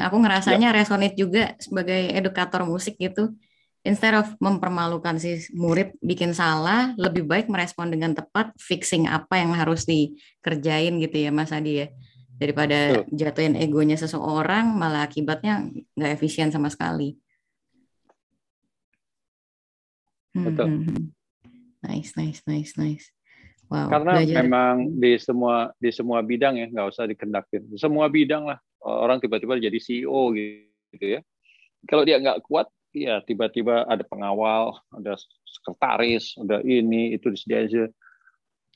Aku 0.00 0.16
ngerasanya 0.16 0.72
ya. 0.72 0.76
resonate 0.80 1.16
juga 1.20 1.52
sebagai 1.60 2.16
edukator 2.16 2.64
musik 2.64 2.96
gitu. 2.96 3.36
Instead 3.82 4.14
of 4.14 4.30
mempermalukan 4.38 5.18
si 5.18 5.42
murid 5.52 5.98
bikin 5.98 6.32
salah, 6.32 6.94
lebih 6.94 7.26
baik 7.26 7.50
merespon 7.50 7.90
dengan 7.90 8.14
tepat, 8.14 8.54
fixing 8.56 9.10
apa 9.10 9.42
yang 9.42 9.52
harus 9.58 9.84
dikerjain 9.84 10.96
gitu 11.02 11.16
ya 11.18 11.30
Mas 11.34 11.50
Adi 11.50 11.84
ya. 11.84 11.86
Daripada 12.38 13.02
Tuh. 13.02 13.10
jatuhin 13.10 13.58
egonya 13.58 13.98
seseorang, 13.98 14.70
malah 14.78 15.04
akibatnya 15.04 15.66
nggak 15.98 16.12
efisien 16.14 16.48
sama 16.54 16.70
sekali. 16.70 17.18
Betul. 20.32 20.66
Hmm, 20.66 20.80
hmm, 20.80 20.96
hmm. 20.96 21.06
Nice, 21.82 22.14
nice, 22.16 22.40
nice, 22.48 22.72
nice. 22.78 23.06
Wow. 23.66 23.90
Karena 23.90 24.22
belajar. 24.22 24.36
memang 24.46 24.74
di 24.94 25.12
semua 25.18 25.74
di 25.76 25.90
semua 25.90 26.22
bidang 26.22 26.54
ya 26.56 26.66
nggak 26.70 26.88
usah 26.88 27.04
dikendakin. 27.10 27.66
Semua 27.76 28.06
bidang 28.06 28.46
lah 28.46 28.62
orang 28.82 29.22
tiba-tiba 29.22 29.58
jadi 29.58 29.78
CEO 29.78 30.34
gitu 30.34 31.06
ya. 31.18 31.20
Kalau 31.86 32.06
dia 32.06 32.18
nggak 32.22 32.46
kuat, 32.46 32.70
ya 32.94 33.24
tiba-tiba 33.24 33.88
ada 33.88 34.04
pengawal, 34.04 34.78
ada 34.92 35.16
sekretaris, 35.48 36.36
ada 36.38 36.60
ini 36.62 37.16
itu 37.16 37.32
disediain 37.32 37.90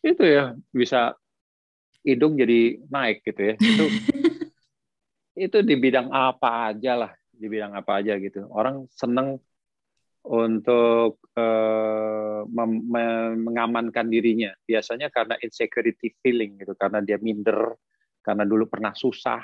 itu 0.05 0.23
ya 0.23 0.55
bisa 0.71 1.19
hidung 2.07 2.39
jadi 2.39 2.79
naik 2.87 3.27
gitu 3.27 3.41
ya. 3.43 3.55
Itu 3.59 3.85
itu 5.47 5.59
di 5.67 5.75
bidang 5.77 6.09
apa 6.15 6.73
aja 6.73 6.93
lah, 6.95 7.13
di 7.31 7.47
bidang 7.51 7.75
apa 7.75 8.01
aja 8.01 8.17
gitu. 8.23 8.47
Orang 8.49 8.87
seneng 8.95 9.43
untuk 10.27 11.23
uh, 11.39 12.43
mengamankan 13.39 14.11
dirinya. 14.11 14.51
Biasanya 14.67 15.11
karena 15.11 15.39
insecurity 15.39 16.15
feeling 16.19 16.59
gitu, 16.59 16.75
karena 16.75 16.99
dia 16.99 17.19
minder, 17.23 17.79
karena 18.23 18.43
dulu 18.43 18.67
pernah 18.67 18.91
susah 18.91 19.43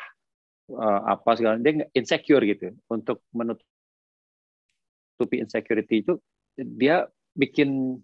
uh, 0.73 1.01
apa 1.07 1.31
segala 1.37 1.61
dia 1.61 1.87
insecure 1.93 2.43
gitu. 2.45 2.73
Untuk 2.89 3.25
menutup 3.33 3.65
tutupi 5.17 5.45
insecurity 5.45 6.03
itu 6.03 6.19
dia 6.59 7.07
bikin 7.37 8.01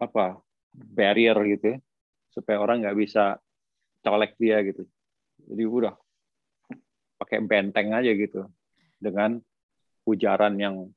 apa 0.00 0.40
barrier 0.72 1.36
gitu 1.46 1.76
ya. 1.76 1.78
Supaya 2.30 2.62
orang 2.62 2.86
nggak 2.86 2.98
bisa 2.98 3.36
colek 4.00 4.38
dia 4.38 4.62
gitu. 4.62 4.86
Jadi 5.50 5.62
udah 5.66 5.94
pakai 7.20 7.42
benteng 7.42 7.92
aja 7.92 8.10
gitu. 8.14 8.46
Dengan 8.96 9.36
ujaran 10.06 10.56
yang 10.56 10.88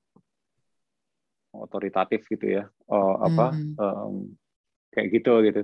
otoritatif 1.53 2.25
gitu 2.29 2.61
ya. 2.61 2.63
Oh, 2.89 3.17
apa 3.21 3.53
hmm. 3.53 3.75
um, 3.77 4.15
kayak 4.93 5.09
gitu 5.21 5.33
gitu. 5.45 5.61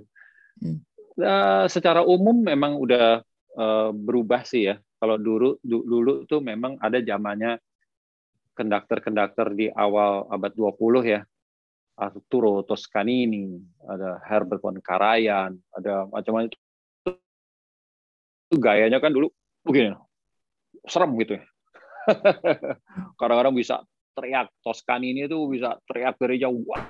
Hmm. 0.59 0.83
uh, 1.23 1.65
secara 1.71 2.03
umum 2.03 2.43
memang 2.43 2.75
udah 2.75 3.23
uh, 3.55 3.89
berubah 3.95 4.43
sih 4.43 4.67
ya 4.67 4.75
kalau 4.99 5.15
dulu 5.15 5.55
dulu 5.63 6.27
tuh 6.27 6.43
memang 6.43 6.75
ada 6.83 6.99
zamannya 6.99 7.55
konduktor-konduktor 8.51 9.55
di 9.55 9.71
awal 9.71 10.27
abad 10.27 10.51
20 10.51 11.07
ya. 11.07 11.23
Arturo 11.99 12.63
Toscanini 12.63 13.59
ada 13.83 14.23
Herbert 14.23 14.63
von 14.63 14.79
Karajan 14.79 15.51
ada 15.75 16.07
macam-macam 16.07 16.55
itu 18.49 18.55
gayanya 18.55 19.03
kan 19.03 19.11
dulu 19.11 19.27
begini 19.67 19.91
serem 20.87 21.11
gitu 21.19 21.35
ya. 21.35 21.43
Kadang-kadang 23.19 23.51
bisa 23.51 23.83
teriak 24.15 24.47
Toscanini 24.63 25.27
itu 25.27 25.35
bisa 25.51 25.75
teriak 25.91 26.15
dari 26.15 26.39
jauh 26.39 26.63
wah 26.67 26.83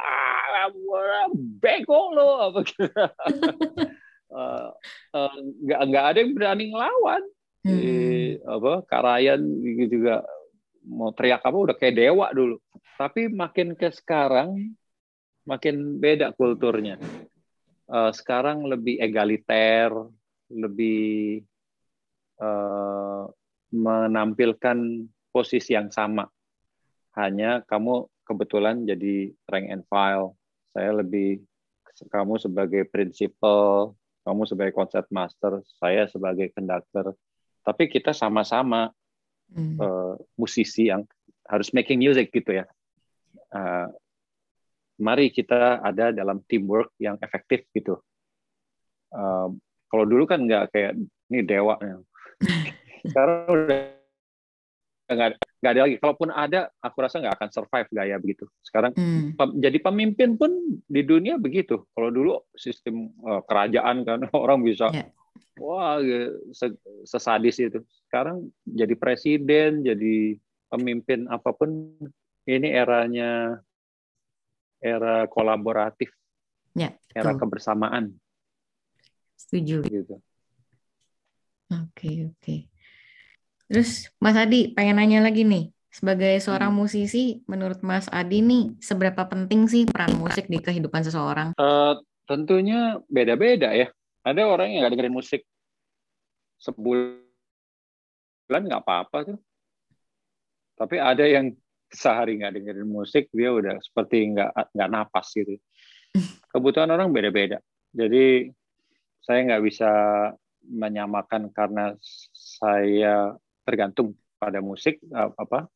ah, 0.00 1.28
bego 1.60 2.12
lo 2.12 2.52
apa 2.52 2.60
gitu 2.64 2.88
uh, 4.32 4.70
uh, 5.14 5.36
nggak 5.62 5.80
nggak 5.92 6.04
ada 6.04 6.18
yang 6.18 6.32
berani 6.34 6.64
ngelawan. 6.72 7.22
Hmm. 7.62 7.78
di 7.78 7.94
apa 8.42 8.82
Karayan 8.90 9.38
juga 9.86 10.26
mau 10.82 11.14
teriak 11.14 11.46
apa 11.46 11.54
udah 11.56 11.76
kayak 11.78 11.94
dewa 11.94 12.26
dulu. 12.34 12.58
Tapi 12.98 13.30
makin 13.30 13.78
ke 13.78 13.94
sekarang 13.94 14.74
makin 15.46 16.02
beda 16.02 16.34
kulturnya. 16.34 16.98
Uh, 17.86 18.10
sekarang 18.10 18.66
lebih 18.66 18.98
egaliter 18.98 19.92
lebih 20.50 21.42
uh, 22.42 23.30
menampilkan 23.72 25.08
posisi 25.32 25.78
yang 25.78 25.88
sama. 25.88 26.28
Hanya 27.16 27.64
kamu 27.64 28.08
kebetulan 28.26 28.84
jadi 28.84 29.32
rank 29.48 29.66
and 29.70 29.84
file. 29.88 30.36
Saya 30.72 30.98
lebih 31.04 31.44
kamu 32.08 32.40
sebagai 32.40 32.88
prinsipal 32.88 33.92
kamu 34.22 34.42
sebagai 34.46 34.74
konsep 34.74 35.04
master, 35.10 35.62
saya 35.78 36.06
sebagai 36.06 36.50
konduktor. 36.54 37.18
Tapi 37.62 37.90
kita 37.90 38.14
sama-sama 38.14 38.90
hmm. 39.50 39.76
uh, 39.78 40.14
musisi 40.38 40.90
yang 40.90 41.06
harus 41.46 41.74
making 41.74 41.98
music 41.98 42.30
gitu 42.30 42.62
ya. 42.62 42.66
Uh, 43.52 43.90
mari 45.02 45.28
kita 45.34 45.82
ada 45.82 46.14
dalam 46.14 46.42
teamwork 46.46 46.94
yang 47.02 47.18
efektif 47.18 47.66
gitu. 47.74 47.98
Uh, 49.10 49.50
kalau 49.90 50.04
dulu 50.08 50.24
kan 50.24 50.46
nggak 50.46 50.70
kayak 50.72 50.92
ini 51.28 51.40
dewa. 51.42 51.76
Sekarang 53.10 53.50
udah 53.50 53.80
nggak 55.10 55.51
nggak 55.62 55.72
ada 55.78 55.82
lagi. 55.86 55.96
Kalaupun 56.02 56.28
ada, 56.34 56.66
aku 56.82 56.96
rasa 56.98 57.22
nggak 57.22 57.38
akan 57.38 57.50
survive 57.54 57.88
gaya 57.94 58.18
begitu. 58.18 58.50
Sekarang 58.66 58.90
hmm. 58.98 59.38
jadi 59.62 59.78
pemimpin 59.78 60.34
pun 60.34 60.50
di 60.90 61.06
dunia 61.06 61.38
begitu. 61.38 61.86
Kalau 61.94 62.10
dulu 62.10 62.42
sistem 62.58 63.14
uh, 63.22 63.46
kerajaan 63.46 64.02
kan 64.02 64.26
orang 64.34 64.58
bisa 64.66 64.90
yeah. 64.90 65.06
wah 65.62 66.02
sesadis 67.06 67.62
itu. 67.62 67.78
Sekarang 68.10 68.50
jadi 68.66 68.98
presiden, 68.98 69.86
jadi 69.86 70.34
pemimpin 70.66 71.30
apa 71.30 71.54
pun 71.54 71.94
ini 72.42 72.68
eranya 72.74 73.62
era 74.82 75.30
kolaboratif, 75.30 76.10
yeah, 76.74 76.90
era 77.14 77.38
kebersamaan. 77.38 78.18
Setuju. 79.38 79.86
Gitu. 79.86 80.18
Oke 81.70 81.86
okay, 81.94 82.14
oke. 82.26 82.38
Okay. 82.42 82.71
Terus 83.72 84.12
Mas 84.20 84.36
Adi 84.36 84.76
pengen 84.76 85.00
nanya 85.00 85.24
lagi 85.24 85.48
nih, 85.48 85.72
sebagai 85.88 86.36
seorang 86.44 86.76
hmm. 86.76 86.80
musisi, 86.84 87.40
menurut 87.48 87.80
Mas 87.80 88.04
Adi 88.12 88.44
nih 88.44 88.76
seberapa 88.84 89.24
penting 89.24 89.64
sih 89.64 89.88
peran 89.88 90.12
musik 90.20 90.44
di 90.44 90.60
kehidupan 90.60 91.00
seseorang? 91.00 91.56
Uh, 91.56 91.96
tentunya 92.28 93.00
beda-beda 93.08 93.72
ya. 93.72 93.88
Ada 94.28 94.44
orang 94.44 94.76
yang 94.76 94.84
nggak 94.84 94.92
dengerin 94.92 95.16
musik 95.16 95.40
sebulan 96.60 97.16
nggak 98.52 98.84
apa-apa 98.84 99.32
tuh. 99.32 99.38
Tapi 100.76 101.00
ada 101.00 101.24
yang 101.24 101.56
sehari 101.88 102.44
nggak 102.44 102.60
dengerin 102.60 102.92
musik, 102.92 103.32
dia 103.32 103.56
udah 103.56 103.80
seperti 103.80 104.36
nggak 104.36 104.52
nggak 104.76 104.90
napas 104.92 105.32
gitu. 105.32 105.56
Kebutuhan 106.52 106.92
orang 106.92 107.08
beda-beda. 107.08 107.56
Jadi 107.96 108.52
saya 109.24 109.48
nggak 109.48 109.64
bisa 109.64 109.90
menyamakan 110.60 111.48
karena 111.56 111.96
saya 112.36 113.32
tergantung 113.62 114.18
pada 114.38 114.58
musik 114.58 114.98
apa 115.14 115.70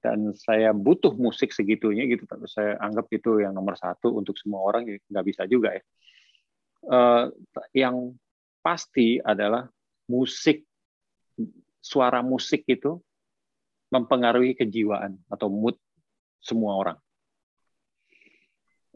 dan 0.00 0.32
saya 0.32 0.72
butuh 0.72 1.12
musik 1.12 1.52
segitunya 1.52 2.08
gitu 2.08 2.24
tapi 2.24 2.48
saya 2.48 2.80
anggap 2.80 3.12
itu 3.12 3.44
yang 3.44 3.52
nomor 3.52 3.76
satu 3.76 4.16
untuk 4.16 4.40
semua 4.40 4.64
orang 4.64 4.88
ya 4.88 4.96
nggak 5.12 5.26
bisa 5.28 5.42
juga 5.44 5.76
ya. 5.76 5.84
Uh, 6.80 7.28
yang 7.76 8.16
pasti 8.64 9.20
adalah 9.20 9.68
musik 10.08 10.64
suara 11.84 12.24
musik 12.24 12.64
itu 12.64 12.96
mempengaruhi 13.92 14.56
kejiwaan 14.56 15.20
atau 15.28 15.52
mood 15.52 15.76
semua 16.40 16.80
orang. 16.80 16.98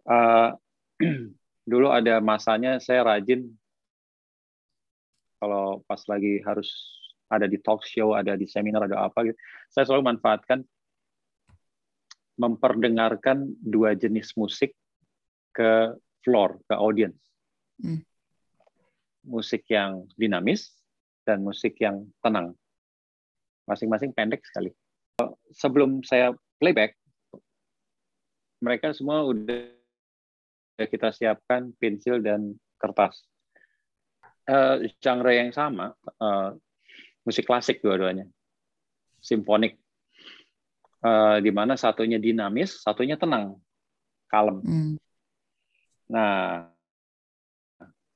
Uh, 0.09 0.57
dulu 1.71 1.93
ada 1.93 2.21
masanya 2.25 2.81
saya 2.81 3.05
rajin 3.05 3.53
kalau 5.41 5.85
pas 5.85 6.01
lagi 6.09 6.41
harus 6.41 6.73
ada 7.29 7.47
di 7.49 7.59
talk 7.61 7.83
show, 7.85 8.13
ada 8.13 8.37
di 8.37 8.45
seminar, 8.45 8.87
ada 8.89 9.09
apa 9.09 9.25
gitu. 9.27 9.39
Saya 9.73 9.85
selalu 9.89 10.15
manfaatkan 10.15 10.63
memperdengarkan 12.35 13.55
dua 13.63 13.95
jenis 13.95 14.35
musik 14.35 14.75
ke 15.55 15.95
floor, 16.27 16.59
ke 16.67 16.75
audience. 16.75 17.21
Hmm. 17.79 18.03
Musik 19.25 19.65
yang 19.71 20.11
dinamis 20.19 20.75
dan 21.25 21.41
musik 21.41 21.79
yang 21.79 22.05
tenang. 22.21 22.53
Masing-masing 23.65 24.13
pendek 24.13 24.45
sekali. 24.45 24.75
Sebelum 25.55 26.03
saya 26.03 26.35
playback, 26.59 26.99
mereka 28.61 28.93
semua 28.93 29.25
udah 29.25 29.71
kita 30.83 31.15
siapkan 31.15 31.71
pensil 31.79 32.19
dan 32.19 32.59
kertas. 32.83 33.23
Uh, 34.45 34.85
genre 35.01 35.33
yang 35.33 35.55
sama, 35.57 35.97
uh, 36.21 36.53
musik 37.25 37.49
klasik 37.49 37.81
dua-duanya, 37.81 38.29
simfonik. 39.19 39.81
Uh, 41.05 41.37
di 41.45 41.53
mana 41.53 41.77
satunya 41.77 42.17
dinamis, 42.17 42.81
satunya 42.81 43.21
tenang, 43.21 43.61
kalem. 44.33 44.65
Hmm. 44.65 44.97
Nah, 46.09 46.73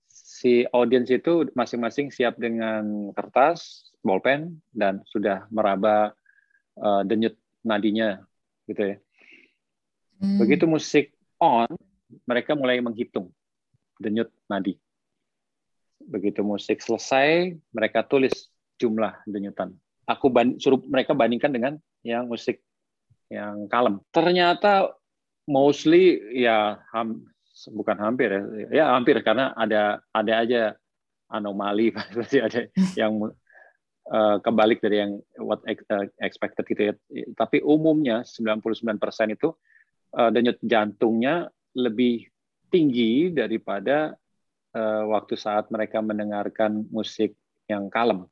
si 0.08 0.64
audiens 0.72 1.08
itu 1.12 1.52
masing-masing 1.52 2.08
siap 2.08 2.40
dengan 2.40 3.12
kertas, 3.12 3.92
bolpen, 4.00 4.64
dan 4.72 5.04
sudah 5.04 5.44
meraba 5.52 6.16
uh, 6.80 7.04
denyut 7.04 7.36
nadinya, 7.60 8.24
gitu 8.64 8.96
ya. 8.96 8.96
Hmm. 10.16 10.40
Begitu 10.40 10.64
musik 10.64 11.12
on, 11.36 11.68
mereka 12.24 12.56
mulai 12.56 12.80
menghitung 12.80 13.28
denyut 14.00 14.32
nadi. 14.48 14.80
Begitu 16.00 16.40
musik 16.40 16.80
selesai, 16.80 17.52
mereka 17.68 18.00
tulis 18.00 18.48
jumlah 18.78 19.18
denyutan. 19.26 19.74
Aku 20.08 20.32
suruh 20.56 20.80
mereka 20.88 21.12
bandingkan 21.12 21.52
dengan 21.52 21.72
yang 22.00 22.30
musik 22.30 22.64
yang 23.28 23.68
kalem. 23.68 24.00
Ternyata 24.08 24.96
mostly 25.44 26.16
ya 26.32 26.80
ham, 26.94 27.28
bukan 27.68 27.96
hampir 28.00 28.32
ya, 28.32 28.42
ya 28.72 28.84
hampir 28.96 29.20
karena 29.20 29.52
ada 29.52 30.00
ada 30.16 30.32
aja 30.40 30.62
anomali 31.28 31.92
pasti 32.16 32.40
ada 32.40 32.64
yang 32.96 33.20
uh, 34.08 34.36
kebalik 34.40 34.80
dari 34.80 35.04
yang 35.04 35.12
what 35.36 35.60
uh, 35.68 36.08
expected 36.24 36.64
gitu 36.64 36.92
ya. 36.92 36.94
Tapi 37.36 37.60
umumnya 37.60 38.24
99% 38.24 39.36
itu 39.36 39.52
uh, 40.16 40.30
denyut 40.32 40.56
jantungnya 40.64 41.52
lebih 41.76 42.24
tinggi 42.72 43.28
daripada 43.32 44.16
uh, 44.72 45.04
waktu 45.12 45.36
saat 45.36 45.68
mereka 45.68 46.00
mendengarkan 46.00 46.88
musik 46.88 47.36
yang 47.68 47.92
kalem 47.92 48.24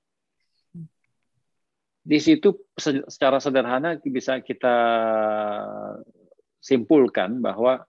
di 2.07 2.19
situ 2.23 2.55
secara 2.79 3.43
sederhana 3.43 3.99
bisa 3.99 4.39
kita 4.39 4.77
simpulkan 6.63 7.43
bahwa 7.43 7.83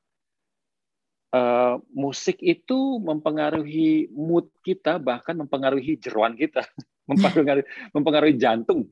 uh, 1.38 1.78
musik 1.93 2.41
itu 2.41 2.97
mempengaruhi 2.97 4.09
mood 4.09 4.49
kita 4.65 4.97
bahkan 4.97 5.38
mempengaruhi 5.38 6.01
jeruan 6.01 6.34
kita 6.34 6.65
mempengaruhi 7.09 7.65
mempengaruhi 7.93 8.36
jantung 8.41 8.89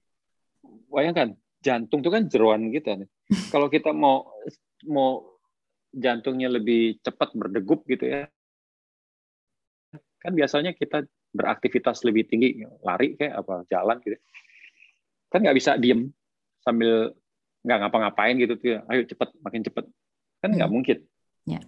bayangkan 0.93 1.33
jantung 1.65 2.05
itu 2.05 2.13
kan 2.13 2.23
jeroan 2.29 2.69
kita 2.69 3.01
nih. 3.01 3.09
Kalau 3.53 3.73
kita 3.73 3.89
mau 3.89 4.29
mau 4.85 5.25
jantungnya 5.89 6.53
lebih 6.53 7.01
cepat 7.01 7.33
berdegup 7.33 7.81
gitu 7.89 8.05
ya, 8.05 8.29
kan 10.21 10.31
biasanya 10.37 10.77
kita 10.77 11.09
beraktivitas 11.33 12.05
lebih 12.05 12.29
tinggi, 12.29 12.61
lari 12.85 13.17
kayak 13.17 13.41
apa, 13.41 13.65
jalan 13.67 13.97
gitu. 14.05 14.19
Kan 15.29 15.43
nggak 15.43 15.57
bisa 15.57 15.77
diem 15.79 16.09
sambil 16.61 17.13
nggak 17.65 17.79
ngapa-ngapain 17.81 18.37
gitu 18.37 18.53
tuh. 18.61 18.81
Ayo 18.89 19.01
cepet, 19.09 19.29
makin 19.41 19.61
cepet. 19.65 19.85
Kan 20.41 20.49
nggak 20.53 20.69
hmm. 20.69 20.75
mungkin. 20.77 20.97
Ya. 21.49 21.61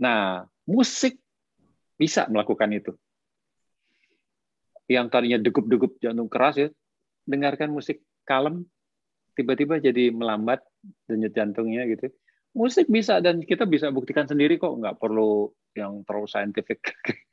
Nah, 0.00 0.48
musik 0.68 1.20
bisa 2.00 2.24
melakukan 2.28 2.72
itu. 2.72 2.92
Yang 4.88 5.06
tadinya 5.12 5.38
degup-degup 5.38 6.00
jantung 6.00 6.32
keras 6.32 6.56
ya, 6.56 6.68
dengarkan 7.28 7.70
musik 7.70 8.00
kalem, 8.24 8.64
tiba-tiba 9.36 9.78
jadi 9.78 10.08
melambat 10.10 10.64
denyut 11.06 11.36
jantungnya 11.36 11.84
gitu. 11.86 12.08
Musik 12.50 12.90
bisa 12.90 13.22
dan 13.22 13.44
kita 13.44 13.68
bisa 13.68 13.92
buktikan 13.94 14.26
sendiri 14.26 14.58
kok, 14.58 14.74
nggak 14.74 14.98
perlu 14.98 15.54
yang 15.78 16.02
terlalu 16.02 16.26
saintifik 16.26 16.82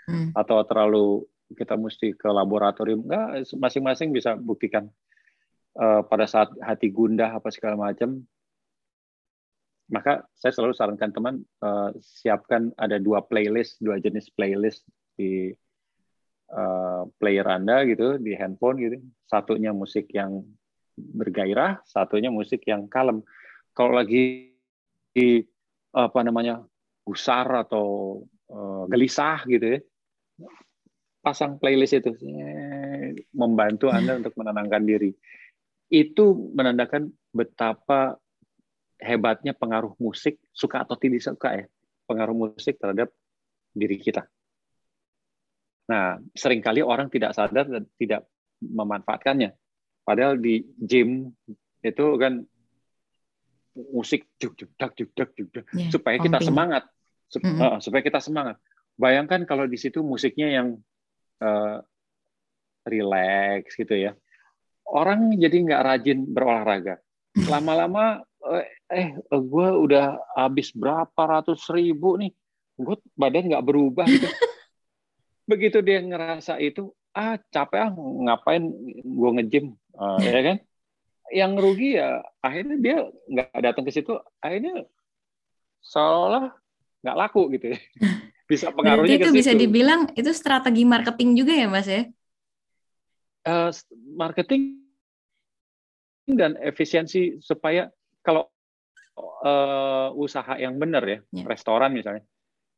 hmm. 0.05 0.37
atau 0.37 0.61
terlalu 0.67 1.25
kita 1.57 1.73
mesti 1.79 2.13
ke 2.13 2.29
laboratorium. 2.29 3.07
Nggak, 3.07 3.57
masing-masing 3.57 4.13
bisa 4.13 4.37
buktikan 4.37 4.91
uh, 5.77 6.01
pada 6.03 6.25
saat 6.25 6.49
hati 6.59 6.89
gundah 6.89 7.31
apa 7.37 7.53
segala 7.53 7.77
macam. 7.77 8.25
Maka 9.87 10.27
saya 10.35 10.51
selalu 10.51 10.75
sarankan 10.75 11.11
teman 11.15 11.35
uh, 11.63 11.95
siapkan 12.03 12.75
ada 12.75 12.99
dua 12.99 13.23
playlist, 13.23 13.79
dua 13.79 14.03
jenis 14.03 14.27
playlist 14.35 14.83
di 15.15 15.55
uh, 16.51 17.07
player 17.15 17.47
Anda 17.47 17.87
gitu 17.87 18.19
di 18.19 18.35
handphone 18.35 18.83
gitu. 18.83 18.97
Satunya 19.23 19.71
musik 19.71 20.11
yang 20.11 20.43
bergairah, 20.97 21.79
satunya 21.87 22.27
musik 22.27 22.67
yang 22.67 22.91
kalem. 22.91 23.23
Kalau 23.71 23.95
lagi 23.95 24.51
di 25.15 25.39
apa 25.95 26.19
namanya 26.19 26.67
gusar 27.07 27.47
atau 27.63 28.19
uh, 28.51 28.83
gelisah 28.91 29.39
gitu 29.47 29.77
ya, 29.77 29.79
pasang 31.23 31.55
playlist 31.63 31.95
itu 31.95 32.11
membantu 33.31 33.87
Anda 33.87 34.19
untuk 34.19 34.35
menenangkan 34.35 34.83
diri. 34.83 35.15
Itu 35.87 36.51
menandakan 36.51 37.11
betapa 37.31 38.19
hebatnya 38.97 39.53
pengaruh 39.53 39.93
musik, 40.01 40.41
suka 40.51 40.83
atau 40.83 40.97
tidak 40.97 41.21
suka 41.23 41.63
ya, 41.63 41.65
pengaruh 42.09 42.33
musik 42.33 42.81
terhadap 42.81 43.13
diri 43.71 44.01
kita. 44.01 44.25
Nah, 45.87 46.19
sering 46.35 46.59
kali 46.59 46.83
orang 46.83 47.07
tidak 47.07 47.31
sadar 47.31 47.63
dan 47.69 47.87
tidak 47.95 48.27
memanfaatkannya. 48.59 49.55
Padahal 50.03 50.35
di 50.39 50.65
gym 50.75 51.31
itu 51.79 52.05
kan 52.19 52.43
musik 53.77 54.25
juk 54.41 54.57
juk 54.57 54.73
dak 54.73 54.97
juk 54.97 55.13
dak 55.13 55.29
juk 55.37 55.53
dak 55.53 55.69
yeah, 55.69 55.93
supaya 55.93 56.17
kita 56.17 56.41
semangat 56.41 56.89
Sup 57.27 57.43
mm 57.43 57.59
-hmm. 57.59 57.59
uh, 57.59 57.79
supaya 57.83 58.01
kita 58.03 58.23
semangat. 58.23 58.55
Bayangkan 58.95 59.43
kalau 59.43 59.67
di 59.67 59.75
situ 59.75 59.99
musiknya 59.99 60.47
yang 60.47 60.79
uh, 61.43 61.83
relax 62.87 63.75
gitu 63.75 63.93
ya. 63.93 64.15
Orang 64.87 65.35
jadi 65.35 65.57
nggak 65.67 65.83
rajin 65.83 66.19
berolahraga. 66.27 66.99
Lama-lama 67.51 68.23
eh, 68.47 68.67
eh 68.87 69.09
gue 69.29 69.69
udah 69.83 70.15
habis 70.33 70.71
berapa 70.71 71.17
ratus 71.17 71.67
ribu 71.69 72.15
nih, 72.15 72.31
gue 72.79 72.95
badan 73.13 73.51
nggak 73.51 73.65
berubah 73.67 74.07
gitu. 74.07 74.27
Begitu 75.51 75.79
dia 75.83 76.03
ngerasa 76.03 76.59
itu, 76.59 76.91
ah 77.17 77.35
capek 77.49 77.81
ah 77.81 77.91
ngapain 77.97 78.61
gue 79.01 79.29
ngejim 79.41 79.73
uh, 79.97 80.21
ya 80.21 80.41
kan 80.45 80.57
yang 81.33 81.57
rugi 81.57 81.97
ya 81.97 82.21
akhirnya 82.45 82.77
dia 82.77 82.97
nggak 83.25 83.57
datang 83.57 83.83
ke 83.89 83.91
situ 83.91 84.13
akhirnya 84.37 84.85
seolah 85.81 86.53
nggak 87.01 87.17
laku 87.17 87.49
gitu 87.57 87.73
ya 87.73 87.79
bisa 88.49 88.71
pengaruhnya 88.71 89.17
Berarti 89.17 89.25
itu 89.27 89.31
bisa 89.33 89.51
dibilang 89.57 90.01
itu 90.13 90.31
strategi 90.31 90.85
marketing 90.85 91.35
juga 91.35 91.53
ya 91.57 91.67
mas 91.67 91.89
ya 91.89 92.05
uh, 93.47 93.71
marketing 94.13 94.83
dan 96.27 96.59
efisiensi 96.59 97.39
supaya 97.39 97.87
kalau 98.19 98.51
uh, 99.47 100.11
usaha 100.19 100.59
yang 100.59 100.75
benar 100.75 101.07
ya, 101.07 101.19
ya 101.31 101.47
restoran 101.47 101.95
misalnya 101.95 102.27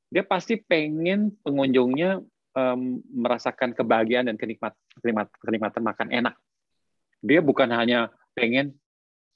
dia 0.10 0.22
pasti 0.22 0.62
pengen 0.62 1.34
pengunjungnya 1.42 2.22
um, 2.54 3.02
merasakan 3.14 3.78
kebahagiaan 3.78 4.30
dan 4.30 4.38
kenikmat, 4.38 4.74
kenikmat, 5.02 5.30
kenikmatan 5.42 5.84
makan 5.86 6.10
enak 6.14 6.38
dia 7.20 7.44
bukan 7.44 7.68
hanya 7.76 8.08
pengen 8.32 8.76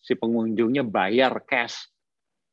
si 0.03 0.15
pengunjungnya 0.15 0.83
bayar 0.83 1.35
cash, 1.47 1.87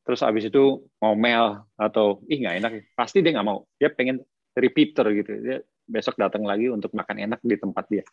terus 0.02 0.22
habis 0.22 0.50
itu 0.50 0.86
ngomel 1.02 1.66
atau 1.78 2.22
ih 2.26 2.38
nggak 2.42 2.56
enak, 2.62 2.72
pasti 2.94 3.22
dia 3.22 3.34
nggak 3.38 3.46
mau. 3.46 3.66
Dia 3.78 3.90
pengen 3.90 4.22
repeater 4.54 5.06
gitu. 5.14 5.30
Dia 5.42 5.58
besok 5.86 6.18
datang 6.18 6.46
lagi 6.46 6.70
untuk 6.70 6.94
makan 6.94 7.30
enak 7.30 7.40
di 7.42 7.56
tempat 7.58 7.84
dia. 7.90 8.04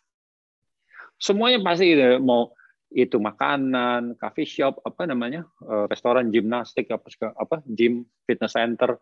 Semuanya 1.18 1.58
pasti 1.62 1.92
gitu. 1.92 2.22
mau 2.22 2.54
itu 2.88 3.20
makanan, 3.20 4.16
coffee 4.16 4.48
shop, 4.48 4.80
apa 4.80 5.04
namanya, 5.04 5.44
eh, 5.66 5.84
restoran, 5.92 6.32
gimnastik, 6.32 6.88
apa 6.88 7.04
apa, 7.36 7.60
gym, 7.68 8.08
fitness 8.24 8.56
center. 8.56 8.96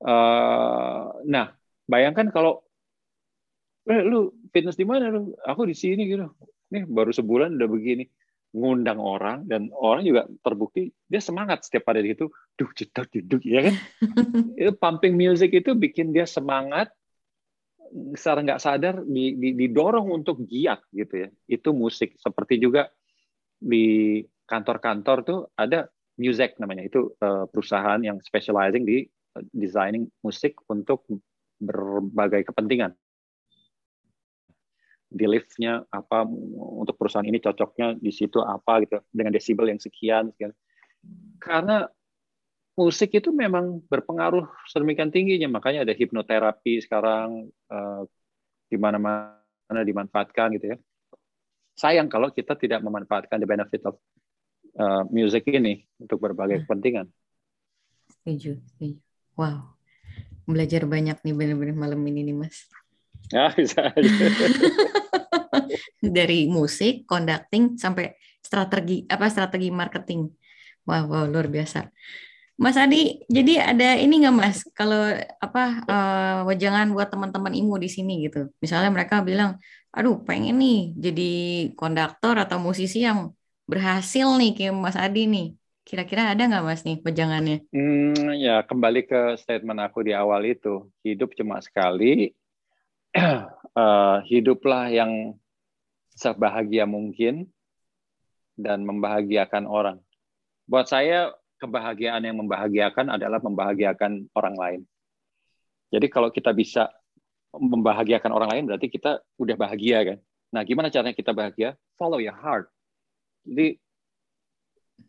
Eh, 0.00 1.04
nah, 1.28 1.46
bayangkan 1.84 2.32
kalau 2.32 2.64
eh, 3.90 4.02
lu 4.02 4.32
fitness 4.54 4.80
di 4.80 4.86
mana 4.88 5.12
lu? 5.12 5.36
Aku 5.44 5.68
di 5.68 5.76
sini 5.76 6.08
gitu 6.08 6.30
nih 6.70 6.82
baru 6.86 7.14
sebulan 7.14 7.54
udah 7.58 7.68
begini 7.70 8.04
ngundang 8.56 8.98
orang 8.98 9.44
dan 9.44 9.68
orang 9.74 10.02
juga 10.06 10.24
terbukti 10.40 10.88
dia 11.06 11.20
semangat 11.20 11.66
setiap 11.66 11.92
pada 11.92 12.00
itu 12.00 12.32
duh 12.56 12.70
jeduk 12.72 13.06
jeduk 13.12 13.42
ya 13.44 13.68
kan 13.68 13.74
itu 14.60 14.72
pumping 14.80 15.14
music 15.14 15.52
itu 15.52 15.76
bikin 15.76 16.10
dia 16.16 16.24
semangat 16.24 16.88
secara 18.14 18.42
nggak 18.42 18.62
sadar 18.62 18.94
didorong 19.06 20.08
untuk 20.12 20.44
giat 20.44 20.82
gitu 20.92 21.26
ya. 21.26 21.28
Itu 21.48 21.72
musik. 21.72 22.16
Seperti 22.18 22.60
juga 22.60 22.88
di 23.56 24.20
kantor-kantor 24.46 25.18
tuh 25.26 25.38
ada 25.56 25.88
music 26.20 26.56
namanya. 26.60 26.86
Itu 26.86 27.16
eh, 27.18 27.44
perusahaan 27.50 28.00
yang 28.00 28.20
specializing 28.22 28.84
di 28.84 29.04
eh, 29.06 29.44
designing 29.52 30.06
musik 30.22 30.60
untuk 30.68 31.04
berbagai 31.58 32.52
kepentingan. 32.52 32.92
Di 35.06 35.24
liftnya 35.24 35.86
apa 35.88 36.26
untuk 36.76 36.98
perusahaan 36.98 37.24
ini 37.24 37.38
cocoknya 37.40 37.96
di 37.96 38.12
situ 38.12 38.42
apa 38.42 38.82
gitu. 38.84 39.00
Dengan 39.08 39.32
desibel 39.32 39.70
yang 39.70 39.80
sekian, 39.80 40.34
sekian. 40.34 40.52
karena 41.38 41.86
musik 42.76 43.16
itu 43.16 43.32
memang 43.32 43.80
berpengaruh 43.88 44.44
sedemikian 44.68 45.08
tingginya. 45.08 45.48
Makanya 45.48 45.88
ada 45.88 45.96
hipnoterapi 45.96 46.84
sekarang 46.84 47.48
uh, 47.72 48.04
di 48.68 48.76
mana-mana 48.76 49.80
dimanfaatkan 49.82 50.52
gitu 50.60 50.76
ya. 50.76 50.78
Sayang 51.76 52.12
kalau 52.12 52.28
kita 52.32 52.56
tidak 52.56 52.84
memanfaatkan 52.84 53.40
the 53.40 53.48
benefit 53.48 53.82
of 53.88 53.96
uh, 54.76 55.08
music 55.08 55.48
ini 55.48 55.88
untuk 55.96 56.20
berbagai 56.20 56.60
hmm. 56.60 56.64
kepentingan. 56.68 57.06
Setuju 58.12 58.60
setuju. 58.60 59.00
Wow. 59.36 59.76
Belajar 60.46 60.86
banyak 60.86 61.18
nih 61.26 61.34
benar-benar 61.34 61.74
malam 61.74 62.00
ini 62.06 62.22
nih 62.32 62.36
mas. 62.36 62.68
Ya, 63.32 63.50
bisa 63.50 63.90
Dari 66.16 66.46
musik, 66.46 67.02
conducting 67.10 67.74
sampai 67.74 68.14
strategi 68.38 69.02
apa 69.10 69.26
strategi 69.26 69.74
marketing. 69.74 70.30
Wow, 70.86 71.10
wow 71.10 71.24
luar 71.26 71.50
biasa. 71.50 71.90
Mas 72.56 72.80
Adi, 72.80 73.20
jadi 73.28 73.76
ada 73.76 74.00
ini 74.00 74.24
nggak 74.24 74.36
Mas? 74.36 74.64
Kalau 74.72 75.12
apa 75.44 75.84
uh, 75.84 76.38
wajangan 76.48 76.88
buat 76.96 77.12
teman-teman 77.12 77.52
IMU 77.52 77.76
di 77.76 77.92
sini 77.92 78.24
gitu. 78.24 78.48
Misalnya 78.64 78.88
mereka 78.88 79.20
bilang, 79.20 79.60
aduh 79.92 80.24
pengen 80.24 80.56
nih 80.56 80.96
jadi 80.96 81.30
konduktor 81.76 82.40
atau 82.40 82.56
musisi 82.56 83.04
yang 83.04 83.36
berhasil 83.68 84.24
nih 84.40 84.56
kayak 84.56 84.72
Mas 84.72 84.96
Adi 84.96 85.28
nih. 85.28 85.46
Kira-kira 85.84 86.32
ada 86.32 86.48
nggak 86.48 86.64
Mas 86.64 86.80
nih 86.88 86.96
wajangannya? 87.04 87.68
Hmm, 87.76 88.32
ya 88.40 88.64
kembali 88.64 89.04
ke 89.04 89.36
statement 89.36 89.78
aku 89.84 90.08
di 90.08 90.16
awal 90.16 90.40
itu, 90.48 90.88
hidup 91.04 91.36
cuma 91.36 91.60
sekali, 91.60 92.32
uh, 93.12 94.18
hiduplah 94.32 94.88
yang 94.88 95.36
sebahagia 96.16 96.88
mungkin 96.88 97.52
dan 98.56 98.80
membahagiakan 98.88 99.68
orang. 99.68 100.00
Buat 100.64 100.88
saya 100.88 101.36
kebahagiaan 101.56 102.22
yang 102.24 102.36
membahagiakan 102.38 103.16
adalah 103.16 103.40
membahagiakan 103.40 104.28
orang 104.36 104.56
lain. 104.56 104.80
Jadi 105.92 106.06
kalau 106.10 106.28
kita 106.28 106.50
bisa 106.52 106.90
membahagiakan 107.56 108.30
orang 108.34 108.50
lain 108.52 108.64
berarti 108.68 108.88
kita 108.92 109.22
udah 109.40 109.56
bahagia 109.56 109.98
kan. 110.04 110.18
Nah, 110.52 110.62
gimana 110.62 110.92
caranya 110.92 111.16
kita 111.16 111.32
bahagia? 111.32 111.74
Follow 111.96 112.20
your 112.20 112.36
heart. 112.36 112.68
Jadi 113.46 113.80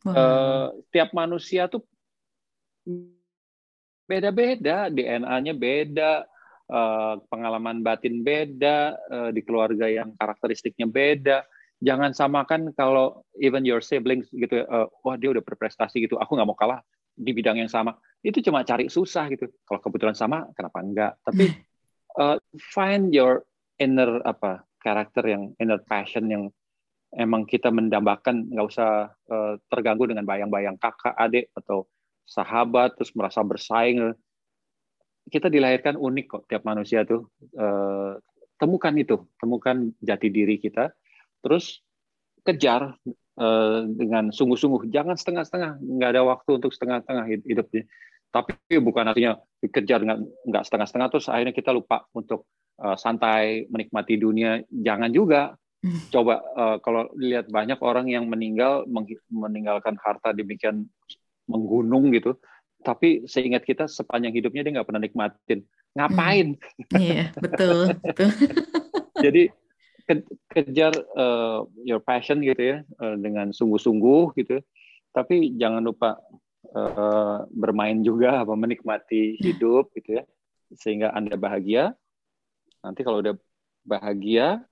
wow. 0.07 0.13
uh, 0.13 0.67
tiap 0.93 1.11
manusia 1.11 1.67
tuh 1.67 1.83
beda-beda, 4.07 4.87
DNA-nya 4.87 5.51
beda, 5.51 6.23
Eh, 6.67 7.15
pengalaman 7.31 7.79
batin 7.79 8.27
beda, 8.27 8.99
uh, 9.07 9.31
di 9.31 9.39
keluarga 9.39 9.87
yang 9.87 10.11
karakteristiknya 10.19 10.83
beda. 10.83 11.39
Jangan 11.83 12.11
samakan 12.13 12.73
kalau 12.73 13.21
even 13.37 13.61
your 13.61 13.81
siblings 13.83 14.25
gitu 14.33 14.65
uh, 14.65 14.89
wah 15.05 15.15
dia 15.17 15.29
udah 15.29 15.45
berprestasi 15.45 16.01
gitu 16.01 16.17
aku 16.17 16.33
nggak 16.33 16.49
mau 16.49 16.57
kalah 16.57 16.81
di 17.17 17.33
bidang 17.33 17.57
yang 17.57 17.71
sama. 17.71 17.97
Itu 18.21 18.45
cuma 18.45 18.61
cari 18.61 18.87
susah 18.87 19.25
gitu. 19.33 19.49
Kalau 19.65 19.81
kebetulan 19.81 20.13
sama 20.13 20.45
kenapa 20.53 20.77
enggak? 20.85 21.13
Tapi 21.25 21.49
uh, 22.21 22.37
find 22.77 23.09
your 23.09 23.41
inner 23.81 24.21
apa 24.21 24.61
karakter 24.77 25.25
yang 25.25 25.43
inner 25.57 25.81
passion 25.81 26.29
yang 26.29 26.43
emang 27.17 27.49
kita 27.49 27.73
mendambakan. 27.73 28.53
Nggak 28.53 28.67
usah 28.69 29.09
uh, 29.33 29.57
terganggu 29.67 30.05
dengan 30.05 30.29
bayang-bayang 30.29 30.77
kakak 30.77 31.17
adik 31.17 31.49
atau 31.57 31.89
sahabat 32.29 32.93
terus 32.93 33.11
merasa 33.17 33.41
bersaing. 33.41 34.13
Kita 35.27 35.51
dilahirkan 35.51 35.99
unik 35.99 36.25
kok 36.29 36.43
tiap 36.47 36.63
manusia 36.63 37.03
tuh 37.03 37.27
uh, 37.59 38.15
temukan 38.57 38.93
itu 38.95 39.27
temukan 39.37 39.91
jati 39.99 40.31
diri 40.31 40.55
kita 40.55 40.89
terus 41.43 41.81
kejar 42.45 42.95
uh, 43.37 43.79
dengan 43.87 44.29
sungguh-sungguh. 44.31 44.89
Jangan 44.89 45.15
setengah-setengah 45.19 45.71
nggak 45.81 46.09
ada 46.15 46.21
waktu 46.23 46.49
untuk 46.61 46.71
setengah-setengah 46.71 47.25
hidupnya. 47.43 47.83
Tapi 48.31 48.53
bukan 48.79 49.05
artinya 49.07 49.39
dikejar 49.63 50.03
nggak 50.47 50.63
setengah-setengah 50.67 51.07
terus 51.11 51.27
akhirnya 51.31 51.55
kita 51.55 51.71
lupa 51.71 52.05
untuk 52.13 52.47
uh, 52.79 52.95
santai 52.95 53.67
menikmati 53.67 54.15
dunia. 54.19 54.63
Jangan 54.69 55.11
juga. 55.11 55.55
Hmm. 55.77 56.09
coba 56.09 56.41
uh, 56.57 56.81
kalau 56.81 57.05
lihat 57.21 57.53
banyak 57.53 57.77
orang 57.85 58.09
yang 58.09 58.25
meninggal 58.25 58.89
meninggalkan 59.29 59.93
harta 60.01 60.33
demikian 60.33 60.89
menggunung 61.45 62.09
gitu 62.17 62.33
tapi 62.81 63.25
seingat 63.25 63.61
kita 63.65 63.89
sepanjang 63.89 64.33
hidupnya 64.33 64.63
dia 64.63 64.73
nggak 64.79 64.87
pernah 64.87 65.03
nikmatin. 65.03 65.59
Ngapain? 65.97 66.47
Iya 66.93 67.33
betul 67.35 67.97
betul. 67.99 68.29
Jadi 69.25 69.49
kejar 70.47 70.95
uh, 71.19 71.67
your 71.83 71.99
passion 71.99 72.39
gitu 72.39 72.59
ya 72.59 72.77
uh, 73.03 73.15
dengan 73.19 73.51
sungguh-sungguh 73.51 74.33
gitu. 74.39 74.63
Tapi 75.11 75.59
jangan 75.59 75.83
lupa 75.83 76.15
uh, 76.71 77.43
bermain 77.51 77.99
juga 78.01 78.43
apa 78.47 78.55
menikmati 78.55 79.35
hidup 79.39 79.91
gitu 79.93 80.21
ya 80.21 80.23
sehingga 80.71 81.11
anda 81.11 81.35
bahagia. 81.35 81.91
Nanti 82.83 83.03
kalau 83.03 83.19
udah 83.19 83.35
bahagia 83.83 84.63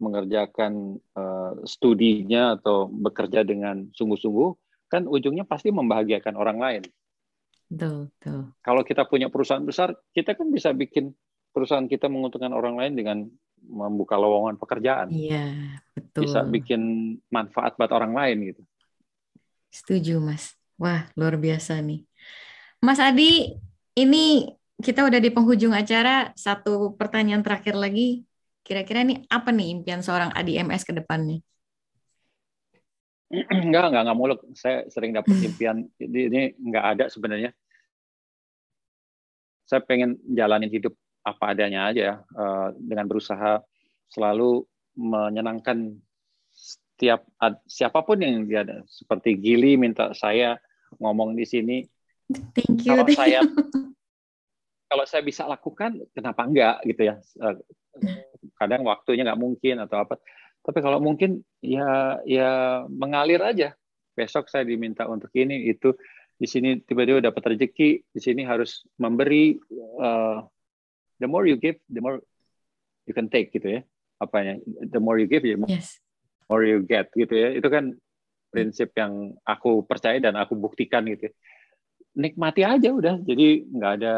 mengerjakan 0.00 0.96
uh, 1.12 1.60
studinya 1.68 2.56
atau 2.56 2.88
bekerja 2.88 3.44
dengan 3.44 3.92
sungguh-sungguh 3.92 4.50
kan 4.90 5.04
ujungnya 5.06 5.44
pasti 5.44 5.68
membahagiakan 5.70 6.34
orang 6.34 6.58
lain. 6.58 6.82
Betul, 7.70 8.10
betul. 8.18 8.50
kalau 8.66 8.82
kita 8.82 9.06
punya 9.06 9.30
perusahaan 9.30 9.62
besar 9.62 9.94
kita 10.10 10.34
kan 10.34 10.50
bisa 10.50 10.74
bikin 10.74 11.14
perusahaan 11.54 11.86
kita 11.86 12.10
menguntungkan 12.10 12.50
orang 12.50 12.74
lain 12.74 12.98
dengan 12.98 13.18
membuka 13.64 14.16
lowongan 14.16 14.56
pekerjaan. 14.56 15.08
Iya, 15.12 15.80
betul. 15.92 16.26
Bisa 16.26 16.40
bikin 16.44 16.80
manfaat 17.30 17.76
buat 17.76 17.92
orang 17.92 18.12
lain 18.16 18.38
gitu. 18.54 18.62
Setuju, 19.70 20.18
Mas. 20.18 20.58
Wah, 20.80 21.06
luar 21.14 21.36
biasa 21.36 21.78
nih. 21.84 22.02
Mas 22.80 22.98
Adi, 22.98 23.54
ini 23.94 24.48
kita 24.80 25.04
udah 25.04 25.20
di 25.20 25.30
penghujung 25.30 25.76
acara. 25.76 26.32
Satu 26.34 26.96
pertanyaan 26.96 27.44
terakhir 27.44 27.76
lagi. 27.76 28.24
Kira-kira 28.64 29.04
nih 29.04 29.24
apa 29.28 29.52
nih 29.52 29.76
impian 29.76 30.00
seorang 30.00 30.32
Adi 30.32 30.56
MS 30.56 30.88
ke 30.88 30.96
depannya? 30.96 31.44
enggak, 33.68 33.92
enggak, 33.92 34.02
enggak 34.08 34.18
muluk. 34.18 34.40
Saya 34.56 34.88
sering 34.90 35.12
dapat 35.14 35.36
impian. 35.48 35.86
Ini, 36.00 36.20
ini 36.32 36.40
enggak 36.58 36.84
ada 36.96 37.04
sebenarnya. 37.12 37.52
Saya 39.68 39.86
pengen 39.86 40.18
jalanin 40.26 40.72
hidup 40.72 40.98
apa 41.20 41.52
adanya 41.52 41.92
aja 41.92 42.02
ya 42.02 42.16
uh, 42.36 42.68
dengan 42.76 43.04
berusaha 43.04 43.60
selalu 44.10 44.64
menyenangkan 44.96 45.96
setiap 46.50 47.24
siapa 47.64 48.04
pun 48.04 48.20
yang 48.20 48.44
dia 48.44 48.60
ada. 48.60 48.84
Seperti 48.84 49.40
Gili 49.40 49.80
minta 49.80 50.12
saya 50.12 50.60
ngomong 51.00 51.32
di 51.32 51.48
sini 51.48 51.80
Thank 52.52 52.84
you. 52.84 52.92
kalau 52.92 53.06
saya 53.08 53.40
kalau 54.90 55.04
saya 55.08 55.22
bisa 55.24 55.48
lakukan 55.48 55.96
kenapa 56.12 56.44
enggak? 56.44 56.76
Gitu 56.84 57.02
ya. 57.08 57.16
Eh, 57.16 57.56
kadang 58.60 58.84
waktunya 58.84 59.24
nggak 59.24 59.40
mungkin 59.40 59.80
atau 59.80 60.04
apa. 60.04 60.20
Tapi 60.60 60.78
kalau 60.84 61.00
mungkin 61.00 61.40
ya 61.64 62.20
ya 62.28 62.84
mengalir 62.92 63.40
aja. 63.40 63.72
Besok 64.12 64.52
saya 64.52 64.68
diminta 64.68 65.08
untuk 65.08 65.32
ini 65.32 65.72
itu. 65.72 65.96
Di 66.40 66.48
sini 66.48 66.80
tiba-tiba 66.84 67.20
dapat 67.20 67.56
rezeki 67.56 68.00
di 68.12 68.20
sini 68.20 68.44
harus 68.44 68.84
memberi 68.96 69.56
uh, 70.00 70.40
the 71.20 71.28
more 71.28 71.44
you 71.44 71.60
give, 71.60 71.76
the 71.92 72.00
more 72.00 72.18
you 73.04 73.12
can 73.12 73.28
take 73.28 73.52
gitu 73.52 73.78
ya. 73.78 73.80
Apanya? 74.18 74.58
The 74.66 74.98
more 74.98 75.20
you 75.20 75.28
give, 75.28 75.44
the 75.44 75.60
more, 75.60 75.68
yes. 75.68 76.00
more 76.48 76.64
you 76.64 76.80
get 76.82 77.12
gitu 77.12 77.36
ya. 77.36 77.52
Itu 77.52 77.68
kan 77.68 77.96
prinsip 78.50 78.90
yang 78.98 79.36
aku 79.46 79.86
percaya 79.86 80.18
dan 80.18 80.34
aku 80.34 80.56
buktikan 80.56 81.06
gitu. 81.06 81.30
Ya. 81.30 81.32
Nikmati 82.16 82.66
aja 82.66 82.90
udah. 82.90 83.22
Jadi 83.22 83.68
nggak 83.70 83.92
ada 84.02 84.14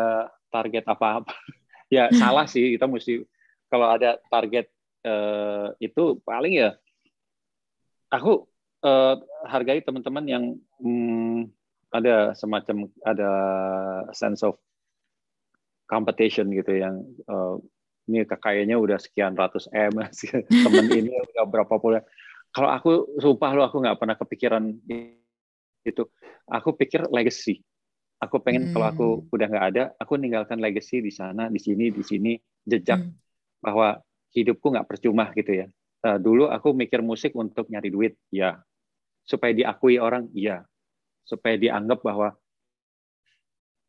target 0.48 0.86
apa-apa. 0.88 1.34
ya 1.94 2.08
salah 2.16 2.48
sih 2.48 2.78
kita 2.78 2.88
mesti 2.88 3.20
kalau 3.68 3.92
ada 3.92 4.16
target 4.32 4.72
uh, 5.04 5.76
itu 5.76 6.16
paling 6.24 6.56
ya 6.56 6.70
aku 8.08 8.48
uh, 8.84 9.16
hargai 9.44 9.84
teman-teman 9.84 10.24
yang 10.24 10.44
hmm, 10.80 11.52
ada 11.92 12.32
semacam 12.32 12.88
ada 13.04 13.30
sense 14.16 14.40
of 14.40 14.56
competition 15.92 16.48
gitu 16.48 16.72
yang 16.80 17.04
uh, 17.28 17.60
ini 18.08 18.24
kekayanya 18.24 18.80
udah 18.80 18.96
sekian 18.96 19.36
ratus 19.36 19.68
m 19.76 20.00
temen 20.64 20.86
ini 20.88 21.12
udah 21.12 21.44
berapa 21.44 21.76
puluh 21.76 22.00
kalau 22.48 22.72
aku 22.72 23.20
sumpah 23.20 23.52
lo 23.52 23.68
aku 23.68 23.84
nggak 23.84 23.98
pernah 24.00 24.16
kepikiran 24.16 24.64
itu 25.84 26.02
aku 26.48 26.72
pikir 26.80 27.04
legacy 27.12 27.60
aku 28.16 28.40
pengen 28.40 28.70
hmm. 28.70 28.72
kalau 28.72 28.86
aku 28.88 29.06
hmm. 29.20 29.34
udah 29.36 29.46
nggak 29.52 29.66
ada 29.76 29.82
aku 30.00 30.16
ninggalkan 30.16 30.58
legacy 30.64 31.04
di 31.04 31.12
sana 31.12 31.52
di 31.52 31.60
sini 31.60 31.92
di 31.92 32.00
sini 32.00 32.32
jejak 32.64 33.04
hmm. 33.04 33.12
bahwa 33.60 34.00
hidupku 34.32 34.72
nggak 34.72 34.88
percuma 34.88 35.28
gitu 35.36 35.60
ya 35.60 35.66
uh, 36.08 36.16
dulu 36.16 36.48
aku 36.48 36.72
mikir 36.72 37.04
musik 37.04 37.36
untuk 37.36 37.68
nyari 37.68 37.92
duit 37.92 38.14
ya 38.32 38.56
supaya 39.28 39.52
diakui 39.52 40.00
orang 40.00 40.32
iya 40.32 40.64
supaya 41.22 41.54
dianggap 41.54 42.02
bahwa 42.02 42.34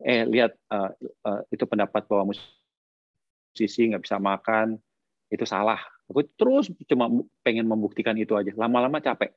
eh 0.03 0.27
lihat 0.27 0.51
uh, 0.67 0.91
uh, 1.23 1.41
itu 1.47 1.63
pendapat 1.63 2.03
bahwa 2.05 2.35
musisi 2.35 3.87
nggak 3.87 4.03
bisa 4.03 4.19
makan 4.19 4.77
itu 5.31 5.47
salah. 5.47 5.79
Aku 6.11 6.27
terus 6.35 6.67
cuma 6.85 7.07
pengen 7.41 7.65
membuktikan 7.65 8.13
itu 8.19 8.35
aja. 8.35 8.51
Lama-lama 8.53 8.99
capek. 8.99 9.31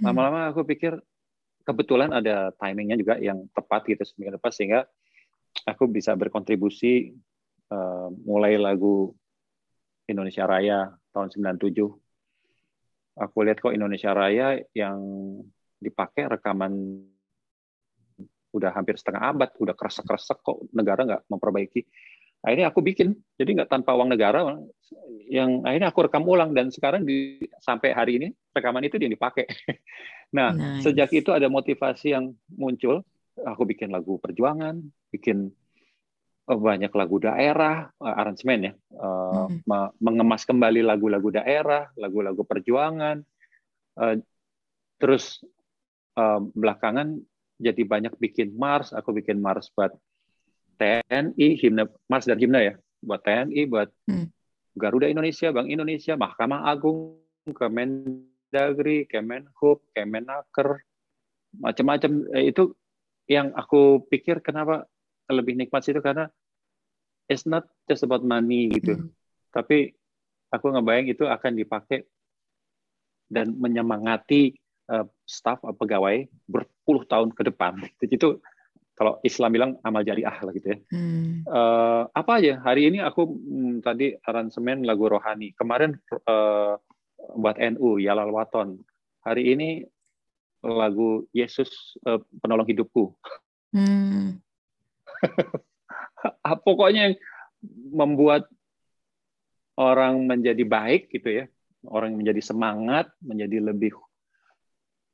Hmm. 0.00 0.10
lama-lama 0.10 0.48
aku 0.48 0.64
pikir 0.64 0.96
kebetulan 1.60 2.08
ada 2.08 2.56
timingnya 2.56 2.96
juga 2.96 3.20
yang 3.20 3.44
tepat 3.52 3.84
gitu 3.84 4.00
seminggu 4.00 4.40
depan 4.40 4.48
sehingga 4.48 4.80
aku 5.68 5.84
bisa 5.92 6.16
berkontribusi 6.16 7.12
uh, 7.68 8.08
mulai 8.24 8.56
lagu 8.56 9.12
Indonesia 10.08 10.48
Raya 10.48 10.88
tahun 11.12 11.28
97 11.36 11.84
aku 13.20 13.36
lihat 13.44 13.60
kok 13.60 13.76
Indonesia 13.76 14.16
Raya 14.16 14.56
yang 14.72 14.98
dipakai 15.76 16.32
rekaman 16.32 17.04
udah 18.50 18.70
hampir 18.74 18.98
setengah 18.98 19.30
abad, 19.30 19.50
udah 19.58 19.74
kresek-kresek 19.74 20.42
kok 20.42 20.58
negara 20.74 21.06
nggak 21.06 21.22
memperbaiki. 21.30 21.82
Akhirnya 22.40 22.72
aku 22.72 22.80
bikin, 22.80 23.12
jadi 23.36 23.50
nggak 23.52 23.70
tanpa 23.70 23.92
uang 23.92 24.16
negara, 24.16 24.56
yang 25.28 25.60
akhirnya 25.62 25.92
aku 25.92 26.08
rekam 26.08 26.24
ulang 26.24 26.56
dan 26.56 26.72
sekarang 26.72 27.04
di 27.04 27.38
sampai 27.60 27.92
hari 27.92 28.12
ini 28.16 28.28
rekaman 28.56 28.86
itu 28.86 28.96
dia 28.98 29.10
dipakai. 29.10 29.46
Nah, 30.30 30.54
nice. 30.54 30.86
sejak 30.86 31.10
itu 31.10 31.34
ada 31.34 31.50
motivasi 31.50 32.14
yang 32.14 32.30
muncul, 32.54 33.02
aku 33.34 33.66
bikin 33.66 33.90
lagu 33.90 34.14
perjuangan, 34.22 34.78
bikin 35.10 35.50
oh, 36.46 36.54
banyak 36.54 36.86
lagu 36.94 37.18
daerah, 37.18 37.90
uh, 37.98 38.14
aransemen 38.14 38.70
ya, 38.70 38.72
uh, 38.94 39.50
hmm. 39.50 39.66
mengemas 39.98 40.46
kembali 40.46 40.86
lagu-lagu 40.86 41.34
daerah, 41.34 41.90
lagu-lagu 41.98 42.46
perjuangan, 42.46 43.26
terus 45.02 45.42
belakangan 46.54 47.18
jadi 47.60 47.82
banyak 47.84 48.16
bikin 48.16 48.56
Mars, 48.56 48.96
aku 48.96 49.12
bikin 49.12 49.36
Mars 49.36 49.68
buat 49.76 49.92
TNI, 50.80 51.60
himne 51.60 51.92
Mars 52.08 52.24
dan 52.24 52.40
himne 52.40 52.60
ya, 52.72 52.74
buat 53.04 53.20
TNI, 53.20 53.68
buat 53.68 53.92
hmm. 54.08 54.26
Garuda 54.80 55.12
Indonesia, 55.12 55.52
Bank 55.52 55.68
Indonesia, 55.68 56.16
Mahkamah 56.16 56.64
Agung, 56.64 57.20
Kemendagri, 57.52 59.04
Kemenhub, 59.04 59.84
Kemenaker, 59.92 60.80
macam-macam 61.60 62.32
eh, 62.32 62.48
itu 62.48 62.72
yang 63.28 63.52
aku 63.52 64.08
pikir 64.08 64.40
kenapa 64.40 64.88
lebih 65.28 65.54
nikmat 65.54 65.84
itu 65.84 66.00
karena 66.00 66.26
it's 67.28 67.44
not 67.44 67.68
just 67.84 68.02
about 68.02 68.24
money 68.24 68.72
gitu, 68.72 68.96
hmm. 68.96 69.12
tapi 69.52 69.92
aku 70.48 70.66
ngebayang 70.72 71.12
itu 71.12 71.28
akan 71.28 71.52
dipakai 71.60 72.08
dan 73.30 73.54
menyemangati 73.54 74.59
staff 75.26 75.62
uh, 75.62 75.74
pegawai 75.74 76.26
berpuluh 76.50 77.06
tahun 77.06 77.30
ke 77.34 77.42
depan. 77.52 77.78
Itu 78.02 78.42
kalau 78.98 79.16
Islam 79.24 79.50
bilang 79.56 79.70
amal 79.80 80.04
jariah 80.04 80.36
lah 80.44 80.52
gitu 80.52 80.76
ya. 80.76 80.78
Hmm. 80.92 81.40
Uh, 81.48 82.04
apa 82.12 82.36
aja 82.36 82.60
hari 82.60 82.92
ini 82.92 83.00
aku 83.00 83.24
hmm, 83.24 83.80
tadi 83.80 84.12
aransemen 84.28 84.84
lagu 84.84 85.08
rohani. 85.08 85.56
Kemarin 85.56 85.96
uh, 86.28 86.76
buat 87.36 87.56
NU 87.56 87.96
Yalal 87.96 88.28
Waton. 88.28 88.76
Hari 89.24 89.56
ini 89.56 89.80
lagu 90.60 91.24
Yesus 91.32 91.96
uh, 92.04 92.20
penolong 92.44 92.68
hidupku. 92.68 93.16
Hmm. 93.72 94.36
Pokoknya 96.68 97.12
yang 97.12 97.16
membuat 97.92 98.48
orang 99.80 100.28
menjadi 100.28 100.60
baik 100.68 101.08
gitu 101.08 101.40
ya, 101.40 101.44
orang 101.88 102.20
menjadi 102.20 102.44
semangat, 102.44 103.08
menjadi 103.24 103.72
lebih 103.72 103.96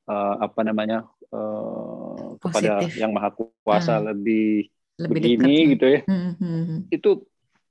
uh, 0.07 0.35
apa 0.41 0.61
namanya 0.63 1.07
uh, 1.31 2.39
kepada 2.41 2.87
yang 2.95 3.13
maha 3.13 3.35
kuasa 3.63 3.99
hmm. 3.99 4.05
lebih, 4.15 4.71
lebih 5.03 5.15
begini 5.15 5.55
dekat. 5.55 5.71
gitu 5.75 5.87
ya. 5.87 6.01
Hmm, 6.07 6.33
hmm, 6.39 6.63
hmm. 6.63 6.81
Itu 6.91 7.11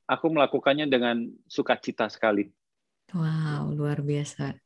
aku 0.05 0.25
melakukannya 0.29 0.85
dengan 0.85 1.25
sukacita 1.49 2.11
sekali. 2.11 2.51
Wow, 3.15 3.73
luar 3.73 4.01
biasa. 4.01 4.57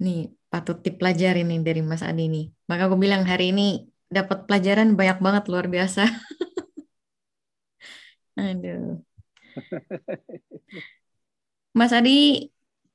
Nih, 0.00 0.32
patut 0.48 0.80
dipelajari 0.80 1.44
nih 1.44 1.60
dari 1.60 1.82
Mas 1.84 2.00
Adi 2.00 2.26
nih. 2.26 2.46
Maka 2.66 2.88
aku 2.88 2.96
bilang 2.96 3.28
hari 3.28 3.52
ini 3.52 3.84
dapat 4.08 4.48
pelajaran 4.48 4.96
banyak 4.96 5.20
banget 5.20 5.44
luar 5.52 5.68
biasa. 5.68 6.08
Aduh. 8.40 9.04
Mas 11.78 11.92
Adi, 11.92 12.48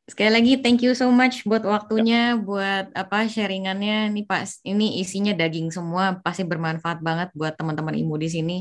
sekali 0.06 0.30
lagi 0.30 0.54
thank 0.62 0.86
you 0.86 0.94
so 0.94 1.10
much 1.10 1.42
buat 1.50 1.66
waktunya, 1.66 2.38
ya. 2.38 2.40
buat 2.40 2.94
apa 2.94 3.26
sharingannya. 3.26 4.14
Nih 4.14 4.26
Pak, 4.26 4.62
ini 4.62 5.02
isinya 5.02 5.34
daging 5.34 5.74
semua, 5.74 6.22
pasti 6.22 6.46
bermanfaat 6.46 7.02
banget 7.02 7.30
buat 7.34 7.58
teman-teman 7.58 7.98
imu 7.98 8.16
di 8.22 8.30
sini. 8.30 8.58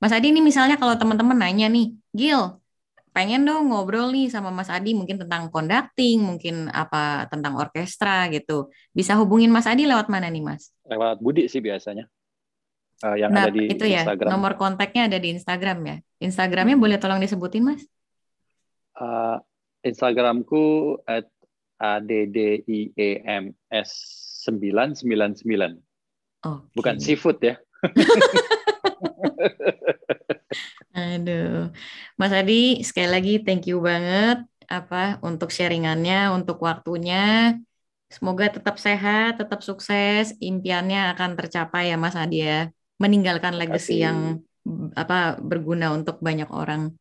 Mas 0.00 0.12
Adi 0.12 0.32
ini 0.32 0.40
misalnya 0.44 0.76
kalau 0.76 0.96
teman-teman 0.96 1.36
nanya 1.36 1.68
nih, 1.72 1.96
Gil, 2.12 2.60
pengen 3.16 3.48
dong 3.48 3.72
ngobrol 3.72 4.12
nih 4.12 4.28
sama 4.28 4.52
Mas 4.52 4.68
Adi 4.68 4.92
mungkin 4.92 5.16
tentang 5.16 5.48
conducting, 5.48 6.20
mungkin 6.20 6.68
apa 6.68 7.28
tentang 7.32 7.56
orkestra 7.56 8.28
gitu. 8.28 8.68
Bisa 8.92 9.16
hubungin 9.16 9.48
Mas 9.48 9.64
Adi 9.64 9.88
lewat 9.88 10.12
mana 10.12 10.28
nih 10.28 10.44
Mas? 10.44 10.72
Lewat 10.84 11.20
Budi 11.20 11.48
sih 11.48 11.64
biasanya. 11.64 12.08
Uh, 13.04 13.16
yang 13.16 13.28
nah, 13.28 13.48
ada 13.48 13.52
di 13.52 13.68
itu 13.68 13.84
ya, 13.84 14.08
Instagram. 14.08 14.28
nomor 14.32 14.52
kontaknya 14.56 15.08
ada 15.08 15.20
di 15.20 15.28
Instagram 15.36 15.78
ya. 15.84 15.96
Instagramnya 16.16 16.76
hmm. 16.80 16.84
boleh 16.84 16.96
tolong 16.96 17.20
disebutin 17.20 17.64
Mas? 17.64 17.84
Uh, 18.96 19.36
Instagramku 19.86 20.98
at 21.06 21.30
addiems 21.78 23.54
999. 24.46 25.78
Oh, 26.46 26.62
Bukan 26.74 26.98
seafood 26.98 27.38
ya. 27.42 27.56
Aduh, 30.96 31.68
Mas 32.16 32.32
Adi 32.32 32.80
sekali 32.80 33.08
lagi 33.12 33.32
thank 33.44 33.68
you 33.68 33.84
banget 33.84 34.40
apa 34.66 35.20
untuk 35.22 35.52
sharingannya, 35.52 36.32
untuk 36.32 36.58
waktunya. 36.64 37.54
Semoga 38.06 38.48
tetap 38.48 38.78
sehat, 38.78 39.42
tetap 39.42 39.60
sukses, 39.66 40.32
impiannya 40.38 41.10
akan 41.12 41.34
tercapai 41.34 41.90
ya 41.90 41.96
Mas 41.98 42.14
Adi 42.16 42.46
ya. 42.46 42.70
Meninggalkan 42.96 43.60
legacy 43.60 44.00
yang 44.00 44.40
apa 44.96 45.36
berguna 45.42 45.92
untuk 45.92 46.22
banyak 46.22 46.48
orang. 46.48 46.96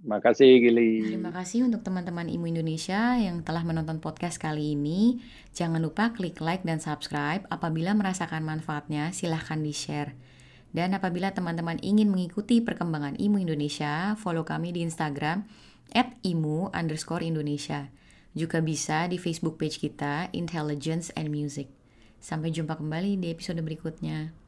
Makasih 0.00 0.64
Gili. 0.64 1.12
Terima 1.12 1.28
kasih 1.28 1.68
untuk 1.68 1.84
teman-teman 1.84 2.24
Imu 2.24 2.48
Indonesia 2.48 3.20
yang 3.20 3.44
telah 3.44 3.60
menonton 3.68 4.00
podcast 4.00 4.40
kali 4.40 4.72
ini. 4.72 5.20
Jangan 5.52 5.76
lupa 5.84 6.16
klik 6.16 6.40
like 6.40 6.64
dan 6.64 6.80
subscribe. 6.80 7.44
Apabila 7.52 7.92
merasakan 7.92 8.40
manfaatnya, 8.40 9.12
silahkan 9.12 9.60
di-share. 9.60 10.16
Dan 10.72 10.96
apabila 10.96 11.36
teman-teman 11.36 11.76
ingin 11.84 12.08
mengikuti 12.08 12.64
perkembangan 12.64 13.20
IMU 13.20 13.44
Indonesia, 13.44 14.16
follow 14.16 14.46
kami 14.46 14.72
di 14.72 14.80
Instagram 14.80 15.44
at 15.92 16.16
IMU 16.24 16.72
underscore 16.72 17.20
Indonesia. 17.20 17.92
Juga 18.32 18.64
bisa 18.64 19.04
di 19.04 19.20
Facebook 19.20 19.60
page 19.60 19.76
kita, 19.82 20.32
Intelligence 20.32 21.12
and 21.12 21.28
Music. 21.28 21.68
Sampai 22.24 22.48
jumpa 22.54 22.80
kembali 22.80 23.20
di 23.20 23.28
episode 23.28 23.60
berikutnya. 23.60 24.39